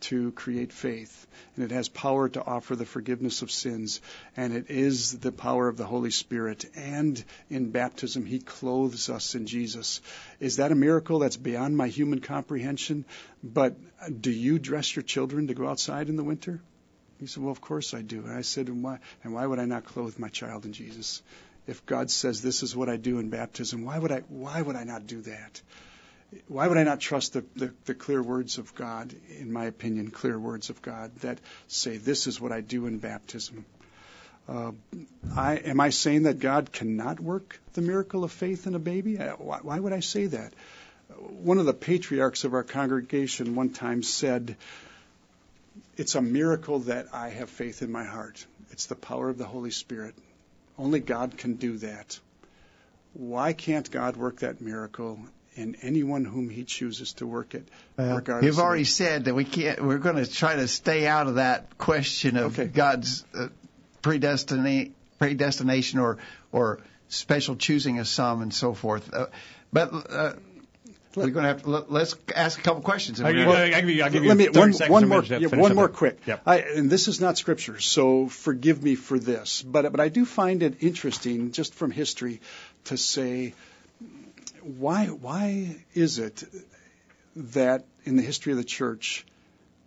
to 0.00 0.32
create 0.32 0.72
faith, 0.72 1.26
and 1.54 1.64
it 1.64 1.70
has 1.70 1.88
power 1.88 2.28
to 2.28 2.44
offer 2.44 2.76
the 2.76 2.86
forgiveness 2.86 3.42
of 3.42 3.50
sins, 3.50 4.00
and 4.36 4.54
it 4.54 4.70
is 4.70 5.18
the 5.18 5.32
power 5.32 5.68
of 5.68 5.76
the 5.76 5.86
Holy 5.86 6.10
Spirit. 6.10 6.64
And 6.74 7.22
in 7.48 7.70
baptism, 7.70 8.24
He 8.24 8.38
clothes 8.38 9.08
us 9.08 9.34
in 9.34 9.46
Jesus. 9.46 10.00
Is 10.38 10.56
that 10.56 10.72
a 10.72 10.76
miracle 10.76 11.18
that's 11.18 11.36
beyond 11.36 11.76
my 11.76 11.88
human 11.88 12.20
comprehension? 12.20 13.04
But 13.42 13.76
do 14.20 14.30
you 14.30 14.58
dress 14.58 14.94
your 14.94 15.02
children 15.02 15.48
to 15.48 15.54
go 15.54 15.68
outside 15.68 16.08
in 16.08 16.16
the 16.16 16.24
winter? 16.24 16.60
He 17.18 17.26
said, 17.26 17.42
Well, 17.42 17.52
of 17.52 17.60
course 17.60 17.92
I 17.92 18.02
do. 18.02 18.24
And 18.24 18.32
I 18.32 18.42
said, 18.42 18.68
And 18.68 18.82
why, 18.82 18.98
and 19.22 19.34
why 19.34 19.46
would 19.46 19.58
I 19.58 19.66
not 19.66 19.84
clothe 19.84 20.18
my 20.18 20.28
child 20.28 20.64
in 20.64 20.72
Jesus? 20.72 21.22
If 21.66 21.84
God 21.86 22.10
says 22.10 22.40
this 22.40 22.62
is 22.62 22.74
what 22.74 22.88
I 22.88 22.96
do 22.96 23.18
in 23.18 23.28
baptism, 23.28 23.84
why 23.84 23.98
would 23.98 24.10
I, 24.10 24.20
why 24.28 24.62
would 24.62 24.76
I 24.76 24.84
not 24.84 25.06
do 25.06 25.20
that? 25.22 25.60
Why 26.46 26.68
would 26.68 26.78
I 26.78 26.84
not 26.84 27.00
trust 27.00 27.32
the, 27.32 27.44
the, 27.56 27.72
the, 27.86 27.94
clear 27.94 28.22
words 28.22 28.58
of 28.58 28.74
God, 28.74 29.14
in 29.38 29.52
my 29.52 29.64
opinion, 29.64 30.10
clear 30.10 30.38
words 30.38 30.70
of 30.70 30.80
God 30.80 31.14
that 31.20 31.38
say, 31.66 31.96
this 31.96 32.26
is 32.26 32.40
what 32.40 32.52
I 32.52 32.60
do 32.60 32.86
in 32.86 32.98
baptism? 32.98 33.64
Uh, 34.48 34.72
I, 35.36 35.56
am 35.56 35.80
I 35.80 35.90
saying 35.90 36.24
that 36.24 36.38
God 36.38 36.72
cannot 36.72 37.20
work 37.20 37.60
the 37.74 37.82
miracle 37.82 38.24
of 38.24 38.32
faith 38.32 38.66
in 38.66 38.74
a 38.74 38.78
baby? 38.78 39.16
Why, 39.16 39.58
why 39.62 39.78
would 39.78 39.92
I 39.92 40.00
say 40.00 40.26
that? 40.26 40.52
One 41.18 41.58
of 41.58 41.66
the 41.66 41.74
patriarchs 41.74 42.44
of 42.44 42.54
our 42.54 42.62
congregation 42.62 43.54
one 43.54 43.70
time 43.70 44.02
said, 44.02 44.56
It's 45.96 46.14
a 46.14 46.22
miracle 46.22 46.80
that 46.80 47.08
I 47.12 47.30
have 47.30 47.50
faith 47.50 47.82
in 47.82 47.90
my 47.90 48.04
heart. 48.04 48.44
It's 48.70 48.86
the 48.86 48.94
power 48.94 49.28
of 49.28 49.38
the 49.38 49.46
Holy 49.46 49.72
Spirit. 49.72 50.14
Only 50.78 51.00
God 51.00 51.36
can 51.36 51.54
do 51.54 51.78
that. 51.78 52.18
Why 53.14 53.52
can't 53.52 53.90
God 53.90 54.16
work 54.16 54.40
that 54.40 54.60
miracle 54.60 55.18
in 55.54 55.76
anyone 55.82 56.24
whom 56.24 56.48
he 56.48 56.64
chooses 56.64 57.14
to 57.14 57.26
work 57.26 57.54
it. 57.54 57.68
Well, 57.96 58.22
you've 58.42 58.58
already 58.58 58.84
said 58.84 59.24
that 59.24 59.34
we 59.34 59.44
can't. 59.44 59.82
We're 59.82 59.98
going 59.98 60.16
to 60.16 60.30
try 60.30 60.56
to 60.56 60.68
stay 60.68 61.06
out 61.06 61.26
of 61.26 61.36
that 61.36 61.76
question 61.76 62.36
of 62.36 62.58
okay. 62.58 62.68
God's 62.68 63.24
uh, 63.34 63.48
predestination, 64.02 64.94
predestination, 65.18 65.98
or 65.98 66.18
or 66.52 66.80
special 67.08 67.56
choosing 67.56 67.98
of 67.98 68.08
some 68.08 68.42
and 68.42 68.54
so 68.54 68.74
forth. 68.74 69.12
Uh, 69.12 69.26
but 69.72 69.92
uh, 69.92 70.32
we're 71.14 71.30
going 71.30 71.42
to 71.42 71.48
have 71.48 71.62
to 71.62 71.70
let, 71.70 72.02
us 72.02 72.14
ask 72.34 72.58
a 72.58 72.62
couple 72.62 72.82
questions. 72.82 73.20
I'll 73.20 73.32
give, 73.32 73.42
you, 73.42 73.52
I'll 73.52 73.80
give 73.80 73.90
you, 73.90 74.02
I'll 74.04 74.10
give 74.10 74.22
you 74.22 74.28
let 74.28 74.38
me, 74.38 74.48
one, 74.48 74.72
one 74.72 75.08
more, 75.08 75.24
yeah, 75.24 75.48
one 75.48 75.74
more 75.74 75.88
quick. 75.88 76.20
Yep. 76.24 76.42
I, 76.46 76.58
and 76.60 76.88
this 76.88 77.08
is 77.08 77.20
not 77.20 77.36
scripture, 77.36 77.80
so 77.80 78.28
forgive 78.28 78.82
me 78.82 78.94
for 78.94 79.18
this. 79.18 79.62
But 79.62 79.90
but 79.90 80.00
I 80.00 80.08
do 80.08 80.24
find 80.24 80.62
it 80.62 80.82
interesting, 80.82 81.50
just 81.50 81.74
from 81.74 81.90
history, 81.90 82.40
to 82.84 82.96
say 82.96 83.54
why 84.62 85.06
why 85.06 85.76
is 85.94 86.18
it 86.18 86.44
that 87.36 87.84
in 88.04 88.16
the 88.16 88.22
history 88.22 88.52
of 88.52 88.58
the 88.58 88.64
church 88.64 89.24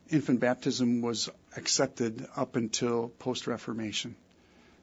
infant 0.10 0.40
baptism 0.40 1.02
was 1.02 1.30
accepted 1.58 2.28
up 2.36 2.56
until 2.56 3.10
post 3.20 3.48
reformation 3.48 4.16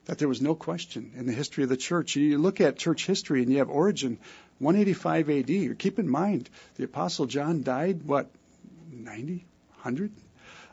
that 0.05 0.17
there 0.17 0.27
was 0.27 0.41
no 0.41 0.55
question 0.55 1.11
in 1.15 1.25
the 1.25 1.31
history 1.31 1.63
of 1.63 1.69
the 1.69 1.77
church. 1.77 2.15
You 2.15 2.39
look 2.39 2.59
at 2.59 2.77
church 2.77 3.05
history 3.05 3.43
and 3.43 3.51
you 3.51 3.59
have 3.59 3.69
Origen 3.69 4.17
185 4.59 5.29
AD 5.29 5.79
keep 5.79 5.99
in 5.99 6.09
mind 6.09 6.49
the 6.75 6.83
apostle 6.83 7.25
John 7.25 7.63
died 7.63 8.03
what 8.03 8.29
90 8.91 9.45
100 9.81 10.11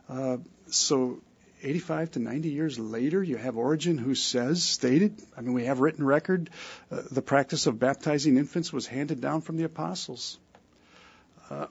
uh, 0.08 0.36
so 0.66 1.20
85 1.62 2.12
to 2.12 2.18
90 2.20 2.48
years 2.50 2.78
later, 2.78 3.22
you 3.22 3.36
have 3.36 3.56
Origen 3.56 3.98
who 3.98 4.14
says, 4.14 4.62
stated, 4.62 5.20
I 5.36 5.40
mean, 5.40 5.54
we 5.54 5.64
have 5.64 5.80
written 5.80 6.04
record, 6.04 6.50
uh, 6.90 7.02
the 7.10 7.22
practice 7.22 7.66
of 7.66 7.78
baptizing 7.78 8.36
infants 8.36 8.72
was 8.72 8.86
handed 8.86 9.20
down 9.20 9.40
from 9.40 9.56
the 9.56 9.64
apostles. 9.64 10.38
Uh, 11.50 11.66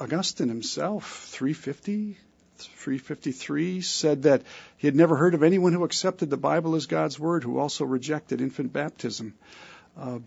Augustine 0.00 0.48
himself, 0.48 1.26
350, 1.28 2.16
353, 2.58 3.80
said 3.80 4.22
that 4.22 4.42
he 4.76 4.86
had 4.86 4.96
never 4.96 5.16
heard 5.16 5.34
of 5.34 5.42
anyone 5.42 5.72
who 5.72 5.84
accepted 5.84 6.30
the 6.30 6.36
Bible 6.36 6.74
as 6.74 6.86
God's 6.86 7.18
word 7.18 7.44
who 7.44 7.58
also 7.58 7.84
rejected 7.84 8.40
infant 8.40 8.72
baptism. 8.72 9.34
Uh, 9.96 10.20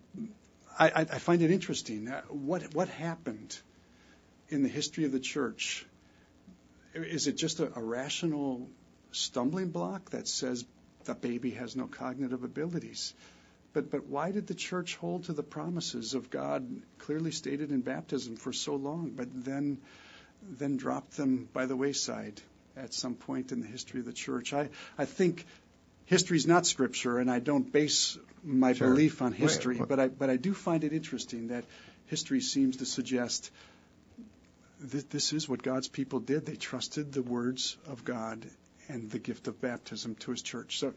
I, 0.78 0.92
I, 1.10 1.20
find 1.20 1.42
it 1.42 1.52
interesting. 1.52 2.10
Uh, 2.10 2.22
what, 2.30 2.76
what 2.76 2.90
happened 2.90 3.58
in 4.50 4.62
the 4.62 4.70
history 4.70 5.06
of 5.06 5.12
the 5.12 5.20
church 5.20 5.86
is 6.96 7.28
it 7.28 7.38
just 7.38 7.60
a, 7.60 7.70
rational 7.76 8.68
stumbling 9.12 9.70
block 9.70 10.12
that 10.12 10.28
says 10.28 10.66
the 11.06 11.14
baby 11.16 11.52
has 11.52 11.76
no 11.76 11.88
cognitive 11.88 12.44
abilities? 12.44 13.14
But, 13.74 13.92
but 13.92 14.08
why 14.08 14.32
did 14.32 14.48
the 14.48 14.54
church 14.54 14.96
hold 14.96 15.26
to 15.26 15.34
the 15.34 15.44
promises 15.44 16.14
of 16.14 16.30
God 16.30 16.66
clearly 16.98 17.32
stated 17.32 17.72
in 17.72 17.82
baptism 17.82 18.38
for 18.38 18.54
so 18.54 18.76
long? 18.76 19.12
But 19.16 19.28
then 19.34 19.80
then 20.48 20.78
dropped 20.78 21.18
them 21.18 21.50
by 21.54 21.66
the 21.66 21.76
wayside 21.76 22.40
at 22.78 22.94
some 22.94 23.16
point 23.16 23.52
in 23.52 23.62
the 23.62 23.68
history 23.68 24.00
of 24.00 24.06
the 24.06 24.14
church. 24.14 24.54
I, 24.54 24.70
I 24.98 25.06
think 25.06 25.46
history 26.06 26.38
is 26.38 26.46
not 26.46 26.66
scripture, 26.66 27.18
and 27.18 27.32
I 27.32 27.40
don't 27.40 27.72
base 27.72 28.18
my 28.44 28.74
Sure. 28.74 28.90
belief 28.90 29.22
on 29.22 29.32
history, 29.32 29.80
Wait, 29.80 29.90
but 29.90 30.00
I 30.00 30.08
but 30.08 30.30
I 30.30 30.38
do 30.38 30.54
find 30.54 30.84
it 30.84 30.94
interesting 30.94 31.48
that 31.48 31.64
history 32.08 32.42
seems 32.42 32.78
to 32.78 32.86
suggest 32.86 33.52
this 34.80 35.34
is 35.34 35.48
what 35.50 35.64
God's 35.64 35.88
people 35.88 36.20
did. 36.20 36.46
They 36.46 36.56
trusted 36.56 37.12
the 37.12 37.22
words 37.22 37.78
of 37.88 38.04
God 38.04 38.46
and 38.88 39.10
the 39.10 39.20
gift 39.20 39.48
of 39.48 39.60
baptism 39.62 40.16
to 40.16 40.32
His 40.32 40.42
church. 40.42 40.80
So 40.80 40.94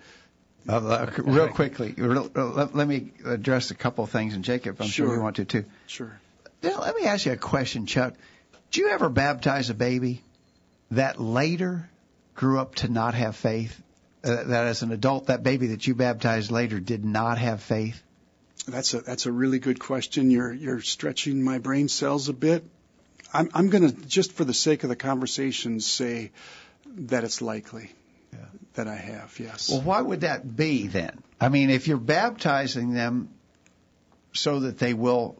Uh, 0.68 0.76
uh, 0.76 1.10
real 1.18 1.48
quickly, 1.48 1.94
real- 1.96 2.30
uh, 2.34 2.46
let, 2.46 2.74
let 2.74 2.88
me 2.88 3.12
address 3.24 3.70
a 3.70 3.74
couple 3.74 4.04
of 4.04 4.10
things, 4.10 4.34
and 4.34 4.44
Jacob, 4.44 4.76
I'm 4.80 4.88
sure, 4.88 5.06
Sure. 5.06 5.16
you 5.16 5.22
want 5.22 5.36
to 5.36 5.44
too. 5.44 5.64
sure. 5.86 6.20
Now, 6.62 6.80
let 6.80 6.96
me 6.96 7.04
ask 7.06 7.24
you 7.26 7.32
a 7.32 7.36
question, 7.36 7.86
Chuck. 7.86 8.14
Do 8.72 8.80
you 8.80 8.88
ever 8.88 9.08
baptize 9.08 9.70
a 9.70 9.74
baby 9.74 10.22
that 10.90 11.20
later 11.20 11.88
grew 12.34 12.58
up 12.58 12.74
to 12.76 12.88
not 12.88 13.14
have 13.14 13.36
faith? 13.36 13.80
Uh, 14.24 14.42
that 14.42 14.66
as 14.66 14.82
an 14.82 14.90
adult, 14.90 15.26
that 15.28 15.44
baby 15.44 15.68
that 15.68 15.86
you 15.86 15.94
baptized 15.94 16.50
later 16.50 16.80
did 16.80 17.04
not 17.04 17.38
have 17.38 17.62
faith? 17.62 18.02
That's 18.66 18.92
a 18.92 19.00
that's 19.00 19.26
a 19.26 19.32
really 19.32 19.60
good 19.60 19.78
question. 19.78 20.30
You're 20.32 20.52
you're 20.52 20.80
stretching 20.82 21.42
my 21.44 21.58
brain 21.60 21.88
cells 21.88 22.28
a 22.28 22.32
bit. 22.32 22.64
I'm 23.32 23.50
I'm 23.54 23.68
going 23.68 23.90
to 23.90 24.06
just 24.06 24.32
for 24.32 24.44
the 24.44 24.54
sake 24.54 24.82
of 24.84 24.88
the 24.88 24.96
conversation 24.96 25.80
say 25.80 26.32
that 26.86 27.24
it's 27.24 27.42
likely 27.42 27.90
Yeah. 28.32 28.38
that 28.74 28.88
I 28.88 28.96
have. 28.96 29.38
Yes. 29.38 29.70
Well, 29.70 29.82
why 29.82 30.00
would 30.00 30.22
that 30.22 30.56
be 30.56 30.86
then? 30.86 31.22
I 31.40 31.48
mean, 31.48 31.70
if 31.70 31.88
you're 31.88 31.98
baptizing 31.98 32.92
them 32.94 33.28
so 34.32 34.60
that 34.60 34.78
they 34.78 34.94
will 34.94 35.36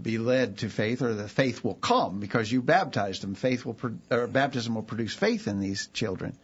be 0.00 0.18
led 0.18 0.58
to 0.58 0.68
faith, 0.68 1.02
or 1.02 1.14
the 1.14 1.28
faith 1.28 1.64
will 1.64 1.74
come 1.74 2.20
because 2.20 2.50
you 2.50 2.62
baptized 2.62 3.22
them, 3.22 3.34
faith 3.34 3.64
will 3.64 3.76
or 4.10 4.26
baptism 4.26 4.74
will 4.74 4.82
produce 4.82 5.14
faith 5.14 5.48
in 5.48 5.60
these 5.60 5.88
children. 5.88 6.36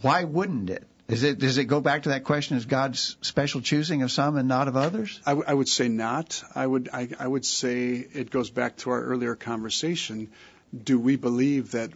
Why 0.00 0.24
wouldn't 0.24 0.70
it? 0.70 0.86
Is 1.08 1.24
it 1.24 1.38
does 1.38 1.58
it 1.58 1.64
go 1.64 1.80
back 1.80 2.04
to 2.04 2.10
that 2.10 2.24
question? 2.24 2.56
Is 2.56 2.64
God's 2.64 3.16
special 3.20 3.60
choosing 3.60 4.02
of 4.02 4.10
some 4.10 4.36
and 4.36 4.48
not 4.48 4.68
of 4.68 4.76
others? 4.76 5.20
I, 5.26 5.30
w- 5.32 5.44
I 5.46 5.52
would 5.52 5.68
say 5.68 5.88
not. 5.88 6.42
I 6.54 6.66
would 6.66 6.88
I, 6.92 7.08
I 7.18 7.26
would 7.26 7.44
say 7.44 7.92
it 7.94 8.30
goes 8.30 8.50
back 8.50 8.76
to 8.78 8.90
our 8.90 9.02
earlier 9.02 9.34
conversation. 9.34 10.30
Do 10.72 10.98
we 10.98 11.16
believe 11.16 11.72
that 11.72 11.90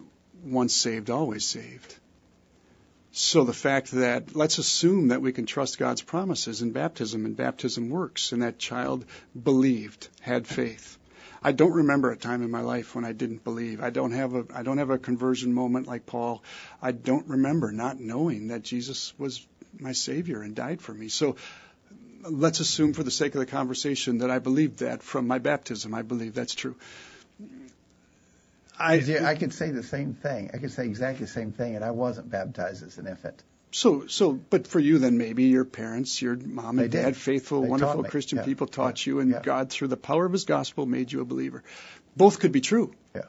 once 0.44 0.74
saved, 0.74 1.08
always 1.08 1.46
saved? 1.46 1.94
So 3.12 3.44
the 3.44 3.54
fact 3.54 3.92
that 3.92 4.36
let's 4.36 4.58
assume 4.58 5.08
that 5.08 5.22
we 5.22 5.32
can 5.32 5.46
trust 5.46 5.78
God's 5.78 6.02
promises 6.02 6.60
in 6.60 6.72
baptism 6.72 7.24
and 7.24 7.34
baptism 7.34 7.88
works, 7.88 8.32
and 8.32 8.42
that 8.42 8.58
child 8.58 9.06
believed, 9.40 10.08
had 10.20 10.46
faith. 10.46 10.98
I 11.42 11.52
don't 11.52 11.72
remember 11.72 12.10
a 12.10 12.16
time 12.16 12.42
in 12.42 12.50
my 12.50 12.60
life 12.60 12.94
when 12.94 13.04
I 13.04 13.12
didn't 13.12 13.44
believe. 13.44 13.82
I 13.82 13.90
don't 13.90 14.12
have 14.12 14.34
a 14.34 14.44
I 14.54 14.62
don't 14.62 14.78
have 14.78 14.90
a 14.90 14.98
conversion 14.98 15.52
moment 15.52 15.86
like 15.86 16.06
Paul. 16.06 16.42
I 16.82 16.92
don't 16.92 17.28
remember 17.28 17.72
not 17.72 18.00
knowing 18.00 18.48
that 18.48 18.62
Jesus 18.62 19.12
was 19.18 19.46
my 19.78 19.92
savior 19.92 20.42
and 20.42 20.54
died 20.54 20.80
for 20.80 20.92
me. 20.92 21.08
So 21.08 21.36
let's 22.22 22.60
assume 22.60 22.92
for 22.92 23.02
the 23.02 23.10
sake 23.10 23.34
of 23.34 23.40
the 23.40 23.46
conversation 23.46 24.18
that 24.18 24.30
I 24.30 24.38
believed 24.38 24.80
that 24.80 25.02
from 25.02 25.26
my 25.26 25.38
baptism. 25.38 25.94
I 25.94 26.02
believe 26.02 26.34
that's 26.34 26.54
true. 26.54 26.76
I, 28.78 28.96
I 29.22 29.36
could 29.36 29.54
say 29.54 29.70
the 29.70 29.82
same 29.82 30.14
thing. 30.14 30.50
I 30.52 30.58
could 30.58 30.70
say 30.70 30.84
exactly 30.84 31.24
the 31.24 31.32
same 31.32 31.52
thing, 31.52 31.76
and 31.76 31.84
I 31.84 31.92
wasn't 31.92 32.30
baptized 32.30 32.82
as 32.82 32.98
an 32.98 33.06
infant. 33.06 33.42
So 33.72 34.06
so 34.06 34.32
but 34.32 34.66
for 34.66 34.80
you 34.80 34.98
then 34.98 35.18
maybe 35.18 35.44
your 35.44 35.64
parents, 35.64 36.20
your 36.22 36.36
mom 36.36 36.76
They 36.76 36.84
and 36.84 36.92
did. 36.92 37.02
dad, 37.02 37.16
faithful, 37.16 37.62
They 37.62 37.68
wonderful. 37.68 38.04
Christian 38.04 38.38
Yeah. 38.38 38.44
people 38.44 38.66
taught 38.66 39.06
Yeah. 39.06 39.10
you 39.12 39.20
and 39.20 39.30
Yeah. 39.30 39.42
God 39.42 39.70
through 39.70 39.88
the 39.88 39.96
power 39.96 40.24
of 40.24 40.32
his 40.32 40.44
gospel 40.44 40.86
made 40.86 41.12
you 41.12 41.20
a 41.20 41.24
believer. 41.24 41.62
Both 42.16 42.38
could 42.40 42.52
be 42.52 42.60
true. 42.62 42.94
Yeah. 43.14 43.22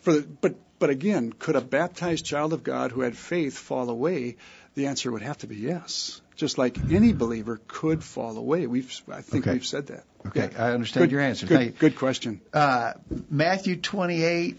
For 0.00 0.14
the, 0.14 0.22
but 0.22 0.56
but 0.78 0.90
again, 0.90 1.32
could 1.38 1.54
a 1.54 1.60
baptized 1.60 2.24
child 2.24 2.52
of 2.52 2.64
God 2.64 2.90
who 2.90 3.02
had 3.02 3.16
faith 3.16 3.56
fall 3.56 3.88
away? 3.88 4.36
The 4.74 4.86
answer 4.86 5.12
would 5.12 5.22
have 5.22 5.38
to 5.38 5.46
be 5.46 5.56
yes. 5.56 6.20
Just 6.34 6.58
like 6.58 6.76
any 6.90 7.12
believer 7.12 7.60
could 7.68 8.02
fall 8.02 8.36
away. 8.38 8.66
We've 8.66 8.90
I 9.08 9.20
think 9.20 9.46
Okay. 9.46 9.52
we've 9.52 9.66
said 9.66 9.88
that. 9.88 10.04
Okay. 10.26 10.50
I 10.58 10.72
understand 10.72 11.04
Good- 11.04 11.12
your 11.12 11.20
answer. 11.20 11.46
Good, 11.46 11.60
you. 11.66 11.70
good 11.78 11.94
question. 11.96 12.40
Uh, 12.52 12.94
Matthew 13.30 13.76
28. 13.76 14.56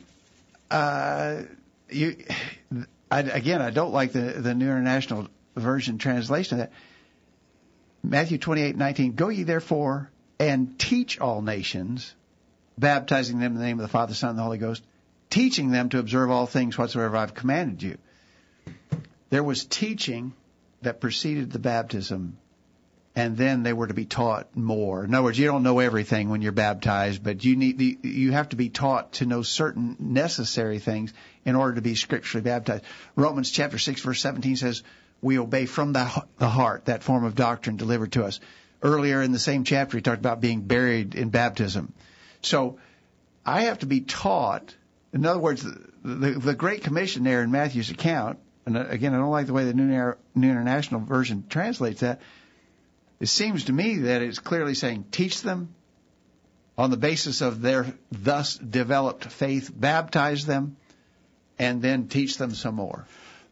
Uh, 0.71 1.41
you, 1.89 2.15
I, 3.13 3.19
again, 3.19 3.61
I 3.61 3.69
don't 3.69 3.93
like 3.93 4.11
the 4.11 4.21
the 4.21 4.55
New 4.55 4.65
International 4.65 5.27
Version 5.55 5.99
translation 5.99 6.59
of 6.59 6.65
that. 6.65 6.73
Matthew 8.01 8.39
28:19. 8.39 9.15
Go 9.15 9.29
ye 9.29 9.43
therefore 9.43 10.09
and 10.39 10.79
teach 10.79 11.19
all 11.19 11.43
nations, 11.43 12.15
baptizing 12.75 13.37
them 13.39 13.51
in 13.51 13.59
the 13.59 13.65
name 13.65 13.77
of 13.79 13.83
the 13.83 13.95
Father, 13.97 14.15
Son, 14.15 14.31
and 14.31 14.39
the 14.39 14.43
Holy 14.43 14.57
Ghost, 14.57 14.83
teaching 15.29 15.69
them 15.69 15.89
to 15.89 15.99
observe 15.99 16.31
all 16.31 16.47
things 16.47 16.75
whatsoever 16.75 17.15
I've 17.15 17.35
commanded 17.35 17.83
you. 17.83 17.97
There 19.29 19.43
was 19.43 19.63
teaching 19.63 20.33
that 20.81 20.99
preceded 20.99 21.51
the 21.51 21.59
baptism 21.59 22.37
and 23.15 23.37
then 23.37 23.63
they 23.63 23.73
were 23.73 23.87
to 23.87 23.93
be 23.93 24.05
taught 24.05 24.55
more. 24.55 25.03
In 25.05 25.13
other 25.13 25.23
words, 25.23 25.37
you 25.37 25.45
don't 25.45 25.63
know 25.63 25.79
everything 25.79 26.29
when 26.29 26.41
you're 26.41 26.51
baptized, 26.51 27.23
but 27.23 27.45
you 27.45 27.55
need 27.55 28.03
you 28.03 28.31
have 28.31 28.49
to 28.49 28.55
be 28.55 28.69
taught 28.69 29.13
to 29.13 29.25
know 29.25 29.43
certain 29.43 29.95
necessary 29.99 30.79
things 30.79 31.13
in 31.45 31.55
order 31.55 31.75
to 31.75 31.81
be 31.81 31.95
scripturally 31.95 32.43
baptized. 32.43 32.83
Romans 33.15 33.51
chapter 33.51 33.77
6 33.77 34.01
verse 34.01 34.21
17 34.21 34.55
says, 34.55 34.83
"We 35.21 35.39
obey 35.39 35.65
from 35.65 35.93
the 35.93 36.25
the 36.37 36.49
heart 36.49 36.85
that 36.85 37.03
form 37.03 37.23
of 37.23 37.35
doctrine 37.35 37.77
delivered 37.77 38.13
to 38.13 38.25
us." 38.25 38.39
Earlier 38.81 39.21
in 39.21 39.31
the 39.31 39.39
same 39.39 39.63
chapter, 39.63 39.97
he 39.97 40.01
talked 40.01 40.19
about 40.19 40.41
being 40.41 40.61
buried 40.61 41.15
in 41.15 41.29
baptism. 41.29 41.93
So, 42.41 42.79
I 43.45 43.61
have 43.61 43.79
to 43.79 43.85
be 43.85 44.01
taught. 44.01 44.75
In 45.13 45.25
other 45.25 45.39
words, 45.39 45.63
the, 45.63 45.79
the, 46.03 46.31
the 46.31 46.53
Great 46.53 46.83
Commission 46.83 47.23
there 47.23 47.43
in 47.43 47.51
Matthew's 47.51 47.91
account, 47.91 48.39
and 48.65 48.77
again, 48.77 49.13
I 49.13 49.17
don't 49.17 49.31
like 49.31 49.47
the 49.47 49.53
way 49.53 49.65
the 49.65 49.73
New, 49.73 50.15
New 50.35 50.49
International 50.49 51.01
Version 51.01 51.45
translates 51.49 52.01
that. 52.01 52.21
It 53.19 53.27
seems 53.27 53.65
to 53.65 53.73
me 53.73 53.99
that 53.99 54.21
it's 54.21 54.39
clearly 54.39 54.73
saying 54.73 55.05
teach 55.11 55.41
them 55.41 55.73
on 56.77 56.89
the 56.89 56.97
basis 56.97 57.41
of 57.41 57.61
their 57.61 57.93
thus 58.11 58.57
developed 58.57 59.25
faith, 59.25 59.71
baptize 59.73 60.45
them, 60.45 60.75
and 61.63 61.81
then 61.81 62.07
teach 62.07 62.37
them 62.37 62.53
some 62.53 62.75
more. 62.75 63.05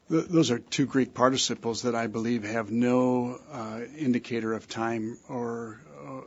Those 0.09 0.51
are 0.51 0.59
two 0.59 0.85
Greek 0.85 1.13
participles 1.13 1.83
that 1.83 1.95
I 1.95 2.07
believe 2.07 2.43
have 2.43 2.69
no 2.69 3.39
uh, 3.51 3.79
indicator 3.97 4.53
of 4.53 4.67
time 4.67 5.17
or 5.29 5.79
uh, 6.05 6.21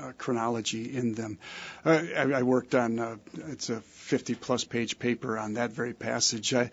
uh, 0.00 0.12
chronology 0.18 0.96
in 0.96 1.14
them. 1.14 1.38
Uh, 1.84 2.02
I, 2.16 2.22
I 2.32 2.42
worked 2.42 2.74
on 2.74 2.98
uh, 2.98 3.16
it's 3.48 3.68
a 3.70 3.80
50 3.80 4.34
plus 4.34 4.64
page 4.64 4.98
paper 4.98 5.38
on 5.38 5.54
that 5.54 5.70
very 5.72 5.92
passage. 5.92 6.52
I, 6.54 6.70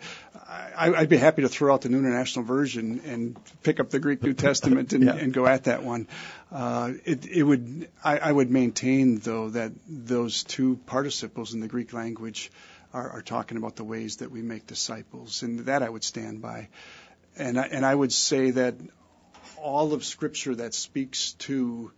I, 0.76 0.92
I'd 0.94 1.08
be 1.08 1.16
happy 1.16 1.42
to 1.42 1.48
throw 1.48 1.72
out 1.74 1.82
the 1.82 1.88
New 1.88 1.98
International 1.98 2.44
Version 2.44 3.00
and 3.04 3.36
pick 3.62 3.78
up 3.80 3.90
the 3.90 3.98
Greek 4.00 4.22
New 4.22 4.34
Testament 4.34 4.92
and, 4.92 5.04
Yeah. 5.06 5.14
and 5.14 5.32
go 5.32 5.46
at 5.46 5.64
that 5.64 5.84
one. 5.84 6.08
Uh, 6.50 6.92
it, 7.04 7.26
it 7.26 7.42
would 7.42 7.88
I, 8.02 8.18
I 8.18 8.32
would 8.32 8.50
maintain 8.50 9.18
though 9.18 9.50
that 9.50 9.72
those 9.88 10.42
two 10.44 10.76
participles 10.86 11.54
in 11.54 11.60
the 11.60 11.68
Greek 11.68 11.92
language 11.92 12.50
are, 12.92 13.10
are 13.10 13.22
talking 13.22 13.56
about 13.56 13.76
the 13.76 13.84
ways 13.84 14.16
that 14.16 14.30
we 14.30 14.42
make 14.42 14.66
disciples, 14.66 15.42
and 15.42 15.60
that 15.60 15.82
I 15.82 15.88
would 15.88 16.04
stand 16.04 16.42
by. 16.42 16.68
And 17.36 17.58
I, 17.58 17.66
and 17.66 17.84
I 17.84 17.94
would 17.94 18.12
say 18.12 18.52
that 18.52 18.74
all 19.56 19.92
of 19.92 20.04
Scripture 20.04 20.54
that 20.56 20.74
speaks 20.74 21.32
to 21.32 21.92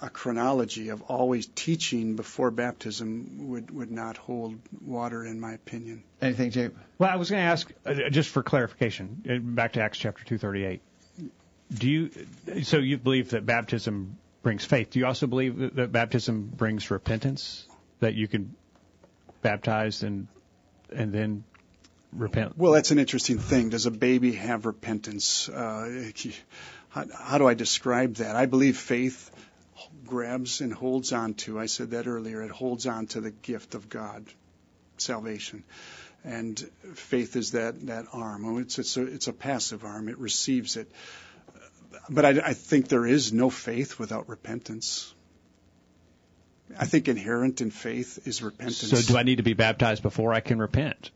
a 0.00 0.10
chronology 0.10 0.90
of 0.90 1.02
always 1.02 1.46
teaching 1.46 2.16
before 2.16 2.50
baptism 2.50 3.48
would, 3.48 3.70
would 3.70 3.90
not 3.90 4.16
hold 4.16 4.58
water, 4.84 5.24
in 5.24 5.40
my 5.40 5.52
opinion. 5.52 6.02
Anything, 6.20 6.50
Jay? 6.50 6.70
Well, 6.98 7.10
I 7.10 7.16
was 7.16 7.30
going 7.30 7.40
to 7.40 7.46
ask, 7.46 7.72
uh, 7.86 8.10
just 8.10 8.30
for 8.30 8.42
clarification, 8.42 9.24
uh, 9.28 9.38
back 9.38 9.72
to 9.74 9.80
Acts 9.80 9.98
chapter 9.98 10.24
238. 10.24 10.82
Do 11.72 11.90
you, 11.90 12.10
so 12.62 12.78
you 12.78 12.98
believe 12.98 13.30
that 13.30 13.46
baptism 13.46 14.18
brings 14.42 14.64
faith. 14.64 14.90
Do 14.90 14.98
you 15.00 15.06
also 15.06 15.26
believe 15.26 15.58
that, 15.58 15.76
that 15.76 15.92
baptism 15.92 16.52
brings 16.54 16.90
repentance? 16.90 17.66
That 18.00 18.14
you 18.14 18.28
can 18.28 18.54
baptize 19.44 20.02
and, 20.02 20.26
and 20.92 21.12
then 21.12 21.44
repent? 22.12 22.58
Well, 22.58 22.72
that's 22.72 22.90
an 22.90 22.98
interesting 22.98 23.38
thing. 23.38 23.68
Does 23.68 23.86
a 23.86 23.92
baby 23.92 24.32
have 24.32 24.66
repentance? 24.66 25.48
Uh, 25.48 26.10
how, 26.88 27.04
how 27.16 27.38
do 27.38 27.46
I 27.46 27.54
describe 27.54 28.14
that? 28.16 28.34
I 28.34 28.46
believe 28.46 28.76
faith 28.76 29.30
grabs 30.06 30.60
and 30.60 30.72
holds 30.72 31.12
on 31.12 31.34
to, 31.34 31.58
I 31.58 31.66
said 31.66 31.90
that 31.90 32.06
earlier, 32.06 32.42
it 32.42 32.50
holds 32.50 32.86
on 32.86 33.06
to 33.08 33.20
the 33.20 33.30
gift 33.30 33.74
of 33.74 33.88
God, 33.88 34.24
salvation. 34.96 35.64
And 36.24 36.58
faith 36.94 37.36
is 37.36 37.52
that, 37.52 37.86
that 37.86 38.06
arm. 38.12 38.44
Oh, 38.46 38.58
It's, 38.58 38.78
it's, 38.78 38.96
a, 38.96 39.06
it's 39.06 39.28
a 39.28 39.32
passive 39.32 39.84
arm, 39.84 40.08
it 40.08 40.18
receives 40.18 40.76
it. 40.76 40.90
But 42.08 42.24
I, 42.24 42.30
I 42.50 42.54
think 42.54 42.88
there 42.88 43.06
is 43.06 43.32
no 43.32 43.50
faith 43.50 43.98
without 43.98 44.28
repentance. 44.28 45.13
I 46.78 46.86
think 46.86 47.08
inherent 47.08 47.60
in 47.60 47.70
faith 47.70 48.26
is 48.26 48.42
repentance. 48.42 48.78
So 48.78 49.12
do 49.12 49.18
I 49.18 49.22
need 49.22 49.36
to 49.36 49.42
be 49.42 49.54
baptized 49.54 50.02
before 50.02 50.32
I 50.32 50.40
can 50.40 50.58
repent? 50.58 51.10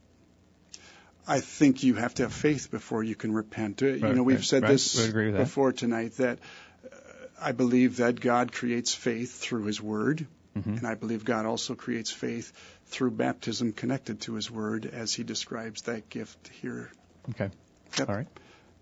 I 1.26 1.40
think 1.40 1.82
you 1.82 1.94
have 1.94 2.14
to 2.14 2.22
have 2.22 2.32
faith 2.32 2.70
before 2.70 3.02
you 3.02 3.14
can 3.14 3.32
repent. 3.32 3.82
Uh, 3.82 3.86
you 3.86 4.14
know, 4.14 4.22
we've 4.22 4.38
right, 4.38 4.44
said 4.44 4.62
right. 4.62 4.72
this 4.72 4.98
Would 4.98 5.10
agree 5.10 5.26
with 5.26 5.34
that. 5.34 5.44
before 5.44 5.72
tonight 5.72 6.16
that 6.16 6.38
uh, 6.84 6.96
I 7.40 7.52
believe 7.52 7.98
that 7.98 8.18
God 8.18 8.52
creates 8.52 8.94
faith 8.94 9.38
through 9.38 9.64
His 9.64 9.80
Word, 9.80 10.26
Mm-hmm. 10.58 10.78
And 10.78 10.86
I 10.86 10.94
believe 10.94 11.24
God 11.24 11.46
also 11.46 11.74
creates 11.74 12.10
faith 12.10 12.52
through 12.86 13.12
baptism 13.12 13.72
connected 13.72 14.20
to 14.22 14.34
His 14.34 14.50
Word 14.50 14.86
as 14.86 15.14
He 15.14 15.22
describes 15.22 15.82
that 15.82 16.08
gift 16.08 16.48
here. 16.60 16.90
Okay. 17.30 17.50
Yep. 17.98 18.08
All 18.08 18.16
right. 18.16 18.26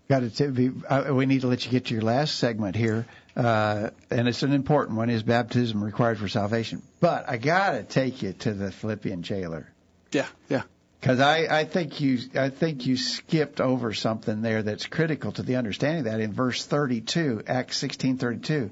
Got 0.09 0.19
to 0.21 0.29
t- 0.29 0.47
be, 0.47 0.71
uh, 0.87 1.13
we 1.13 1.25
need 1.25 1.41
to 1.41 1.47
let 1.47 1.65
you 1.65 1.71
get 1.71 1.85
to 1.85 1.93
your 1.93 2.03
last 2.03 2.37
segment 2.37 2.75
here, 2.75 3.05
uh, 3.37 3.91
and 4.09 4.27
it's 4.27 4.41
an 4.41 4.51
important 4.51 4.97
one. 4.97 5.11
Is 5.11 5.21
baptism 5.21 5.83
required 5.83 6.17
for 6.17 6.27
salvation? 6.27 6.81
But 6.99 7.29
I 7.29 7.37
got 7.37 7.71
to 7.71 7.83
take 7.83 8.23
you 8.23 8.33
to 8.33 8.53
the 8.53 8.71
Philippian 8.71 9.21
jailer 9.21 9.71
Yeah, 10.11 10.25
yeah. 10.49 10.63
because 10.99 11.19
I, 11.19 11.59
I 11.59 11.65
think 11.65 12.01
you 12.01 12.17
I 12.33 12.49
think 12.49 12.87
you 12.87 12.97
skipped 12.97 13.61
over 13.61 13.93
something 13.93 14.41
there 14.41 14.63
that's 14.63 14.87
critical 14.87 15.31
to 15.33 15.43
the 15.43 15.57
understanding 15.57 15.99
of 15.99 16.05
that 16.05 16.19
in 16.19 16.33
verse 16.33 16.65
32, 16.65 17.43
Acts 17.45 17.81
16:32. 17.81 18.71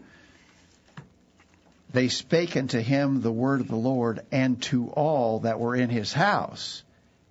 They 1.94 2.08
spake 2.10 2.58
unto 2.58 2.80
him 2.80 3.22
the 3.22 3.32
word 3.32 3.62
of 3.62 3.68
the 3.68 3.76
Lord 3.76 4.22
and 4.32 4.62
to 4.64 4.90
all 4.90 5.42
that 5.42 5.60
were 5.60 5.76
in 5.76 5.90
his 5.90 6.12
house. 6.12 6.84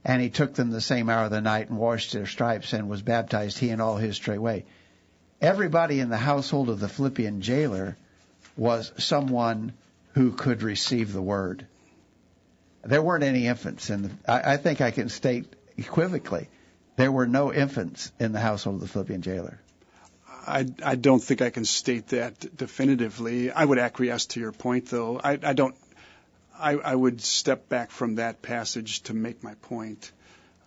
And 0.04 0.22
he 0.22 0.30
took 0.30 0.54
them 0.54 0.70
the 0.70 0.80
same 0.80 1.10
hour 1.10 1.24
of 1.24 1.30
the 1.30 1.40
night 1.40 1.68
and 1.68 1.78
washed 1.78 2.12
their 2.12 2.26
stripes 2.26 2.72
and 2.72 2.88
was 2.88 3.02
baptized, 3.02 3.58
he 3.58 3.70
and 3.70 3.82
all 3.82 3.96
his 3.96 4.16
straightway. 4.16 4.64
Everybody 5.44 6.00
in 6.00 6.08
the 6.08 6.16
household 6.16 6.70
of 6.70 6.80
the 6.80 6.88
Philippian 6.88 7.42
jailer 7.42 7.98
was 8.56 8.92
someone 8.96 9.74
who 10.14 10.32
could 10.32 10.62
receive 10.62 11.12
the 11.12 11.20
word. 11.20 11.66
There 12.82 13.02
weren't 13.02 13.24
any 13.24 13.46
infants 13.46 13.90
in 13.90 14.02
the, 14.04 14.10
I, 14.26 14.54
I 14.54 14.56
think 14.56 14.80
I 14.80 14.90
can 14.90 15.10
state 15.10 15.44
equivocally, 15.76 16.48
there 16.96 17.12
were 17.12 17.26
no 17.26 17.52
infants 17.52 18.10
in 18.18 18.32
the 18.32 18.40
household 18.40 18.76
of 18.76 18.80
the 18.80 18.88
Philippian 18.88 19.20
jailer. 19.20 19.60
I, 20.46 20.64
I 20.82 20.94
don't 20.94 21.22
think 21.22 21.42
I 21.42 21.50
can 21.50 21.66
state 21.66 22.08
that 22.08 22.56
definitively. 22.56 23.50
I 23.50 23.66
would 23.66 23.78
acquiesce 23.78 24.24
to 24.26 24.40
your 24.40 24.52
point, 24.52 24.86
though. 24.86 25.20
I, 25.22 25.38
I 25.42 25.52
don't. 25.52 25.74
I, 26.58 26.72
I 26.72 26.94
would 26.94 27.20
step 27.20 27.68
back 27.68 27.90
from 27.90 28.14
that 28.14 28.40
passage 28.40 29.02
to 29.04 29.14
make 29.14 29.42
my 29.42 29.54
point. 29.56 30.10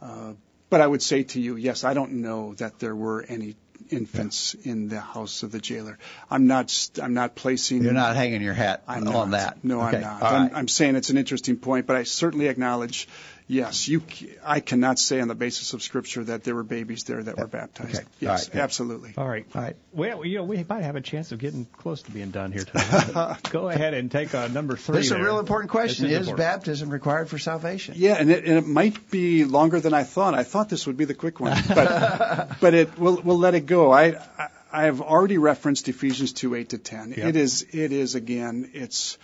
Uh, 0.02 0.34
but 0.70 0.82
I 0.82 0.88
would 0.88 1.02
say 1.02 1.24
to 1.24 1.42
you, 1.42 1.56
yes, 1.56 1.84
I 1.84 1.94
don't 1.96 2.22
know 2.22 2.54
that 2.56 2.78
there 2.78 2.96
were 2.96 3.24
any 3.24 3.56
infants 3.90 4.54
in 4.64 4.90
the 4.90 5.00
house 5.00 5.44
of 5.44 5.52
the 5.52 5.60
jailer. 5.60 5.98
I'm 6.30 6.48
not. 6.48 6.90
I'm 7.02 7.14
not 7.14 7.36
placing. 7.36 7.84
You're 7.84 7.94
not 7.94 8.16
hanging 8.16 8.42
your 8.42 8.54
hat 8.54 8.84
I'm 8.88 9.08
on 9.08 9.14
not. 9.14 9.32
that. 9.32 9.64
No, 9.64 9.82
Okay. 9.82 9.98
I'm 9.98 10.02
not. 10.02 10.24
I'm, 10.24 10.42
right. 10.44 10.52
I'm 10.56 10.68
saying 10.68 10.96
it's 10.96 11.10
an 11.10 11.18
interesting 11.18 11.58
point, 11.58 11.88
but 11.88 11.96
I 11.96 12.04
certainly 12.04 12.48
acknowledge, 12.48 13.08
yes, 13.48 13.88
you. 13.88 14.02
c- 14.10 14.36
I 14.44 14.60
cannot 14.60 15.00
say 15.00 15.20
on 15.20 15.28
the 15.28 15.36
basis 15.36 15.74
of 15.74 15.82
Scripture 15.82 16.24
that 16.26 16.44
there 16.44 16.56
were 16.56 16.64
babies 16.64 17.04
there 17.04 17.22
that 17.24 17.38
were 17.38 17.48
baptized. 17.48 17.96
Okay. 17.96 18.06
Yes, 18.20 18.46
right, 18.46 18.54
good. 18.54 18.62
absolutely. 18.62 19.14
All 19.18 19.28
right. 19.28 19.46
All 19.56 19.62
right. 19.62 19.76
Well, 19.94 20.26
you 20.26 20.38
know, 20.38 20.44
we 20.44 20.64
might 20.68 20.84
have 20.84 20.96
a 20.96 21.02
chance 21.02 21.32
of 21.32 21.40
getting 21.40 21.66
close 21.66 22.02
to 22.04 22.12
being 22.12 22.32
done 22.32 22.52
here 22.52 22.64
tonight. 22.66 23.50
Go 23.50 23.70
ahead 23.70 23.94
and 23.94 24.12
take 24.12 24.34
uh, 24.36 24.48
number 24.48 24.76
three. 24.76 24.98
This 24.98 25.06
is 25.08 25.12
a 25.12 25.22
real 25.22 25.40
important 25.40 25.72
question. 25.72 26.08
This 26.08 26.14
Is, 26.22 26.28
important. 26.28 26.38
baptism 26.38 26.90
required 26.90 27.30
for 27.30 27.38
salvation? 27.38 27.96
Yeah, 27.98 28.16
and 28.20 28.30
it, 28.32 28.46
and 28.46 28.58
it 28.58 28.68
might 28.68 29.10
be 29.10 29.46
longer 29.46 29.80
than 29.80 29.94
I 29.94 30.04
thought. 30.04 30.34
I 30.34 30.44
thought 30.44 30.70
this 30.70 30.86
would 30.88 30.98
be 30.98 31.06
the 31.06 31.16
quick 31.16 31.40
one, 31.40 31.58
but 31.68 32.58
but 32.62 32.74
it 32.74 32.98
we'll 33.00 33.22
we'll 33.22 33.40
let 33.40 33.56
it 33.56 33.66
go. 33.66 33.92
I 33.92 34.16
I, 34.38 34.50
I 34.72 34.84
have 34.84 35.02
already 35.02 35.38
referenced 35.38 35.88
Ephesians 35.88 36.34
two 36.34 36.56
eight 36.56 36.70
to 36.70 36.78
ten. 36.78 37.14
Yeah. 37.18 37.28
It 37.28 37.36
is 37.36 37.66
it 37.72 37.92
is 37.92 38.16
again 38.16 38.72
it's. 38.74 39.18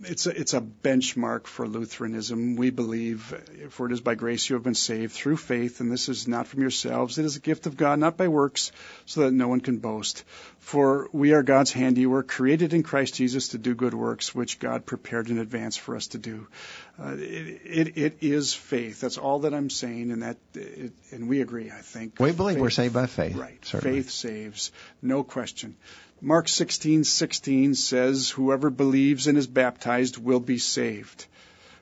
It's 0.00 0.26
a, 0.26 0.38
it's 0.38 0.52
a 0.52 0.60
benchmark 0.60 1.46
for 1.46 1.66
Lutheranism. 1.66 2.56
We 2.56 2.68
believe, 2.68 3.32
for 3.70 3.86
it 3.86 3.92
is 3.92 4.02
by 4.02 4.14
grace 4.14 4.48
you 4.48 4.54
have 4.54 4.62
been 4.62 4.74
saved 4.74 5.14
through 5.14 5.38
faith, 5.38 5.80
and 5.80 5.90
this 5.90 6.10
is 6.10 6.28
not 6.28 6.46
from 6.48 6.60
yourselves. 6.60 7.16
It 7.16 7.24
is 7.24 7.36
a 7.36 7.40
gift 7.40 7.64
of 7.66 7.78
God, 7.78 7.98
not 7.98 8.18
by 8.18 8.28
works, 8.28 8.72
so 9.06 9.22
that 9.22 9.32
no 9.32 9.48
one 9.48 9.60
can 9.62 9.78
boast. 9.78 10.24
For 10.58 11.08
we 11.12 11.32
are 11.32 11.42
God's 11.42 11.72
handiwork, 11.72 12.28
created 12.28 12.74
in 12.74 12.82
Christ 12.82 13.14
Jesus 13.14 13.48
to 13.48 13.58
do 13.58 13.74
good 13.74 13.94
works, 13.94 14.34
which 14.34 14.58
God 14.58 14.84
prepared 14.84 15.30
in 15.30 15.38
advance 15.38 15.78
for 15.78 15.96
us 15.96 16.08
to 16.08 16.18
do. 16.18 16.46
Uh, 17.02 17.14
it, 17.18 17.60
it, 17.64 17.96
it 17.96 18.16
is 18.20 18.52
faith. 18.52 19.00
That's 19.00 19.16
all 19.16 19.40
that 19.40 19.54
I'm 19.54 19.70
saying, 19.70 20.10
and 20.10 20.22
that, 20.22 20.36
it, 20.54 20.92
and 21.10 21.26
we 21.26 21.40
agree. 21.40 21.70
I 21.70 21.80
think 21.80 22.20
We 22.20 22.32
believe 22.32 22.58
we're 22.58 22.68
Faith- 22.68 22.74
saved 22.74 22.94
by 22.94 23.06
faith. 23.06 23.36
Right. 23.36 23.64
Certainly. 23.64 24.02
Faith 24.02 24.10
saves, 24.10 24.72
no 25.00 25.22
question. 25.24 25.76
Mark 26.20 26.48
16:16 26.48 27.74
says, 27.74 28.30
"Whoever 28.30 28.70
believes 28.70 29.26
and 29.26 29.36
is 29.36 29.46
baptized 29.46 30.16
will 30.16 30.40
be 30.40 30.58
saved. 30.58 31.26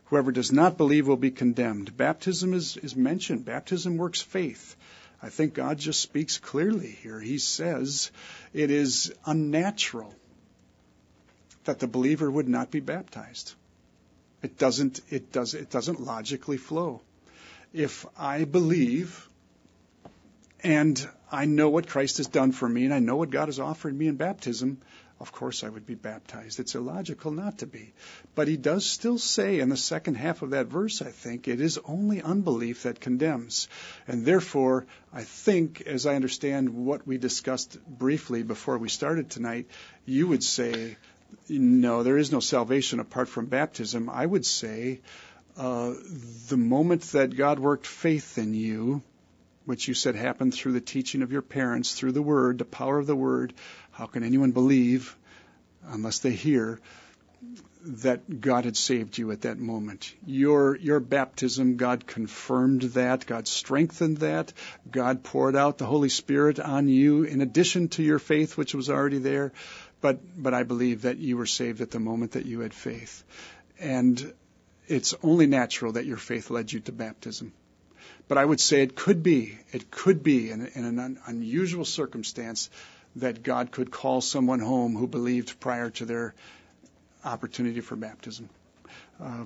Whoever 0.07 0.33
does 0.33 0.51
not 0.51 0.77
believe 0.77 1.07
will 1.07 1.17
be 1.17 1.31
condemned." 1.31 1.97
Baptism 1.97 2.53
is 2.53 2.77
is 2.77 2.97
mentioned. 2.97 3.45
Baptism 3.45 3.97
works 3.97 4.21
faith. 4.21 4.75
I 5.23 5.31
think 5.31 5.55
God 5.55 5.79
just 5.79 6.01
speaks 6.01 6.39
clearly 6.39 6.91
here. 6.91 7.21
He 7.21 7.39
says 7.39 8.11
it 8.53 8.71
is 8.71 9.13
unnatural 9.25 10.15
that 11.65 11.79
the 11.79 11.87
believer 11.87 12.31
would 12.31 12.49
not 12.49 12.71
be 12.71 12.81
baptized. 12.81 13.55
It 14.43 14.59
doesn't 14.59 15.01
it 15.11 15.31
does 15.31 15.55
it 15.55 15.71
doesn't 15.71 16.01
logically 16.01 16.57
flow. 16.57 17.03
If 17.73 18.05
I 18.19 18.45
believe 18.45 19.29
and 20.65 21.09
I 21.35 21.47
know 21.47 21.69
what 21.69 21.89
Christ 21.89 22.19
has 22.19 22.29
done 22.29 22.53
for 22.53 22.69
me, 22.69 22.85
and 22.85 22.95
I 22.95 23.01
know 23.01 23.17
what 23.17 23.31
God 23.31 23.49
has 23.49 23.59
offered 23.59 23.97
me 23.97 24.07
in 24.07 24.17
baptism, 24.17 24.79
of 25.21 25.33
course 25.33 25.65
I 25.65 25.69
would 25.69 25.87
be 25.87 25.95
baptized. 25.95 26.61
It's 26.61 26.75
illogical 26.75 27.31
not 27.31 27.59
to 27.59 27.67
be. 27.67 27.93
But 28.35 28.49
he 28.49 28.57
does 28.57 28.85
still 28.85 29.19
say 29.19 29.61
in 29.61 29.69
the 29.69 29.77
second 29.77 30.17
half 30.17 30.43
of 30.43 30.51
that 30.51 30.67
verse, 30.67 31.03
I 31.03 31.11
think, 31.11 31.49
it 31.49 31.61
is 31.61 31.79
only 31.85 32.23
unbelief 32.23 32.85
that 32.85 33.01
condemns. 33.01 33.69
And 34.07 34.25
therefore, 34.25 34.87
I 35.13 35.23
think, 35.23 35.83
as 35.83 36.07
I 36.07 36.15
understand 36.17 36.71
what 36.71 37.07
we 37.07 37.19
discussed 37.19 37.79
briefly 37.87 38.43
before 38.43 38.79
we 38.79 38.89
started 38.89 39.31
tonight, 39.31 39.67
you 40.05 40.29
would 40.29 40.45
say, 40.45 40.97
no, 41.49 42.03
there 42.03 42.19
is 42.19 42.33
no 42.33 42.41
salvation 42.41 43.01
apart 43.01 43.29
from 43.29 43.47
baptism. 43.47 44.09
I 44.09 44.25
would 44.25 44.47
say, 44.47 45.01
uh, 45.57 45.95
the 46.49 46.57
moment 46.57 47.03
that 47.13 47.37
God 47.37 47.59
worked 47.59 47.87
faith 47.87 48.39
in 48.39 48.55
you, 48.55 49.03
which 49.65 49.89
you 49.89 49.95
said 49.95 50.15
happened 50.15 50.55
through 50.55 50.73
the 50.73 50.81
teaching 50.81 51.23
of 51.23 51.33
your 51.33 51.43
parents, 51.43 51.95
through 51.95 52.13
the 52.13 52.23
Word, 52.23 52.59
the 52.59 52.65
power 52.65 52.99
of 52.99 53.07
the 53.07 53.17
Word. 53.17 53.55
How 53.93 54.07
can 54.07 54.23
anyone 54.23 54.53
believe 54.53 55.17
unless 55.87 56.19
they 56.19 56.33
hear 56.33 56.81
that 57.87 58.41
God 58.41 58.65
had 58.65 58.77
saved 58.77 59.19
you 59.19 59.31
at 59.31 59.43
that 59.43 59.59
moment? 59.59 60.15
Your 60.27 60.77
your 60.77 61.01
baptism, 61.01 61.77
God 61.77 62.07
confirmed 62.07 62.83
that, 62.83 63.27
God 63.27 63.47
strengthened 63.47 64.19
that, 64.19 64.53
God 64.91 65.23
poured 65.23 65.57
out 65.57 65.79
the 65.79 65.87
Holy 65.87 66.09
Spirit 66.09 66.61
on 66.61 66.89
you 66.89 67.25
in 67.25 67.41
addition 67.41 67.89
to 67.89 68.03
your 68.03 68.19
faith, 68.19 68.57
which 68.57 68.75
was 68.75 68.91
already 68.91 69.19
there. 69.19 69.53
But 70.01 70.21
but 70.43 70.55
I 70.55 70.63
believe 70.63 71.03
that 71.03 71.19
you 71.19 71.37
were 71.37 71.47
saved 71.47 71.81
at 71.81 71.91
the 71.91 72.01
moment 72.01 72.33
that 72.33 72.47
you 72.47 72.61
had 72.61 72.75
faith, 72.75 73.25
and 73.79 74.33
it's 74.87 75.15
only 75.23 75.47
natural 75.47 75.93
that 75.93 76.05
your 76.05 76.19
faith 76.19 76.51
led 76.51 76.71
you 76.71 76.81
to 76.81 76.93
baptism. 76.93 77.55
But 78.27 78.39
I 78.39 78.45
would 78.45 78.61
say 78.61 78.83
it 78.83 78.97
could 78.97 79.23
be, 79.23 79.59
it 79.73 79.91
could 79.91 80.23
be 80.23 80.51
in, 80.51 80.67
in 80.75 80.85
an 80.85 80.99
un, 80.99 81.19
unusual 81.27 81.85
circumstance 81.85 82.71
that 83.17 83.43
God 83.43 83.71
could 83.71 83.91
call 83.91 84.21
someone 84.21 84.61
home 84.61 84.97
who 84.97 85.07
believed 85.07 85.61
prior 85.61 85.91
to 85.91 86.05
their 86.05 86.35
opportunity 87.25 87.81
for 87.81 87.97
baptism. 87.97 88.49
Uh, 89.23 89.45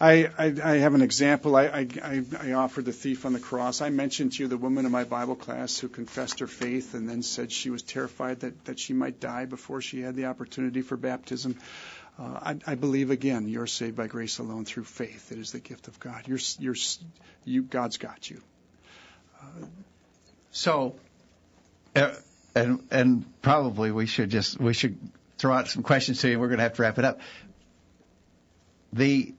I, 0.00 0.30
I, 0.38 0.54
I 0.62 0.76
have 0.76 0.94
an 0.94 1.02
example. 1.02 1.56
I, 1.56 1.64
I, 1.64 2.24
I, 2.40 2.52
offered 2.52 2.84
the 2.84 2.92
thief 2.92 3.26
on 3.26 3.32
the 3.32 3.40
cross. 3.40 3.80
I 3.80 3.90
mentioned 3.90 4.34
to 4.34 4.44
you 4.44 4.48
the 4.48 4.56
woman 4.56 4.86
in 4.86 4.92
my 4.92 5.02
Bible 5.02 5.34
class 5.34 5.76
who 5.76 5.88
confessed 5.88 6.38
her 6.38 6.46
faith 6.46 6.94
and 6.94 7.08
then 7.08 7.22
said 7.22 7.50
she 7.50 7.68
was 7.68 7.82
terrified 7.82 8.40
that, 8.40 8.64
that 8.66 8.78
she 8.78 8.92
might 8.92 9.18
die 9.18 9.46
before 9.46 9.80
she 9.80 10.00
had 10.00 10.14
the 10.14 10.26
opportunity 10.26 10.82
for 10.82 10.96
baptism. 10.96 11.58
Uh, 12.18 12.22
I, 12.22 12.56
I 12.66 12.74
believe 12.74 13.10
again, 13.10 13.48
you're 13.48 13.66
saved 13.66 13.96
by 13.96 14.06
grace 14.06 14.38
alone 14.38 14.64
through 14.64 14.84
faith. 14.84 15.30
It 15.30 15.38
is 15.38 15.52
the 15.52 15.60
gift 15.60 15.88
of 15.88 16.00
God. 16.00 16.26
You're, 16.26 16.40
you're, 16.58 16.74
you, 17.44 17.62
God's 17.62 17.96
got 17.98 18.28
you. 18.28 18.40
Uh, 19.40 19.66
So, 20.50 20.96
uh, 21.94 22.14
and 22.54 22.82
and 22.90 23.24
probably 23.42 23.92
we 23.92 24.06
should 24.06 24.30
just 24.30 24.58
we 24.58 24.72
should 24.72 24.98
throw 25.36 25.52
out 25.54 25.68
some 25.68 25.82
questions 25.82 26.20
to 26.22 26.28
you. 26.28 26.40
We're 26.40 26.48
going 26.48 26.58
to 26.58 26.64
have 26.64 26.74
to 26.74 26.82
wrap 26.82 26.98
it 26.98 27.04
up. 27.04 27.20
The 28.92 29.32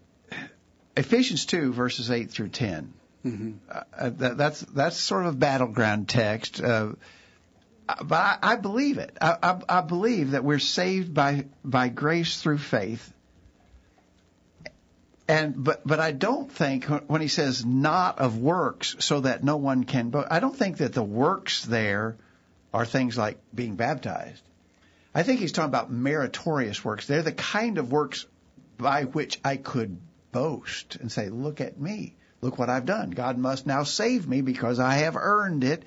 Ephesians 0.96 1.46
two 1.46 1.74
verses 1.74 2.12
eight 2.12 2.32
through 2.32 2.50
10 2.50 2.94
Mm-hmm. 3.26 3.52
Uh, 3.70 4.10
that, 4.12 4.38
that's 4.38 4.62
that's 4.62 4.98
sort 4.98 5.26
of 5.26 5.34
a 5.34 5.38
battleground 5.38 6.08
text. 6.08 6.62
But 8.04 8.16
I, 8.16 8.38
I 8.42 8.56
believe 8.56 8.98
it. 8.98 9.18
I, 9.22 9.38
I, 9.42 9.62
I 9.80 9.82
believe 9.82 10.32
that 10.32 10.44
we're 10.44 10.60
saved 10.60 11.14
by 11.14 11.46
by 11.64 11.90
grace 11.90 12.42
through 12.42 12.60
faith. 12.60 13.14
And 15.28 15.64
but 15.64 15.86
but 15.86 16.00
I 16.00 16.12
don't 16.12 16.52
think 16.52 16.86
when 16.86 17.22
he 17.22 17.28
says 17.28 17.66
not 17.66 18.20
of 18.20 18.38
works, 18.38 18.96
so 19.00 19.22
that 19.22 19.44
no 19.44 19.58
one 19.58 19.84
can. 19.84 20.10
But 20.10 20.32
I 20.32 20.40
don't 20.40 20.56
think 20.56 20.78
that 20.78 20.94
the 20.94 21.04
works 21.04 21.66
there 21.66 22.18
are 22.74 22.86
things 22.86 23.18
like 23.18 23.40
being 23.54 23.76
baptized. 23.76 24.42
I 25.14 25.24
think 25.24 25.40
he's 25.40 25.52
talking 25.52 25.70
about 25.70 25.92
meritorious 25.92 26.84
works. 26.86 27.08
They're 27.08 27.24
the 27.24 27.32
kind 27.32 27.78
of 27.78 27.92
works 27.92 28.26
by 28.78 29.04
which 29.04 29.40
I 29.44 29.58
could 29.58 29.98
boast 30.32 30.96
and 30.96 31.12
say, 31.12 31.30
"Look 31.30 31.62
at 31.62 31.80
me! 31.80 32.16
Look 32.42 32.60
what 32.60 32.70
I've 32.70 32.86
done! 32.86 33.10
God 33.10 33.38
must 33.38 33.66
now 33.66 33.84
save 33.84 34.28
me 34.28 34.42
because 34.42 34.80
I 34.80 34.96
have 34.96 35.16
earned 35.16 35.64
it." 35.64 35.84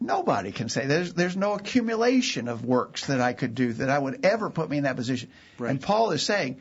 Nobody 0.00 0.52
can 0.52 0.68
say 0.68 0.86
there's 0.86 1.14
there's 1.14 1.36
no 1.36 1.54
accumulation 1.54 2.48
of 2.48 2.64
works 2.64 3.06
that 3.06 3.20
I 3.20 3.32
could 3.32 3.54
do 3.54 3.72
that 3.74 3.88
I 3.90 3.98
would 3.98 4.24
ever 4.26 4.50
put 4.50 4.68
me 4.68 4.76
in 4.78 4.84
that 4.84 4.96
position. 4.96 5.30
Right. 5.58 5.70
And 5.70 5.80
Paul 5.80 6.10
is 6.10 6.22
saying 6.22 6.60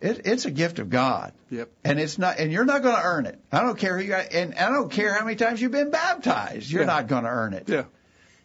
it, 0.00 0.22
it's 0.24 0.46
a 0.46 0.50
gift 0.50 0.78
of 0.78 0.88
God. 0.88 1.32
Yep. 1.50 1.70
And 1.84 2.00
it's 2.00 2.16
not, 2.16 2.38
and 2.38 2.50
you're 2.50 2.64
not 2.64 2.82
going 2.82 2.94
to 2.96 3.02
earn 3.02 3.26
it. 3.26 3.38
I 3.52 3.60
don't 3.60 3.78
care 3.78 3.98
who 3.98 4.04
you 4.04 4.14
are, 4.14 4.24
and 4.32 4.54
I 4.54 4.70
don't 4.70 4.90
care 4.90 5.12
how 5.12 5.24
many 5.24 5.36
times 5.36 5.60
you've 5.60 5.72
been 5.72 5.90
baptized. 5.90 6.70
You're 6.70 6.82
Yeah. 6.82 6.86
not 6.86 7.06
going 7.06 7.24
to 7.24 7.28
earn 7.30 7.52
it. 7.52 7.68
Yeah. 7.68 7.84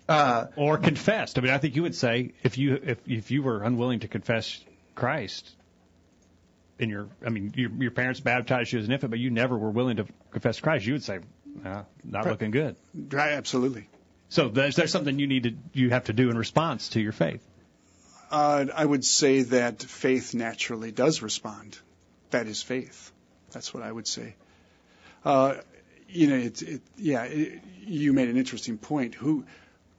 Uh, 0.09 0.47
or 0.57 0.78
confessed. 0.78 1.38
I 1.38 1.41
mean, 1.41 1.51
I 1.51 1.57
think 1.57 1.76
you 1.78 1.84
would 1.84 1.95
say 1.95 2.34
if 2.43 2.57
you 2.57 2.80
if 2.84 2.97
if 3.07 3.32
you 3.32 3.41
were 3.41 3.63
unwilling 3.63 4.01
to 4.01 4.07
confess 4.09 4.59
Christ 4.95 5.49
in 6.78 6.89
your, 6.89 7.07
I 7.26 7.30
mean, 7.30 7.53
your 7.55 7.71
your 7.71 7.91
parents 7.91 8.19
baptized 8.19 8.73
you 8.73 8.80
as 8.80 8.86
an 8.86 8.91
infant, 8.91 9.11
but 9.11 9.19
you 9.19 9.30
never 9.30 9.57
were 9.57 9.71
willing 9.71 9.97
to 9.97 10.05
confess 10.32 10.59
Christ, 10.59 10.86
you 10.86 10.93
would 10.93 11.03
say, 11.03 11.19
nah, 11.63 11.84
not 12.03 12.26
looking 12.28 12.51
good. 12.51 12.76
Right, 12.93 13.32
absolutely. 13.32 13.88
So 14.30 14.49
there's 14.49 14.76
there's 14.76 14.91
something 14.91 15.19
you 15.19 15.28
need 15.28 15.43
to 15.43 15.53
you 15.73 15.89
have 15.91 16.05
to 16.05 16.13
do 16.13 16.30
in 16.30 16.38
response 16.38 16.89
to 16.89 16.99
your 17.01 17.11
faith. 17.11 17.45
Uh, 18.32 18.65
I 18.76 18.84
would 18.86 19.05
say 19.05 19.43
that 19.43 19.82
faith 19.84 20.34
naturally 20.34 20.91
does 20.91 21.21
respond. 21.21 21.78
That 22.32 22.47
is 22.47 22.61
faith. 22.63 23.11
That's 23.51 23.73
what 23.73 23.84
I 23.84 23.91
would 23.91 24.07
say. 24.07 24.36
Uh, 25.23 25.55
you 26.09 26.28
know, 26.28 26.36
it, 26.36 26.61
it, 26.61 26.82
yeah, 26.97 27.23
it, 27.23 27.61
you 27.86 28.13
made 28.13 28.30
an 28.30 28.38
interesting 28.38 28.78
point. 28.78 29.15
Who, 29.15 29.45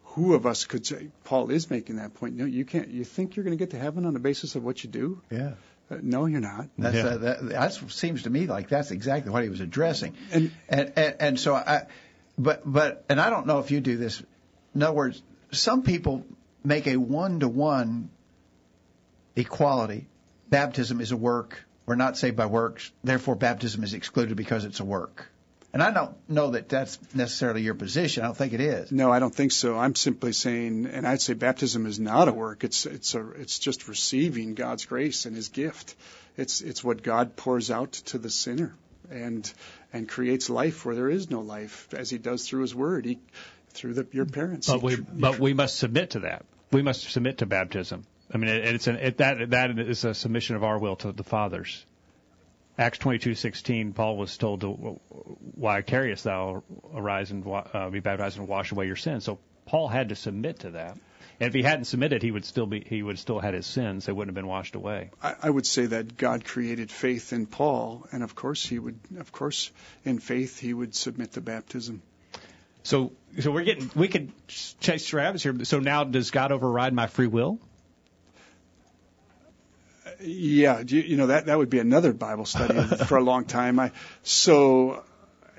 who 0.05 0.35
of 0.35 0.45
us 0.47 0.65
could 0.65 0.85
say? 0.87 1.09
Paul 1.25 1.51
is 1.51 1.71
making 1.71 1.97
that 1.97 2.15
point. 2.15 2.37
No, 2.37 2.45
you 2.45 2.65
can't. 2.65 2.89
You 2.89 3.05
think 3.05 3.37
you're 3.37 3.45
going 3.45 3.57
to 3.57 3.63
get 3.63 3.71
to 3.71 3.79
heaven 3.79 4.05
on 4.07 4.13
the 4.13 4.21
basis 4.21 4.55
of 4.57 4.65
what 4.65 4.83
you 4.85 4.91
do? 4.91 5.23
yeah. 5.31 5.53
Uh, 5.89 5.99
no, 6.03 6.27
you're 6.27 6.41
not. 6.41 6.67
That's, 6.77 6.97
Yeah. 6.97 7.05
uh, 7.05 7.19
that, 7.19 7.49
that 7.51 7.73
seems 7.93 8.25
to 8.25 8.31
me 8.31 8.49
like 8.49 8.69
that's 8.69 8.91
exactly 8.91 9.31
what 9.31 9.45
he 9.45 9.49
was 9.49 9.61
addressing. 9.61 10.17
And- 10.33 10.51
and, 10.69 10.93
and, 10.97 11.15
and 11.21 11.41
so 11.41 11.55
I, 11.55 11.87
but, 12.39 12.63
but, 12.65 13.05
and 13.09 13.21
I 13.21 13.31
don't 13.31 13.47
know 13.47 13.59
if 13.59 13.71
you 13.71 13.81
do 13.81 13.97
this. 13.97 14.23
In 14.75 14.83
other 14.83 14.93
words, 14.93 15.23
some 15.53 15.83
people 15.83 16.25
make 16.65 16.87
a 16.87 16.97
one 16.97 17.41
to 17.41 17.49
one 17.49 18.11
equality. 19.35 20.07
Baptism 20.49 21.01
is 21.01 21.13
a 21.13 21.17
work. 21.17 21.65
We're 21.87 21.95
not 21.95 22.17
saved 22.17 22.37
by 22.37 22.47
works. 22.47 22.91
Therefore, 23.05 23.37
baptism 23.37 23.85
is 23.85 23.95
excluded 23.95 24.37
because 24.37 24.65
it's 24.65 24.81
a 24.81 24.85
work. 24.85 25.29
And 25.73 25.83
I 25.83 25.91
don't 25.91 26.17
know 26.29 26.53
that 26.53 26.71
that's 26.71 26.99
necessarily 27.15 27.61
your 27.61 27.75
position. 27.75 28.23
I 28.23 28.27
don't 28.27 28.37
think 28.37 28.55
it 28.55 28.63
is. 28.63 28.91
No, 28.91 29.13
I 29.13 29.19
don't 29.19 29.35
think 29.35 29.53
so. 29.53 29.77
I'm 29.77 29.95
simply 29.95 30.33
saying, 30.33 30.87
and 30.87 31.07
I'd 31.07 31.21
say 31.21 31.35
baptism 31.35 31.85
is 31.85 32.01
not 32.01 32.29
a 32.29 32.33
work. 32.33 32.65
It's 32.65 32.87
it's 32.87 33.15
a 33.15 33.31
it's 33.33 33.59
just 33.59 33.87
receiving 33.87 34.55
God's 34.55 34.87
grace 34.87 35.27
and 35.27 35.37
His 35.37 35.51
gift. 35.51 35.95
It's 36.37 36.63
it's 36.63 36.83
what 36.83 37.03
God 37.03 37.37
pours 37.37 37.71
out 37.71 37.93
to 37.93 38.19
the 38.19 38.31
sinner, 38.31 38.75
and 39.11 39.53
and 39.93 40.09
creates 40.09 40.51
life 40.51 40.85
where 40.85 40.95
there 40.95 41.09
is 41.09 41.31
no 41.31 41.41
life, 41.41 41.93
as 41.95 42.11
He 42.11 42.19
does 42.19 42.49
through 42.49 42.63
His 42.63 42.75
Word. 42.75 43.05
He 43.05 43.19
through 43.71 43.95
the, 43.95 44.07
your 44.13 44.27
parents. 44.27 44.67
But 44.67 44.83
we 44.83 44.97
but 44.97 45.39
we 45.39 45.55
must 45.55 45.79
submit 45.79 46.11
to 46.11 46.21
that. 46.21 46.45
We 46.73 46.83
must 46.83 47.11
submit 47.11 47.39
to 47.39 47.47
baptism. 47.47 48.05
I 48.33 48.39
mean, 48.39 48.49
it, 48.49 48.75
it's 48.75 48.87
an 48.87 48.97
it, 48.97 49.19
that 49.19 49.51
that 49.51 49.79
is 49.79 50.05
a 50.05 50.15
submission 50.15 50.57
of 50.57 50.65
our 50.65 50.79
will 50.79 50.97
to 50.97 51.13
the 51.13 51.25
Father's. 51.25 51.85
Acts 52.79 52.99
twenty 52.99 53.19
two 53.19 53.35
sixteen. 53.35 53.93
Paul 53.93 54.17
was 54.17 54.37
told 54.37 54.63
to, 54.63 54.69
"Why 54.71 55.83
carriest 55.83 56.25
thou 56.25 56.63
arise 56.95 57.31
and 57.31 57.47
uh, 57.47 57.91
be 57.91 58.01
baptized 58.01 58.39
and 58.39 58.49
wash 58.49 58.73
away 58.73 58.87
your 58.87 58.97
sins?" 58.97 59.25
So 59.25 59.39
Paul 59.67 59.89
had 59.89 60.09
to 60.11 60.17
submit 60.17 60.61
to 60.61 60.71
that. 60.73 60.99
And 61.39 61.49
if 61.49 61.55
he 61.55 61.63
hadn't 61.63 61.85
submitted, 61.85 62.23
he 62.23 62.31
would 62.31 62.45
still 62.45 62.67
be 62.67 62.81
he 62.81 63.03
would 63.03 63.19
still 63.19 63.39
had 63.39 63.53
his 63.53 63.67
sins. 63.67 64.07
They 64.07 64.13
wouldn't 64.13 64.35
have 64.35 64.43
been 64.43 64.49
washed 64.49 64.75
away. 64.75 65.11
I, 65.23 65.35
I 65.43 65.51
would 65.51 65.67
say 65.67 65.87
that 65.87 66.17
God 66.17 66.45
created 66.45 66.91
faith 66.91 67.33
in 67.33 67.47
Paul, 67.47 68.07
and 68.11 68.23
of 68.23 68.35
course 68.35 68.65
He 68.65 68.79
would, 68.79 68.99
of 69.19 69.33
course, 69.33 69.71
in 70.05 70.19
faith 70.19 70.59
He 70.59 70.73
would 70.73 70.95
submit 70.95 71.33
to 71.33 71.43
baptism. 71.43 72.01
So 72.85 73.13
so 73.41 73.51
we're 73.51 73.65
getting 73.65 73.91
we 73.95 74.09
could 74.09 74.33
chase 74.49 75.13
rabbits 75.13 75.43
here. 75.43 75.65
So 75.65 75.79
now 75.79 76.05
does 76.05 76.31
God 76.31 76.53
override 76.53 76.95
my 76.95 77.07
free 77.07 77.27
will? 77.27 77.59
Uh, 80.07 80.11
yeah, 80.21 80.81
you, 80.87 81.03
you 81.03 81.17
know 81.19 81.27
that 81.27 81.47
that 81.47 81.59
would 81.59 81.69
be 81.69 81.81
another 81.81 82.15
Bible 82.15 82.47
study 82.47 82.81
for 83.07 83.19
a 83.19 83.23
long 83.23 83.45
time. 83.45 83.79
I 83.79 83.93
so 84.23 85.05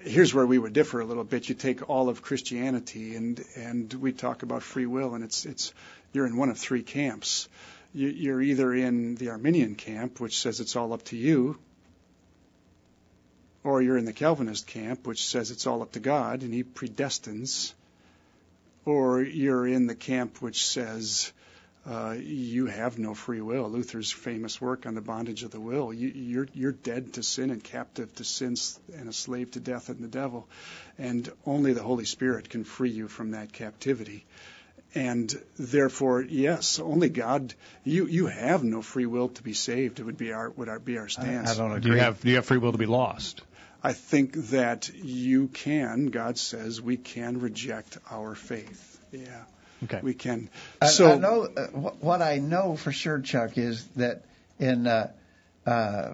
here's 0.04 0.34
where 0.34 0.46
we 0.46 0.58
would 0.58 0.74
differ 0.74 1.00
a 1.00 1.06
little 1.06 1.24
bit. 1.24 1.50
You 1.50 1.56
take 1.56 1.90
all 1.90 2.10
of 2.10 2.22
Christianity 2.22 3.16
and 3.16 3.44
and 3.56 3.94
we 3.94 4.12
talk 4.12 4.44
about 4.44 4.64
free 4.64 4.86
will, 4.86 5.16
and 5.16 5.24
it's 5.24 5.46
it's 5.46 5.74
you're 6.14 6.28
in 6.28 6.38
one 6.38 6.50
of 6.50 6.58
three 6.58 6.84
camps. 6.84 7.50
You, 7.94 8.10
you're 8.10 8.42
either 8.42 8.74
in 8.74 9.16
the 9.16 9.30
Arminian 9.30 9.76
camp, 9.76 10.20
which 10.20 10.40
says 10.40 10.60
it's 10.60 10.76
all 10.76 10.94
up 10.94 11.04
to 11.06 11.18
you, 11.18 11.58
or 13.64 13.82
you're 13.82 13.98
in 13.98 14.06
the 14.06 14.14
Calvinist 14.14 14.68
camp, 14.68 15.08
which 15.08 15.26
says 15.26 15.52
it's 15.52 15.68
all 15.68 15.82
up 15.82 15.94
to 15.94 16.00
God 16.00 16.44
and 16.44 16.54
He 16.54 16.64
predestines, 16.64 17.74
or 18.86 19.22
you're 19.22 19.68
in 19.68 19.88
the 19.88 19.96
camp 19.96 20.42
which 20.42 20.66
says 20.66 21.32
Uh, 21.88 22.16
you 22.20 22.66
have 22.66 23.00
no 23.00 23.14
free 23.14 23.40
will. 23.40 23.70
Luther's 23.70 24.12
famous 24.12 24.60
work 24.60 24.86
on 24.86 24.94
the 24.94 25.02
bondage 25.02 25.44
of 25.44 25.52
the 25.52 25.60
will. 25.60 25.94
You, 25.94 26.10
you're 26.10 26.48
you're 26.54 26.72
dead 26.74 27.14
to 27.14 27.24
sin 27.24 27.50
and 27.50 27.64
captive 27.64 28.14
to 28.16 28.26
sin 28.26 28.58
and 28.94 29.08
a 29.08 29.14
slave 29.14 29.52
to 29.52 29.62
death 29.62 29.88
and 29.88 30.00
the 30.00 30.10
devil, 30.10 30.50
and 30.98 31.32
only 31.46 31.72
the 31.72 31.84
Holy 31.84 32.04
Spirit 32.04 32.50
can 32.50 32.66
free 32.66 32.90
you 32.90 33.08
from 33.08 33.32
that 33.32 33.54
captivity. 33.54 34.26
And 34.96 35.34
therefore, 35.58 36.22
yes, 36.22 36.80
only 36.80 37.08
God. 37.08 37.54
You 37.86 38.06
you 38.08 38.28
have 38.28 38.66
no 38.66 38.82
free 38.82 39.06
will 39.06 39.30
to 39.30 39.44
be 39.44 39.54
saved. 39.54 40.02
It 40.02 40.04
would 40.04 40.18
be 40.18 40.34
our 40.34 40.50
would 40.50 40.68
our, 40.68 40.80
be 40.80 40.98
our 40.98 41.08
stance. 41.08 41.50
I 41.52 41.56
don't 41.56 41.70
Do 41.80 41.88
you 41.88 41.94
agree. 41.94 42.00
have 42.00 42.22
do 42.22 42.30
you 42.30 42.36
have 42.36 42.46
free 42.46 42.58
will 42.58 42.74
to 42.74 42.78
be 42.78 42.86
lost? 42.86 43.44
I 43.82 43.94
think 43.94 44.34
that 44.50 44.90
you 44.94 45.48
can. 45.48 46.08
God 46.08 46.38
says 46.38 46.82
we 46.82 46.98
can 46.98 47.40
reject 47.40 47.98
our 48.12 48.36
faith. 48.36 49.00
Yeah, 49.12 49.44
Okay. 49.84 50.00
we 50.02 50.14
can. 50.14 50.50
I, 50.82 50.88
so 50.88 51.12
I 51.12 51.18
know 51.18 51.44
uh, 51.44 51.68
what 52.00 52.22
I 52.22 52.38
know 52.38 52.76
for 52.76 52.92
sure, 52.92 53.20
Chuck, 53.20 53.58
is 53.58 53.86
that 53.96 54.24
in 54.60 54.88
uh, 54.88 55.12
uh, 55.66 56.14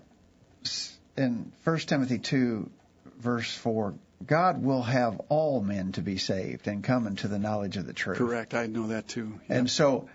in 1.18 1.51
First 1.64 1.89
Timothy 1.89 2.20
two, 2.20 2.70
verse 3.20 3.53
four, 3.53 3.95
God 4.26 4.64
will 4.64 4.82
have 4.82 5.20
all 5.30 5.61
men 5.61 5.91
to 5.93 6.01
be 6.01 6.18
saved 6.18 6.68
and 6.68 6.84
come 6.84 7.07
into 7.07 7.28
the 7.28 7.39
knowledge 7.39 7.78
of 7.78 7.86
the 7.86 7.93
truth. 7.93 8.18
correct. 8.18 8.53
I 8.53 8.68
know 8.68 8.88
that 8.88 9.07
too. 9.07 9.39
Yeah. 9.49 9.57
And 9.57 9.70
so, 9.70 10.09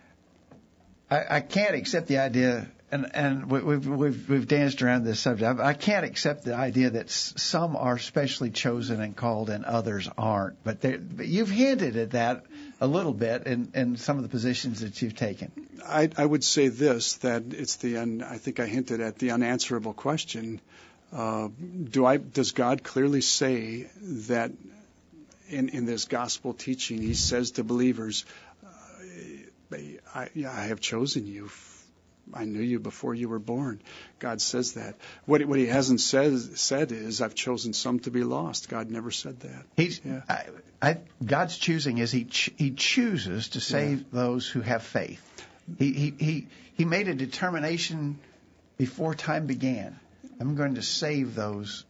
I, 1.10 1.24
I 1.36 1.40
can't 1.40 1.74
accept 1.74 2.06
the 2.06 2.18
idea, 2.18 2.68
and 2.90 3.14
and 3.14 3.50
we- 3.50 3.60
we've 3.60 3.86
we've 3.86 4.28
we've 4.28 4.48
danced 4.48 4.82
around 4.82 5.04
this 5.04 5.20
subject. 5.20 5.60
I 5.60 5.74
can't 5.74 6.04
accept 6.04 6.44
the 6.44 6.54
idea 6.54 6.90
that 6.90 7.10
some 7.10 7.76
are 7.76 7.98
specially 7.98 8.50
chosen 8.50 9.00
and 9.00 9.14
called 9.16 9.50
and 9.50 9.64
others 9.64 10.08
aren't. 10.16 10.62
But, 10.64 10.80
but 10.80 11.26
you've 11.26 11.50
hinted 11.50 11.96
at 11.96 12.10
that 12.12 12.46
a 12.80 12.86
little 12.86 13.12
bit 13.12 13.46
in 13.46 13.70
in 13.74 13.96
some 13.96 14.16
of 14.16 14.22
the 14.22 14.28
positions 14.28 14.80
that 14.80 15.02
you've 15.02 15.16
taken. 15.16 15.52
I, 15.86 16.10
I 16.16 16.24
would 16.24 16.44
say 16.44 16.68
this 16.68 17.14
that 17.16 17.42
it's 17.50 17.76
the 17.76 17.98
un, 17.98 18.22
I 18.22 18.38
think 18.38 18.60
I 18.60 18.66
hinted 18.66 19.00
at 19.00 19.18
the 19.18 19.32
unanswerable 19.32 19.92
question. 19.94 20.60
Uh, 21.12 21.48
do 21.90 22.04
I 22.04 22.16
does 22.18 22.52
God 22.52 22.82
clearly 22.82 23.20
say 23.20 23.88
that 24.02 24.52
in 25.48 25.68
in 25.70 25.86
this 25.86 26.04
gospel 26.04 26.54
teaching 26.54 27.00
He 27.02 27.14
says 27.14 27.52
to 27.52 27.64
believers, 27.64 28.24
uh, 28.64 29.76
I, 30.14 30.28
I 30.46 30.64
have 30.66 30.80
chosen 30.80 31.26
you. 31.26 31.50
I 32.34 32.44
knew 32.44 32.60
you 32.60 32.78
before 32.78 33.14
you 33.14 33.28
were 33.28 33.38
born. 33.38 33.80
God 34.18 34.40
says 34.40 34.74
that. 34.74 34.96
What 35.26 35.44
what 35.44 35.58
He 35.58 35.66
hasn't 35.66 36.00
said 36.00 36.38
said 36.58 36.92
is 36.92 37.20
I've 37.20 37.34
chosen 37.34 37.72
some 37.72 38.00
to 38.00 38.10
be 38.10 38.24
lost. 38.24 38.68
God 38.68 38.90
never 38.90 39.10
said 39.10 39.40
that. 39.40 39.64
He's 39.76 40.00
Yeah. 40.04 40.22
I, 40.28 40.44
I, 40.80 40.98
God's 41.24 41.56
choosing 41.58 41.98
is 41.98 42.12
he 42.12 42.24
ch- 42.24 42.50
he 42.56 42.70
chooses 42.70 43.48
to 43.50 43.60
save 43.60 44.10
those 44.10 44.48
who 44.48 44.60
have 44.60 44.82
faith. 44.82 45.22
He 45.78 45.92
he 45.92 46.14
he 46.18 46.46
he 46.74 46.84
made 46.84 47.08
a 47.08 47.14
determination 47.14 48.18
before 48.76 49.14
time 49.14 49.46
began. 49.46 49.98
I'm 50.40 50.54
going 50.54 50.76
to 50.76 50.82
save 50.82 51.34
those 51.34 51.84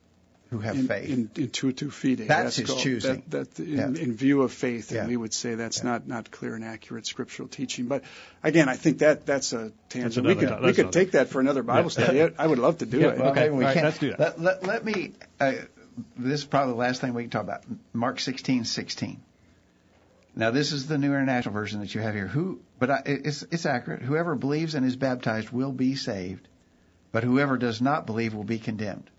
who 0.50 0.58
have 0.60 0.76
in, 0.76 0.86
faith. 0.88 1.10
in, 1.10 1.28
intuitu 1.28 1.88
fidei. 1.90 2.26
That's 2.26 2.56
his 2.56 2.68
called- 2.68 2.80
choosing. 2.80 3.22
That, 3.28 3.52
that 3.54 3.62
in, 3.62 3.76
Yeah. 3.76 3.86
in 4.02 4.14
view 4.14 4.42
of 4.42 4.52
faith, 4.52 4.90
Yeah. 4.92 5.00
and 5.00 5.08
we 5.08 5.16
would 5.16 5.34
say 5.34 5.54
that's 5.56 5.84
not 5.84 6.06
not 6.08 6.30
clear 6.30 6.54
and 6.54 6.64
accurate 6.64 7.06
scriptural 7.06 7.48
teaching. 7.48 7.86
But 7.86 8.04
again, 8.42 8.68
I 8.68 8.76
think 8.76 8.98
that 8.98 9.26
that's 9.26 9.52
a 9.52 9.72
tangent. 9.90 10.24
we 10.26 10.32
another 10.32 10.46
could 10.46 10.56
to- 10.60 10.66
we 10.66 10.72
could 10.72 10.78
another- 10.86 10.92
take 11.00 11.10
that 11.12 11.28
for 11.28 11.40
another 11.40 11.62
Bible 11.62 11.90
study. 11.90 12.22
I, 12.22 12.30
I 12.38 12.46
would 12.46 12.58
love 12.58 12.78
to 12.78 12.86
do 12.86 12.98
Yeah, 13.00 13.08
it. 13.08 13.18
Well, 13.18 13.30
Okay, 13.32 13.50
we 13.50 13.56
all 13.56 13.60
right, 13.62 13.74
can. 13.74 13.84
let's 13.84 13.98
do 13.98 14.10
that. 14.10 14.18
Let, 14.20 14.40
let, 14.40 14.64
let 14.64 14.84
me. 14.84 15.12
Uh, 15.38 15.52
this 16.16 16.40
is 16.40 16.46
probably 16.46 16.72
the 16.74 16.78
last 16.78 17.00
thing 17.00 17.12
we 17.12 17.24
can 17.24 17.30
talk 17.30 17.42
about. 17.42 17.64
Mark 17.92 18.20
sixteen 18.20 18.64
sixteen. 18.64 19.20
Now 20.36 20.50
this 20.52 20.72
is 20.72 20.86
the 20.86 20.96
New 20.98 21.08
International 21.08 21.52
Version 21.52 21.80
that 21.80 21.94
you 21.94 22.00
have 22.00 22.14
here. 22.14 22.28
Who, 22.28 22.60
but 22.78 22.90
I, 22.90 23.02
it's 23.04 23.42
it's 23.50 23.66
accurate. 23.66 24.02
Whoever 24.02 24.34
believes 24.36 24.74
and 24.74 24.86
is 24.86 24.96
baptized 24.96 25.50
will 25.50 25.72
be 25.72 25.96
saved, 25.96 26.46
but 27.12 27.24
whoever 27.24 27.58
does 27.58 27.80
not 27.82 28.06
believe 28.06 28.34
will 28.34 28.44
be 28.44 28.58
condemned. 28.60 29.10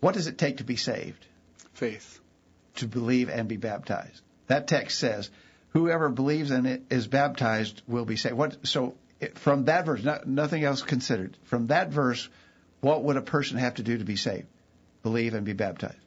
What 0.00 0.14
does 0.14 0.26
it 0.26 0.38
take 0.38 0.58
to 0.58 0.64
be 0.64 0.76
saved? 0.76 1.24
Faith. 1.72 2.20
To 2.76 2.86
believe 2.86 3.28
and 3.28 3.48
be 3.48 3.56
baptized. 3.56 4.22
That 4.46 4.68
text 4.68 4.98
says, 4.98 5.30
"Whoever 5.70 6.08
believes 6.08 6.50
and 6.50 6.86
is 6.90 7.06
baptized 7.06 7.82
will 7.86 8.04
be 8.04 8.16
saved." 8.16 8.36
What? 8.36 8.66
So 8.66 8.94
from 9.34 9.64
that 9.64 9.84
verse, 9.86 10.02
no, 10.04 10.20
nothing 10.24 10.64
else 10.64 10.82
considered. 10.82 11.36
From 11.44 11.66
that 11.68 11.90
verse, 11.90 12.28
what 12.80 13.02
would 13.02 13.16
a 13.16 13.22
person 13.22 13.58
have 13.58 13.74
to 13.74 13.82
do 13.82 13.98
to 13.98 14.04
be 14.04 14.16
saved? 14.16 14.46
Believe 15.02 15.34
and 15.34 15.44
be 15.44 15.52
baptized. 15.52 15.98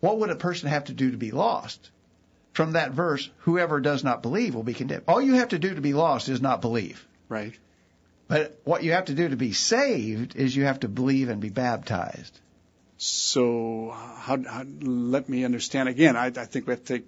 what 0.00 0.18
would 0.18 0.28
a 0.28 0.36
person 0.36 0.68
have 0.68 0.84
to 0.84 0.92
do 0.92 1.12
to 1.12 1.16
be 1.16 1.30
lost? 1.30 1.90
From 2.52 2.72
that 2.72 2.92
verse, 2.92 3.30
whoever 3.38 3.80
does 3.80 4.04
not 4.04 4.22
believe 4.22 4.54
will 4.54 4.62
be 4.62 4.74
condemned. 4.74 5.04
All 5.08 5.22
you 5.22 5.34
have 5.34 5.48
to 5.48 5.58
do 5.58 5.74
to 5.74 5.80
be 5.80 5.94
lost 5.94 6.28
is 6.28 6.42
not 6.42 6.60
believe. 6.60 7.06
Right. 7.28 7.54
But 8.28 8.60
what 8.64 8.84
you 8.84 8.92
have 8.92 9.06
to 9.06 9.14
do 9.14 9.30
to 9.30 9.36
be 9.36 9.52
saved 9.52 10.36
is 10.36 10.54
you 10.54 10.64
have 10.64 10.80
to 10.80 10.88
believe 10.88 11.30
and 11.30 11.40
be 11.40 11.48
baptized. 11.48 12.38
So, 13.06 13.90
how, 13.94 14.42
how, 14.42 14.64
let 14.80 15.28
me 15.28 15.44
understand 15.44 15.90
again. 15.90 16.16
I, 16.16 16.28
I 16.28 16.46
think 16.46 16.66
we 16.66 16.70
have 16.70 16.84
to 16.84 16.94
take 16.94 17.06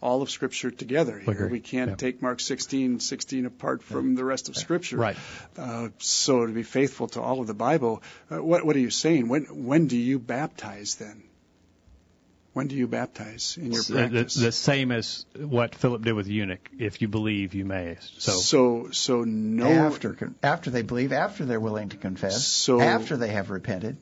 all 0.00 0.22
of 0.22 0.30
Scripture 0.30 0.70
together. 0.70 1.18
Here. 1.18 1.32
Agree. 1.34 1.48
We 1.48 1.58
can't 1.58 1.90
Yeah. 1.90 1.96
take 1.96 2.22
Mark 2.22 2.38
16, 2.38 3.00
16 3.00 3.46
apart 3.46 3.82
from 3.82 4.14
the 4.14 4.24
rest 4.24 4.48
of 4.48 4.56
Scripture. 4.56 4.96
Right. 4.96 5.16
Uh, 5.58 5.88
so, 5.98 6.46
to 6.46 6.52
be 6.52 6.62
faithful 6.62 7.08
to 7.08 7.20
all 7.20 7.40
of 7.40 7.48
the 7.48 7.54
Bible, 7.54 8.04
uh, 8.30 8.40
what, 8.40 8.64
what 8.64 8.76
are 8.76 8.78
you 8.78 8.90
saying? 8.90 9.26
When, 9.26 9.66
when 9.66 9.88
do 9.88 9.96
you 9.96 10.20
baptize 10.20 10.94
then? 10.94 11.24
When 12.52 12.68
do 12.68 12.76
you 12.76 12.86
baptize 12.86 13.58
in 13.60 13.72
your 13.72 13.82
the, 13.82 13.94
practice? 13.94 14.34
the 14.34 14.52
same 14.52 14.92
as 14.92 15.26
what 15.36 15.74
Philip 15.74 16.02
did 16.02 16.12
with 16.12 16.26
the 16.26 16.34
eunuch. 16.34 16.70
If 16.78 17.02
you 17.02 17.08
believe, 17.08 17.54
you 17.54 17.64
may. 17.64 17.96
So, 18.18 18.30
so, 18.30 18.90
so 18.92 19.24
no. 19.24 19.66
After 19.66 20.30
after 20.40 20.70
they 20.70 20.82
believe, 20.82 21.12
after 21.12 21.44
they're 21.44 21.58
willing 21.58 21.88
to 21.88 21.96
confess, 21.96 22.46
So- 22.46 22.80
after 22.80 23.16
they 23.16 23.30
have 23.30 23.50
repented. 23.50 23.96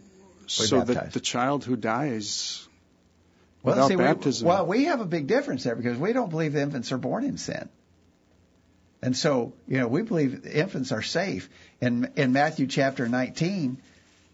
So 0.52 0.80
the, 0.80 0.94
baptized. 0.94 1.14
the 1.14 1.20
child 1.20 1.64
who 1.64 1.76
dies 1.76 2.66
Well, 3.62 3.74
without 3.74 3.88
see, 3.88 3.96
baptism. 3.96 4.46
We, 4.46 4.48
well, 4.48 4.66
we 4.66 4.84
have 4.84 5.00
a 5.00 5.06
big 5.06 5.26
difference 5.26 5.64
there 5.64 5.76
because 5.76 5.98
we 5.98 6.12
don't 6.12 6.30
believe 6.30 6.56
infants 6.56 6.92
are 6.92 6.98
born 6.98 7.24
in 7.24 7.38
sin. 7.38 7.68
And 9.02 9.16
so, 9.16 9.52
you 9.66 9.78
know, 9.78 9.88
we 9.88 10.02
believe 10.02 10.46
infants 10.46 10.92
are 10.92 11.02
safe. 11.02 11.48
In 11.80 12.12
in 12.16 12.32
Matthew 12.32 12.68
chapter 12.68 13.08
19, 13.08 13.78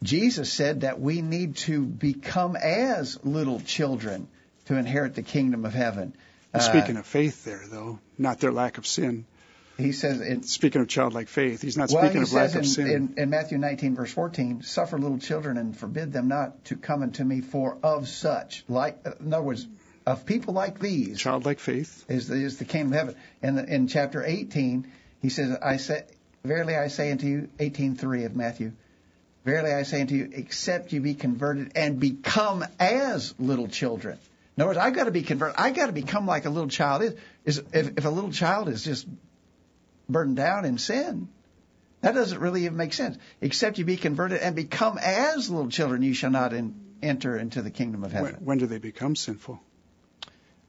Jesus 0.03 0.53
said 0.53 0.83
that 0.83 1.01
we 1.01 1.23
need 1.23 1.57
to 1.57 1.83
become 1.83 2.55
as 2.55 3.19
little 3.25 3.61
children 3.61 4.29
to 4.66 4.77
inherit 4.77 5.14
the 5.14 5.23
kingdom 5.23 5.64
of 5.64 5.73
heaven. 5.73 6.14
Uh, 6.53 6.59
Speaking 6.59 6.97
of 6.99 7.07
faith, 7.07 7.45
there 7.45 7.62
though, 7.66 7.99
not 8.19 8.41
their 8.41 8.53
lack 8.53 8.77
of 8.79 8.87
sin. 8.87 9.25
He 9.79 9.93
says 9.93 10.20
in 10.20 10.43
Speaking 10.43 10.83
of 10.83 10.89
childlike 10.89 11.29
faith, 11.29 11.62
he's 11.62 11.76
not 11.76 11.91
well, 11.91 12.03
speaking 12.03 12.18
he 12.18 12.22
of 12.24 12.33
lack 12.33 12.51
says 12.51 12.57
of 12.57 12.62
in, 12.62 12.68
sin. 12.68 12.87
in, 12.89 13.14
in 13.22 13.31
Matthew 13.31 13.59
19, 13.59 13.95
verse 13.95 14.12
14, 14.12 14.62
suffer 14.62 14.99
little 14.99 15.18
children 15.18 15.57
and 15.57 15.76
forbid 15.76 16.12
them 16.12 16.26
not 16.26 16.64
to 16.66 16.76
come 16.76 17.03
unto 17.03 17.24
me, 17.24 17.41
for 17.41 17.79
of 17.83 18.09
such, 18.09 18.64
like, 18.68 18.99
in 19.20 19.33
other 19.33 19.43
words, 19.43 19.66
of 20.05 20.26
people 20.26 20.53
like 20.53 20.81
these, 20.81 21.18
childlike 21.18 21.61
faith. 21.61 22.05
is 22.09 22.26
the, 22.26 22.35
is 22.35 22.59
the 22.59 22.64
kingdom 22.64 22.93
of 22.93 22.99
heaven. 22.99 23.14
And 23.41 23.59
in 23.68 23.89
chapter 23.89 24.24
18, 24.24 24.91
he 25.22 25.29
says, 25.29 25.57
I 25.62 25.76
say, 25.76 26.05
verily 26.45 26.74
I 26.74 26.89
say 26.89 27.12
unto 27.12 27.26
you, 27.26 27.49
18:3 27.59 28.26
of 28.26 28.35
Matthew, 28.35 28.72
verily 29.45 29.72
I 29.72 29.85
say 29.85 30.01
unto 30.01 30.16
you, 30.16 30.31
except 30.33 30.93
you 30.93 31.01
be 31.01 31.14
converted 31.14 31.72
and 31.76 32.01
become 32.01 32.64
as 32.81 33.33
little 33.39 33.68
children. 33.68 34.18
In 34.57 34.62
other 34.62 34.70
words, 34.70 34.79
I've 34.79 34.95
got 34.95 35.05
to 35.05 35.12
be 35.12 35.22
converted. 35.22 35.55
I've 35.57 35.76
got 35.76 35.87
to 35.87 35.93
become 35.93 36.26
like 36.26 36.47
a 36.47 36.51
little 36.51 36.68
child 36.68 37.03
is. 37.03 37.14
Is 37.45 37.62
if, 37.72 37.99
if 37.99 38.05
a 38.05 38.11
little 38.11 38.33
child 38.33 38.68
is 38.68 38.83
just 38.83 39.07
burdened 40.09 40.36
down 40.36 40.64
in 40.64 40.78
sin, 40.78 41.28
that 42.00 42.14
doesn't 42.14 42.38
really 42.38 42.64
even 42.64 42.76
make 42.76 42.92
sense. 42.92 43.18
Except 43.40 43.78
you 43.78 43.84
be 43.84 43.96
converted 43.96 44.40
and 44.40 44.54
become 44.54 44.98
as 44.98 45.50
little 45.50 45.70
children, 45.70 46.02
you 46.02 46.14
shall 46.14 46.30
not 46.30 46.52
in, 46.52 46.74
enter 47.02 47.36
into 47.36 47.62
the 47.62 47.70
kingdom 47.70 48.04
of 48.04 48.12
heaven. 48.12 48.36
when 48.40 48.59
do 48.59 48.66
they 48.66 48.78
become 48.78 49.16
sinful? 49.16 49.61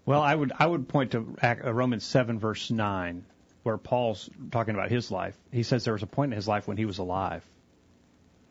well, 0.06 0.22
I 0.22 0.34
would 0.34 0.52
I 0.58 0.66
would 0.66 0.88
point 0.88 1.12
to 1.12 1.36
uh, 1.44 1.72
Romans 1.72 2.04
seven 2.04 2.40
verse 2.40 2.72
nine, 2.72 3.26
where 3.64 3.78
Paul's 3.78 4.30
talking 4.52 4.74
about 4.74 4.90
his 4.90 5.12
life. 5.12 5.36
He 5.52 5.64
says 5.64 5.84
there 5.84 5.94
was 5.94 6.04
a 6.04 6.08
point 6.08 6.34
in 6.34 6.36
his 6.36 6.48
life 6.48 6.68
when 6.68 6.78
he 6.78 6.86
was 6.86 6.98
alive, 6.98 7.46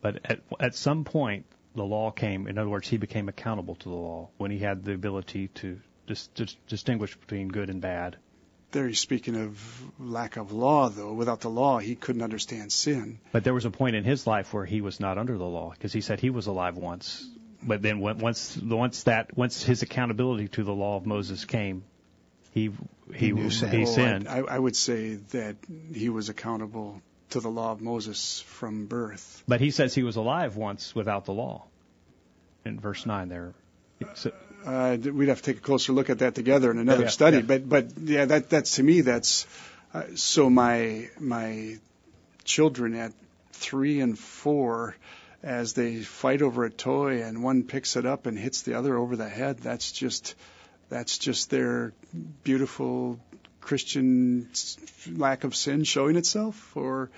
but 0.01 0.19
at 0.23 0.39
at 0.59 0.75
some 0.75 1.03
point 1.03 1.45
the 1.75 1.83
law 1.83 2.11
came. 2.11 2.47
In 2.47 2.57
other 2.57 2.69
words, 2.69 2.87
he 2.87 2.97
became 2.97 3.27
accountable 3.27 3.75
to 3.75 3.89
the 3.89 3.95
law 3.95 4.29
when 4.37 4.51
he 4.51 4.59
had 4.59 4.85
the 4.85 4.93
ability 4.93 5.49
to 5.55 5.79
dis- 6.07 6.27
dis- 6.27 6.55
distinguish 6.67 7.15
between 7.17 7.49
good 7.49 7.69
and 7.69 7.81
bad. 7.81 8.15
There 8.71 8.87
he's 8.87 8.99
speaking 8.99 9.35
of 9.35 9.81
lack 9.99 10.37
of 10.37 10.51
law, 10.51 10.89
though. 10.89 11.13
Without 11.13 11.41
the 11.41 11.49
law, 11.49 11.79
he 11.79 11.95
couldn't 11.95 12.21
understand 12.21 12.71
sin. 12.71 13.19
But 13.31 13.43
there 13.43 13.53
was 13.53 13.65
a 13.65 13.71
point 13.71 13.95
in 13.95 14.03
his 14.03 14.27
life 14.27 14.53
where 14.53 14.65
he 14.65 14.81
was 14.81 14.99
not 14.99 15.17
under 15.17 15.37
the 15.37 15.45
law 15.45 15.71
because 15.71 15.91
he 15.91 16.01
said 16.01 16.19
he 16.19 16.29
was 16.29 16.45
alive 16.47 16.77
once. 16.77 17.27
But 17.63 17.81
then 17.81 17.99
once 17.99 18.55
once 18.57 19.03
that 19.03 19.35
once 19.35 19.63
his 19.63 19.81
accountability 19.81 20.47
to 20.49 20.63
the 20.63 20.71
law 20.73 20.95
of 20.97 21.05
Moses 21.05 21.45
came, 21.45 21.83
he 22.51 22.71
he 23.13 23.25
He 23.27 23.31
knew 23.31 23.49
sin. 23.49 23.71
he 23.71 23.81
Oh, 23.81 23.85
sinned. 23.85 24.27
I, 24.27 24.37
I 24.39 24.59
would 24.59 24.75
say 24.75 25.15
that 25.15 25.57
he 25.93 26.09
was 26.09 26.29
accountable 26.29 27.01
to 27.31 27.39
the 27.39 27.49
law 27.49 27.71
of 27.71 27.81
Moses 27.81 28.39
from 28.41 28.85
birth. 28.85 29.43
But 29.47 29.61
he 29.61 29.71
says 29.71 29.93
he 29.95 30.03
was 30.03 30.15
alive 30.15 30.55
once 30.55 30.95
without 30.95 31.25
the 31.25 31.33
law. 31.33 31.65
In 32.65 32.79
verse 32.79 33.05
nine, 33.05 33.29
there. 33.29 33.53
So, 34.15 34.31
Uh, 34.65 34.97
we'd 35.13 35.29
have 35.29 35.41
to 35.41 35.43
take 35.53 35.57
a 35.57 35.61
closer 35.61 35.93
look 35.93 36.09
at 36.09 36.19
that 36.19 36.35
together 36.35 36.69
in 36.71 36.77
another 36.79 37.03
Yeah, 37.03 37.09
study. 37.09 37.37
yeah. 37.37 37.43
But 37.43 37.69
but 37.69 37.85
yeah, 37.97 38.25
that 38.25 38.49
that's 38.49 38.75
to 38.75 38.83
me 38.83 39.01
that's 39.01 39.47
uh, 39.93 40.03
so 40.15 40.49
my 40.49 41.09
my 41.19 41.77
children 42.43 42.95
at 42.95 43.13
three 43.53 43.99
and 44.01 44.17
four, 44.17 44.95
as 45.43 45.73
they 45.73 46.01
fight 46.01 46.41
over 46.41 46.65
a 46.65 46.69
toy 46.69 47.23
and 47.23 47.43
one 47.43 47.63
picks 47.63 47.95
it 47.95 48.05
up 48.05 48.25
and 48.25 48.37
hits 48.37 48.63
the 48.63 48.73
other 48.75 48.97
over 48.97 49.15
the 49.15 49.29
head. 49.29 49.57
That's 49.59 49.91
just 49.91 50.35
that's 50.89 51.17
just 51.17 51.49
their 51.49 51.93
beautiful 52.43 53.19
Christian 53.61 54.49
lack 55.15 55.43
of 55.43 55.55
sin 55.55 55.83
showing 55.83 56.15
itself. 56.15 56.75
Or 56.75 57.09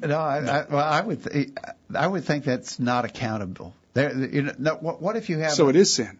No, 0.00 0.18
I, 0.18 0.38
I, 0.38 0.66
well, 0.70 0.84
I 0.84 1.00
would, 1.00 1.24
th- 1.24 1.50
I 1.94 2.06
would 2.06 2.24
think 2.24 2.44
that's 2.44 2.78
not 2.78 3.04
accountable. 3.04 3.72
There, 3.94 4.14
you 4.14 4.42
know, 4.42 4.52
no, 4.58 4.74
what, 4.74 5.00
what 5.00 5.16
if 5.16 5.30
you 5.30 5.38
have? 5.38 5.52
so 5.52 5.68
it 5.68 5.76
is 5.76 5.94
sin. 5.94 6.18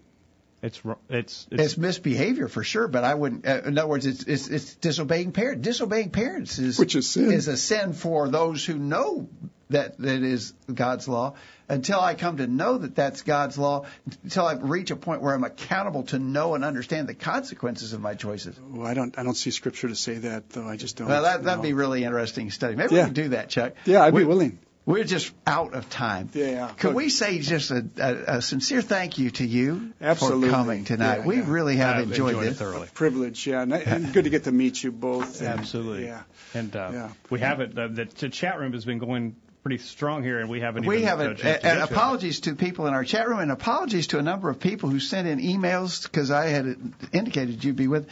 It's 0.62 0.84
ro- 0.84 0.98
it's 1.08 1.46
it's, 1.50 1.62
It's 1.62 1.76
misbehavior 1.78 2.48
for 2.48 2.64
sure, 2.64 2.88
but 2.88 3.04
I 3.04 3.14
wouldn't. 3.14 3.46
Uh, 3.46 3.62
in 3.66 3.78
other 3.78 3.88
words, 3.88 4.06
it's, 4.06 4.24
it's 4.24 4.48
it's 4.48 4.74
disobeying 4.76 5.32
parents. 5.32 5.62
Disobeying 5.62 6.10
parents 6.10 6.58
is 6.58 6.78
Which 6.78 6.94
is 6.96 7.08
sin. 7.10 7.30
Is 7.32 7.48
a 7.48 7.56
sin 7.56 7.92
for 7.92 8.28
those 8.28 8.64
who 8.64 8.78
know 8.78 9.28
that 9.70 9.98
that 9.98 10.22
is 10.22 10.54
God's 10.72 11.08
law. 11.08 11.34
Until 11.68 11.98
I 12.00 12.14
come 12.14 12.36
to 12.36 12.46
know 12.46 12.78
that 12.78 12.94
that's 12.94 13.22
God's 13.22 13.58
law, 13.58 13.86
until 14.22 14.46
I 14.46 14.54
reach 14.54 14.92
a 14.92 14.96
point 14.96 15.20
where 15.20 15.34
I'm 15.34 15.42
accountable 15.42 16.04
to 16.04 16.18
know 16.20 16.54
and 16.54 16.64
understand 16.64 17.08
the 17.08 17.14
consequences 17.14 17.92
of 17.92 18.00
my 18.00 18.14
choices. 18.14 18.56
Well, 18.70 18.86
I 18.86 18.94
don't 18.94 19.18
I 19.18 19.24
don't 19.24 19.34
see 19.34 19.50
scripture 19.50 19.88
to 19.88 19.96
say 19.96 20.14
that 20.14 20.50
though. 20.50 20.66
I 20.66 20.76
just 20.76 20.96
don't. 20.96 21.08
Well, 21.08 21.22
that 21.22 21.42
that'd 21.42 21.58
know. 21.58 21.62
be 21.62 21.72
really 21.72 22.04
interesting 22.04 22.50
study. 22.52 22.76
Maybe 22.76 22.94
Yeah. 22.94 23.02
we 23.02 23.06
can 23.06 23.14
do 23.14 23.28
that, 23.30 23.48
Chuck. 23.48 23.72
Yeah, 23.84 24.02
I'd 24.02 24.14
we, 24.14 24.20
be 24.22 24.26
willing. 24.26 24.58
We're 24.86 25.04
just 25.04 25.32
out 25.46 25.74
of 25.74 25.90
time. 25.90 26.30
Yeah, 26.32 26.46
yeah. 26.46 26.68
Could 26.78 26.94
we 26.94 27.08
say 27.08 27.40
just 27.40 27.72
a, 27.72 27.84
a, 27.98 28.36
a 28.36 28.42
sincere 28.42 28.80
thank 28.82 29.18
you 29.18 29.30
to 29.32 29.44
you 29.44 29.92
Absolutely. 30.00 30.48
for 30.48 30.54
coming 30.54 30.84
tonight? 30.84 31.18
Yeah, 31.18 31.26
we 31.26 31.36
yeah. 31.38 31.44
really 31.48 31.76
have 31.76 31.96
I've 31.96 32.02
enjoyed, 32.04 32.28
enjoyed 32.34 32.46
it 32.46 32.48
this. 32.50 32.58
thoroughly. 32.60 32.88
privilege, 32.94 33.46
yeah, 33.48 33.62
and, 33.62 33.72
and 33.74 34.12
good 34.12 34.24
to 34.24 34.30
get 34.30 34.44
to 34.44 34.52
meet 34.52 34.82
you 34.84 34.92
both. 34.92 35.40
and- 35.40 35.58
Absolutely. 35.58 36.04
yeah. 36.06 36.22
And 36.54 36.74
uh, 36.76 36.90
Yeah. 36.92 37.08
we 37.30 37.40
haven't. 37.40 37.76
Uh, 37.76 37.88
the, 37.88 38.04
the 38.04 38.28
chat 38.28 38.60
room 38.60 38.72
has 38.74 38.84
been 38.84 38.98
going 39.00 39.34
pretty 39.64 39.78
strong 39.78 40.22
here, 40.22 40.38
and 40.38 40.48
we 40.48 40.60
haven't. 40.60 40.86
We 40.86 40.98
even, 40.98 41.08
have 41.08 41.18
uh, 41.20 41.22
a, 41.22 41.26
to 41.26 41.30
and 41.32 41.38
get 41.42 41.62
to 41.62 41.82
it. 41.82 41.90
apologies 41.90 42.40
to 42.42 42.54
people 42.54 42.86
in 42.86 42.94
our 42.94 43.02
chat 43.02 43.28
room, 43.28 43.40
and 43.40 43.50
apologies 43.50 44.06
to 44.08 44.20
a 44.20 44.22
number 44.22 44.48
of 44.48 44.60
people 44.60 44.88
who 44.88 45.00
sent 45.00 45.26
in 45.26 45.40
emails 45.40 46.04
because 46.04 46.30
I 46.30 46.46
had 46.46 46.76
indicated 47.12 47.64
you'd 47.64 47.74
be 47.74 47.88
with. 47.88 48.08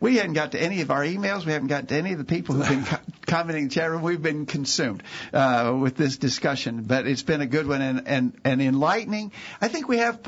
We 0.00 0.16
hadn't 0.16 0.34
got 0.34 0.52
to 0.52 0.62
any 0.62 0.80
of 0.80 0.90
our 0.90 1.02
emails. 1.02 1.44
We 1.44 1.52
haven't 1.52 1.68
got 1.68 1.88
to 1.88 1.96
any 1.96 2.12
of 2.12 2.18
the 2.18 2.24
people 2.24 2.54
who've 2.54 2.68
been 2.68 2.84
co- 2.84 2.98
commenting 3.26 3.64
in 3.64 3.68
chat 3.70 3.90
room. 3.90 4.02
We've 4.02 4.22
been 4.22 4.46
consumed 4.46 5.02
uh, 5.32 5.76
with 5.80 5.96
this 5.96 6.16
discussion, 6.16 6.84
but 6.84 7.06
it's 7.06 7.22
been 7.22 7.40
a 7.40 7.46
good 7.46 7.66
one 7.66 7.82
and, 7.82 8.06
and, 8.06 8.40
and 8.44 8.62
enlightening. 8.62 9.32
I 9.60 9.68
think 9.68 9.88
we 9.88 9.98
have 9.98 10.20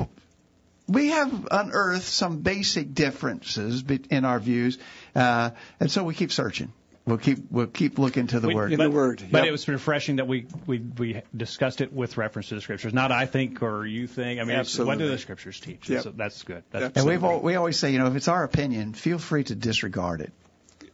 we 0.87 1.09
have 1.09 1.47
unearthed 1.49 2.03
some 2.03 2.39
basic 2.39 2.93
differences 2.93 3.83
in 4.09 4.25
our 4.25 4.39
views, 4.39 4.77
uh, 5.15 5.51
and 5.79 5.89
so 5.89 6.03
we 6.03 6.13
keep 6.13 6.33
searching. 6.33 6.73
We'll 7.11 7.17
keep 7.17 7.39
we'll 7.51 7.67
keep 7.67 7.99
looking 7.99 8.27
to 8.27 8.39
the 8.39 8.47
We- 8.47 8.55
word. 8.55 8.71
In 8.71 8.77
but, 8.77 8.83
the 8.85 8.89
Word, 8.91 9.23
But 9.29 9.45
it 9.45 9.51
was 9.51 9.67
refreshing 9.67 10.15
that 10.15 10.27
we, 10.27 10.47
we 10.65 10.79
we 10.79 11.21
discussed 11.35 11.81
it 11.81 11.91
with 11.91 12.15
reference 12.15 12.47
to 12.49 12.55
the 12.55 12.61
scriptures. 12.61 12.93
Not 12.93 13.11
I 13.11 13.25
think 13.25 13.61
or 13.61 13.85
you 13.85 14.07
think. 14.07 14.39
I 14.39 14.45
mean, 14.45 14.57
it's, 14.57 14.79
what 14.79 14.97
do 14.97 15.09
the 15.09 15.17
scriptures 15.17 15.59
teach? 15.59 15.89
Yep. 15.89 16.03
So 16.03 16.11
that's 16.11 16.41
good. 16.43 16.63
That's 16.71 16.83
Yep. 16.83 16.91
And 16.95 17.05
we've 17.05 17.21
al- 17.21 17.41
we 17.41 17.55
always 17.55 17.77
say, 17.77 17.91
you 17.91 17.99
know, 17.99 18.07
if 18.07 18.15
it's 18.15 18.29
our 18.29 18.45
opinion, 18.45 18.93
feel 18.93 19.19
free 19.19 19.43
to 19.43 19.55
disregard 19.55 20.21
it. 20.21 20.31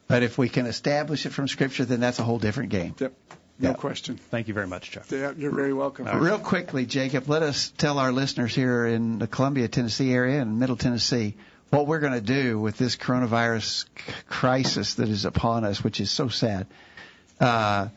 But 0.07 0.23
if 0.23 0.39
we 0.39 0.49
can 0.49 0.65
establish 0.65 1.27
it 1.27 1.33
from 1.33 1.47
Scripture, 1.47 1.85
then 1.85 1.99
that's 1.99 2.17
a 2.17 2.23
whole 2.23 2.39
different 2.39 2.71
game. 2.71 2.95
Yep. 2.97 3.13
No 3.59 3.69
Yeah. 3.69 3.75
question. 3.75 4.17
Thank 4.31 4.47
you 4.47 4.55
very 4.55 4.67
much, 4.67 4.89
Chuck. 4.89 5.05
Yeah, 5.11 5.33
you're 5.37 5.53
very 5.53 5.73
welcome. 5.73 6.07
Real 6.19 6.39
quickly, 6.39 6.87
Jacob, 6.87 7.29
let 7.29 7.43
us 7.43 7.71
tell 7.77 7.99
our 7.99 8.11
listeners 8.11 8.55
here 8.55 8.87
in 8.87 9.19
the 9.19 9.27
Columbia, 9.27 9.67
Tennessee 9.67 10.11
area 10.11 10.41
and 10.41 10.59
Middle 10.59 10.77
Tennessee 10.77 11.35
what 11.69 11.87
we're 11.87 11.99
going 11.99 12.13
to 12.13 12.21
do 12.21 12.59
with 12.59 12.77
this 12.77 12.95
coronavirus 12.95 13.85
c- 13.85 14.13
crisis 14.27 14.95
that 14.95 15.09
is 15.09 15.25
upon 15.25 15.63
us, 15.63 15.83
which 15.83 15.99
is 15.99 16.09
so 16.09 16.29
sad. 16.29 16.67
Uh, 17.39 17.89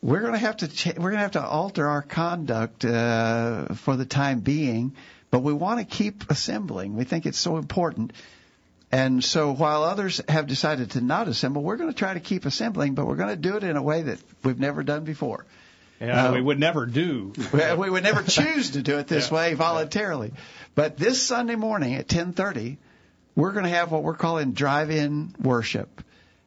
we're 0.00 0.20
going 0.20 0.32
to 0.32 0.38
have 0.38 0.58
to 0.58 0.68
ch- 0.68 0.96
we're 0.96 1.10
going 1.10 1.14
to 1.14 1.18
have 1.18 1.32
to 1.32 1.44
alter 1.44 1.86
our 1.86 2.02
conduct 2.02 2.84
uh, 2.84 3.74
for 3.74 3.96
the 3.96 4.06
time 4.06 4.40
being, 4.40 4.94
but 5.30 5.40
we 5.40 5.52
want 5.52 5.80
to 5.80 5.84
keep 5.84 6.30
assembling. 6.30 6.96
We 6.96 7.04
think 7.04 7.26
it's 7.26 7.38
so 7.38 7.56
important. 7.56 8.12
And 8.90 9.22
so 9.22 9.52
while 9.52 9.82
others 9.82 10.22
have 10.28 10.46
decided 10.46 10.92
to 10.92 11.02
not 11.02 11.28
assemble, 11.28 11.62
we're 11.62 11.76
going 11.76 11.90
to 11.90 11.96
try 11.98 12.14
to 12.14 12.20
keep 12.20 12.46
assembling, 12.46 12.94
but 12.94 13.06
we're 13.06 13.16
going 13.16 13.28
to 13.28 13.36
do 13.36 13.56
it 13.56 13.64
in 13.64 13.76
a 13.76 13.82
way 13.82 14.02
that 14.02 14.18
we've 14.42 14.58
never 14.58 14.82
done 14.82 15.04
before. 15.04 15.44
Yeah, 16.00 16.28
uh, 16.28 16.32
we 16.32 16.40
would 16.40 16.60
never 16.60 16.86
do. 16.86 17.32
we 17.52 17.90
would 17.90 18.04
never 18.04 18.22
choose 18.22 18.70
to 18.70 18.82
do 18.82 18.98
it 18.98 19.08
this 19.08 19.28
yeah. 19.30 19.36
way 19.36 19.54
voluntarily. 19.54 20.32
But 20.74 20.96
this 20.96 21.20
Sunday 21.20 21.56
morning 21.56 21.96
at 21.96 22.06
10:30, 22.06 22.78
we're 23.38 23.52
going 23.52 23.64
to 23.64 23.70
have 23.70 23.92
what 23.92 24.02
we're 24.02 24.16
calling 24.16 24.52
drive-in 24.52 25.32
worship. 25.40 26.02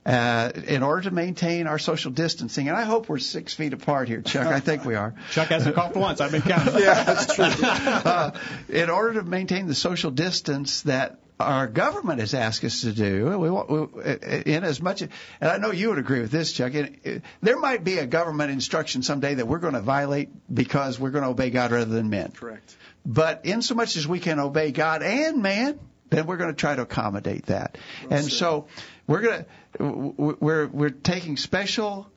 Uh, 0.06 0.52
in 0.68 0.82
order 0.82 1.04
to 1.04 1.12
maintain 1.12 1.68
our 1.68 1.78
social 1.78 2.12
distancing, 2.12 2.68
and 2.68 2.76
I 2.76 2.84
hope 2.84 3.08
we're 3.08 3.20
six 3.20 3.54
feet 3.54 3.72
apart 3.72 4.08
here, 4.08 4.22
Chuck. 4.22 4.48
I 4.48 4.60
think 4.60 4.84
we 4.84 4.96
are. 4.96 5.14
Chuck 5.30 5.50
hasn't 5.50 5.76
coughed 5.76 5.96
once. 5.96 6.20
I've 6.20 6.32
been 6.32 6.42
counting. 6.42 6.80
yeah, 6.80 7.04
that's 7.04 7.36
true. 7.36 7.46
uh, 7.46 8.32
in 8.68 8.90
order 8.90 9.22
to 9.22 9.24
maintain 9.24 9.68
the 9.68 9.76
social 9.76 10.10
distance 10.10 10.82
that 10.82 11.20
our 11.40 11.68
government 11.68 12.20
has 12.20 12.34
asked 12.34 12.64
us 12.64 12.82
to 12.82 12.92
do. 12.94 13.38
We 13.38 13.50
want, 13.52 13.70
we, 13.70 14.52
in 14.52 14.64
as 14.64 14.82
much, 14.82 15.02
and 15.02 15.12
I 15.40 15.58
know 15.58 15.72
you 15.72 15.90
would 15.90 16.00
agree 16.00 16.20
with 16.20 16.32
this, 16.32 16.52
Chuck. 16.52 16.74
In, 16.74 17.22
there 17.42 17.60
might 17.60 17.84
be 17.84 18.00
a 18.00 18.08
government 18.08 18.52
instruction 18.52 19.04
someday 19.04 19.36
that 19.36 19.48
we're 19.48 19.60
going 19.60 19.76
to 19.76 19.82
violate 19.82 20.30
because 20.54 21.00
we're 21.00 21.12
going 21.12 21.24
to 21.24 21.30
obey 21.30 21.52
God 21.52 21.72
rather 21.72 21.86
than 21.86 22.10
men. 22.10 22.32
Correct. 22.32 22.76
But 23.06 23.46
in 23.46 23.62
so 23.62 23.76
much 23.76 23.98
as 23.98 24.08
we 24.08 24.20
can 24.20 24.40
obey 24.40 24.72
God 24.72 25.04
and 25.04 25.42
man, 25.44 25.80
then 26.12 26.28
we're 26.28 26.38
going 26.38 26.52
to 26.52 26.56
try 26.56 26.76
to 26.76 26.84
accommodate 26.84 27.48
that. 27.48 27.78
Well 28.04 28.20
and 28.20 28.24
said. 28.26 28.34
so 28.34 28.68
we're 29.08 29.22
going 29.22 29.46
to 29.78 30.36
we're 30.40 30.68
we're 30.68 30.90
taking 30.90 31.38
special 31.38 32.08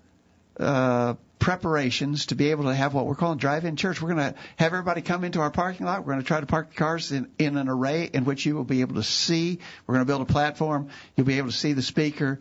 uh, 0.61 1.14
preparations 1.38 2.26
to 2.26 2.34
be 2.34 2.51
able 2.51 2.64
to 2.64 2.74
have 2.74 2.95
what 2.95 3.07
we're 3.07 3.14
calling 3.14 3.38
drive-in 3.38 3.76
church. 3.76 4.03
We're 4.03 4.14
going 4.14 4.32
to 4.32 4.38
have 4.57 4.72
everybody 4.72 5.03
come 5.03 5.24
into 5.24 5.40
our 5.40 5.51
parking 5.51 5.86
lot. 5.86 6.01
We're 6.01 6.12
going 6.12 6.22
to 6.22 6.26
try 6.26 6.40
to 6.40 6.47
park 6.47 6.70
the 6.70 6.76
cars 6.76 7.12
in, 7.12 7.30
in 7.38 7.57
an 7.57 7.68
array 7.68 8.11
in 8.12 8.24
which 8.24 8.47
you 8.47 8.55
will 8.55 8.64
be 8.64 8.80
able 8.80 8.97
to 8.97 9.03
see. 9.03 9.59
We're 9.86 9.95
going 9.95 10.07
to 10.07 10.11
build 10.11 10.22
a 10.22 10.32
platform. 10.32 10.88
You'll 11.16 11.26
be 11.26 11.38
able 11.38 11.51
to 11.51 11.57
see 11.57 11.72
the 11.72 11.82
speaker. 11.82 12.40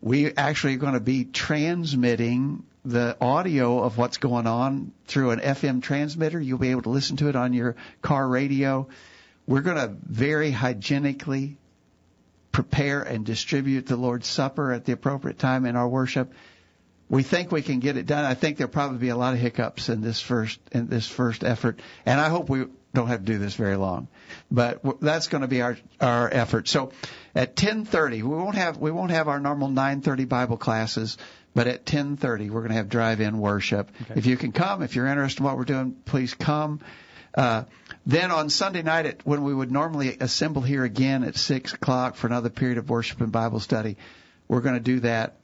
We 0.00 0.34
actually 0.34 0.74
are 0.74 0.78
going 0.78 0.94
to 0.94 1.00
be 1.00 1.24
transmitting 1.24 2.64
the 2.84 3.16
audio 3.18 3.82
of 3.82 3.96
what's 3.96 4.18
going 4.18 4.46
on 4.46 4.92
through 5.06 5.30
an 5.30 5.40
FM 5.40 5.82
transmitter. 5.82 6.38
You'll 6.38 6.58
be 6.58 6.70
able 6.70 6.82
to 6.82 6.90
listen 6.90 7.16
to 7.18 7.28
it 7.28 7.36
on 7.36 7.54
your 7.54 7.76
car 8.02 8.28
radio. 8.28 8.88
We're 9.46 9.60
going 9.60 9.76
to 9.76 9.94
very 10.06 10.50
hygienically 10.50 11.58
prepare 12.52 13.02
and 13.02 13.26
distribute 13.26 13.86
the 13.86 13.96
Lord's 13.96 14.26
Supper 14.26 14.72
at 14.72 14.84
the 14.84 14.92
appropriate 14.92 15.38
time 15.38 15.66
in 15.66 15.76
our 15.76 15.88
worship 15.88 16.32
we 17.08 17.22
think 17.22 17.52
we 17.52 17.62
can 17.62 17.80
get 17.80 17.96
it 17.96 18.06
done. 18.06 18.24
I 18.24 18.34
think 18.34 18.56
there'll 18.56 18.72
probably 18.72 18.98
be 18.98 19.10
a 19.10 19.16
lot 19.16 19.34
of 19.34 19.40
hiccups 19.40 19.88
in 19.88 20.00
this 20.00 20.20
first 20.20 20.58
in 20.72 20.88
this 20.88 21.06
first 21.06 21.44
effort, 21.44 21.80
and 22.06 22.20
I 22.20 22.28
hope 22.28 22.48
we 22.48 22.64
don't 22.94 23.08
have 23.08 23.20
to 23.20 23.24
do 23.24 23.38
this 23.38 23.54
very 23.54 23.76
long. 23.76 24.08
But 24.50 24.80
that's 25.00 25.28
going 25.28 25.42
to 25.42 25.48
be 25.48 25.62
our 25.62 25.76
our 26.00 26.32
effort. 26.32 26.68
So 26.68 26.92
at 27.34 27.56
10:30, 27.56 28.22
we 28.22 28.22
won't 28.22 28.56
have 28.56 28.78
we 28.78 28.90
won't 28.90 29.10
have 29.10 29.28
our 29.28 29.38
normal 29.38 29.68
9:30 29.68 30.28
Bible 30.28 30.56
classes, 30.56 31.18
but 31.54 31.66
at 31.66 31.84
10:30 31.84 32.50
we're 32.50 32.60
going 32.60 32.70
to 32.70 32.76
have 32.76 32.88
drive-in 32.88 33.38
worship. 33.38 33.90
Okay. 34.02 34.14
If 34.16 34.26
you 34.26 34.36
can 34.36 34.52
come, 34.52 34.82
if 34.82 34.96
you're 34.96 35.06
interested 35.06 35.40
in 35.40 35.44
what 35.44 35.56
we're 35.56 35.64
doing, 35.64 35.96
please 36.04 36.34
come. 36.34 36.80
Uh, 37.34 37.64
then 38.06 38.30
on 38.30 38.48
Sunday 38.48 38.82
night, 38.82 39.06
at, 39.06 39.26
when 39.26 39.42
we 39.42 39.52
would 39.52 39.72
normally 39.72 40.16
assemble 40.20 40.62
here 40.62 40.84
again 40.84 41.24
at 41.24 41.36
six 41.36 41.72
o'clock 41.72 42.14
for 42.14 42.26
another 42.26 42.50
period 42.50 42.78
of 42.78 42.88
worship 42.88 43.20
and 43.20 43.32
Bible 43.32 43.60
study, 43.60 43.96
we're 44.46 44.60
going 44.60 44.76
to 44.76 44.80
do 44.80 45.00
that 45.00 45.36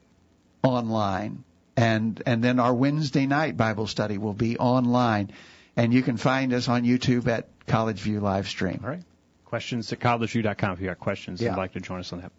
online 0.63 1.43
and 1.81 2.23
and 2.27 2.45
then 2.45 2.59
our 2.61 2.75
Wednesday 2.75 3.27
night 3.27 3.57
Bible 3.57 3.87
study 3.87 4.19
will 4.19 4.35
be 4.35 4.59
online, 4.59 5.31
and 5.77 5.93
you 5.95 6.03
can 6.03 6.17
find 6.17 6.53
us 6.53 6.69
on 6.69 6.83
YouTube 6.83 7.27
at 7.29 7.49
College 7.67 8.01
View 8.01 8.21
live 8.21 8.49
stream. 8.49 8.81
All 8.83 8.91
right. 8.91 9.03
Questions 9.47 9.93
at 9.93 9.99
collegeview.com 9.99 10.75
if 10.75 10.81
you 10.81 10.87
got 10.87 11.01
questions 11.01 11.41
yeah. 11.41 11.49
and 11.49 11.57
like 11.57 11.73
to 11.73 11.81
join 11.81 11.99
us 11.99 12.13
on 12.13 12.21
that. 12.21 12.33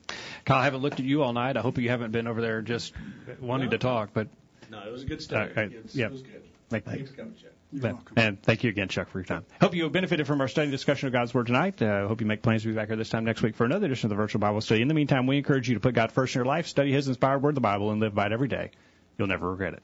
Kyle, 0.46 0.60
I 0.60 0.64
haven't 0.64 0.82
looked 0.82 1.00
at 1.00 1.06
you 1.06 1.24
all 1.24 1.34
night. 1.34 1.58
I 1.58 1.62
hope 1.62 1.78
you 1.78 1.90
haven't 1.90 2.12
been 2.12 2.26
over 2.26 2.40
there 2.40 2.62
just 2.62 2.94
wanting 3.42 3.66
no. 3.66 3.72
to 3.72 3.78
talk, 3.80 4.12
but 4.14 4.30
no, 4.70 4.82
it 4.88 4.92
was 4.92 5.04
a 5.04 5.08
good 5.08 5.22
study. 5.22 5.52
Uh, 5.54 5.62
it, 5.62 5.86
yeah. 5.94 6.06
it 6.06 6.12
was 6.14 6.22
good. 6.22 6.42
Thank, 6.70 6.86
Thanks 6.86 7.10
for 7.10 7.18
coming, 7.18 7.36
Chuck. 7.36 7.52
You're 7.72 7.84
welcome. 7.84 8.14
And 8.18 8.42
thank 8.42 8.64
you 8.64 8.70
again, 8.70 8.88
Chuck, 8.88 9.10
for 9.10 9.20
your 9.20 9.26
time. 9.26 9.46
Hope 9.60 9.74
you 9.76 9.84
have 9.84 9.92
benefited 9.92 10.28
from 10.28 10.42
our 10.42 10.48
study 10.48 10.70
discussion 10.72 11.08
of 11.08 11.14
God's 11.14 11.34
Word 11.34 11.48
tonight. 11.48 11.82
Uh, 11.82 12.08
hope 12.08 12.22
you 12.22 12.28
make 12.28 12.42
plans 12.42 12.64
to 12.64 12.68
be 12.68 12.74
back 12.74 12.88
here 12.88 12.98
this 12.98 13.10
time 13.10 13.24
next 13.24 13.42
week 13.42 13.56
for 13.56 13.66
another 13.66 13.86
edition 13.86 14.08
of 14.08 14.10
the 14.10 14.16
Virtual 14.16 14.40
Bible 14.40 14.62
Study. 14.62 14.82
In 14.82 14.88
the 14.88 14.94
meantime, 14.94 15.28
we 15.28 15.38
encourage 15.38 15.70
you 15.70 15.76
to 15.76 15.80
put 15.80 15.94
God 15.94 16.12
first 16.12 16.36
in 16.36 16.40
your 16.40 16.46
life, 16.46 16.68
study 16.68 16.92
His 16.92 17.08
inspired 17.08 17.42
Word, 17.42 17.56
the 17.56 17.62
Bible, 17.62 17.92
and 17.92 18.02
live 18.02 18.14
by 18.14 18.26
it 18.26 18.32
every 18.32 18.48
day. 18.48 18.72
You'll 19.18 19.28
never 19.28 19.50
regret 19.50 19.74
it. 19.74 19.84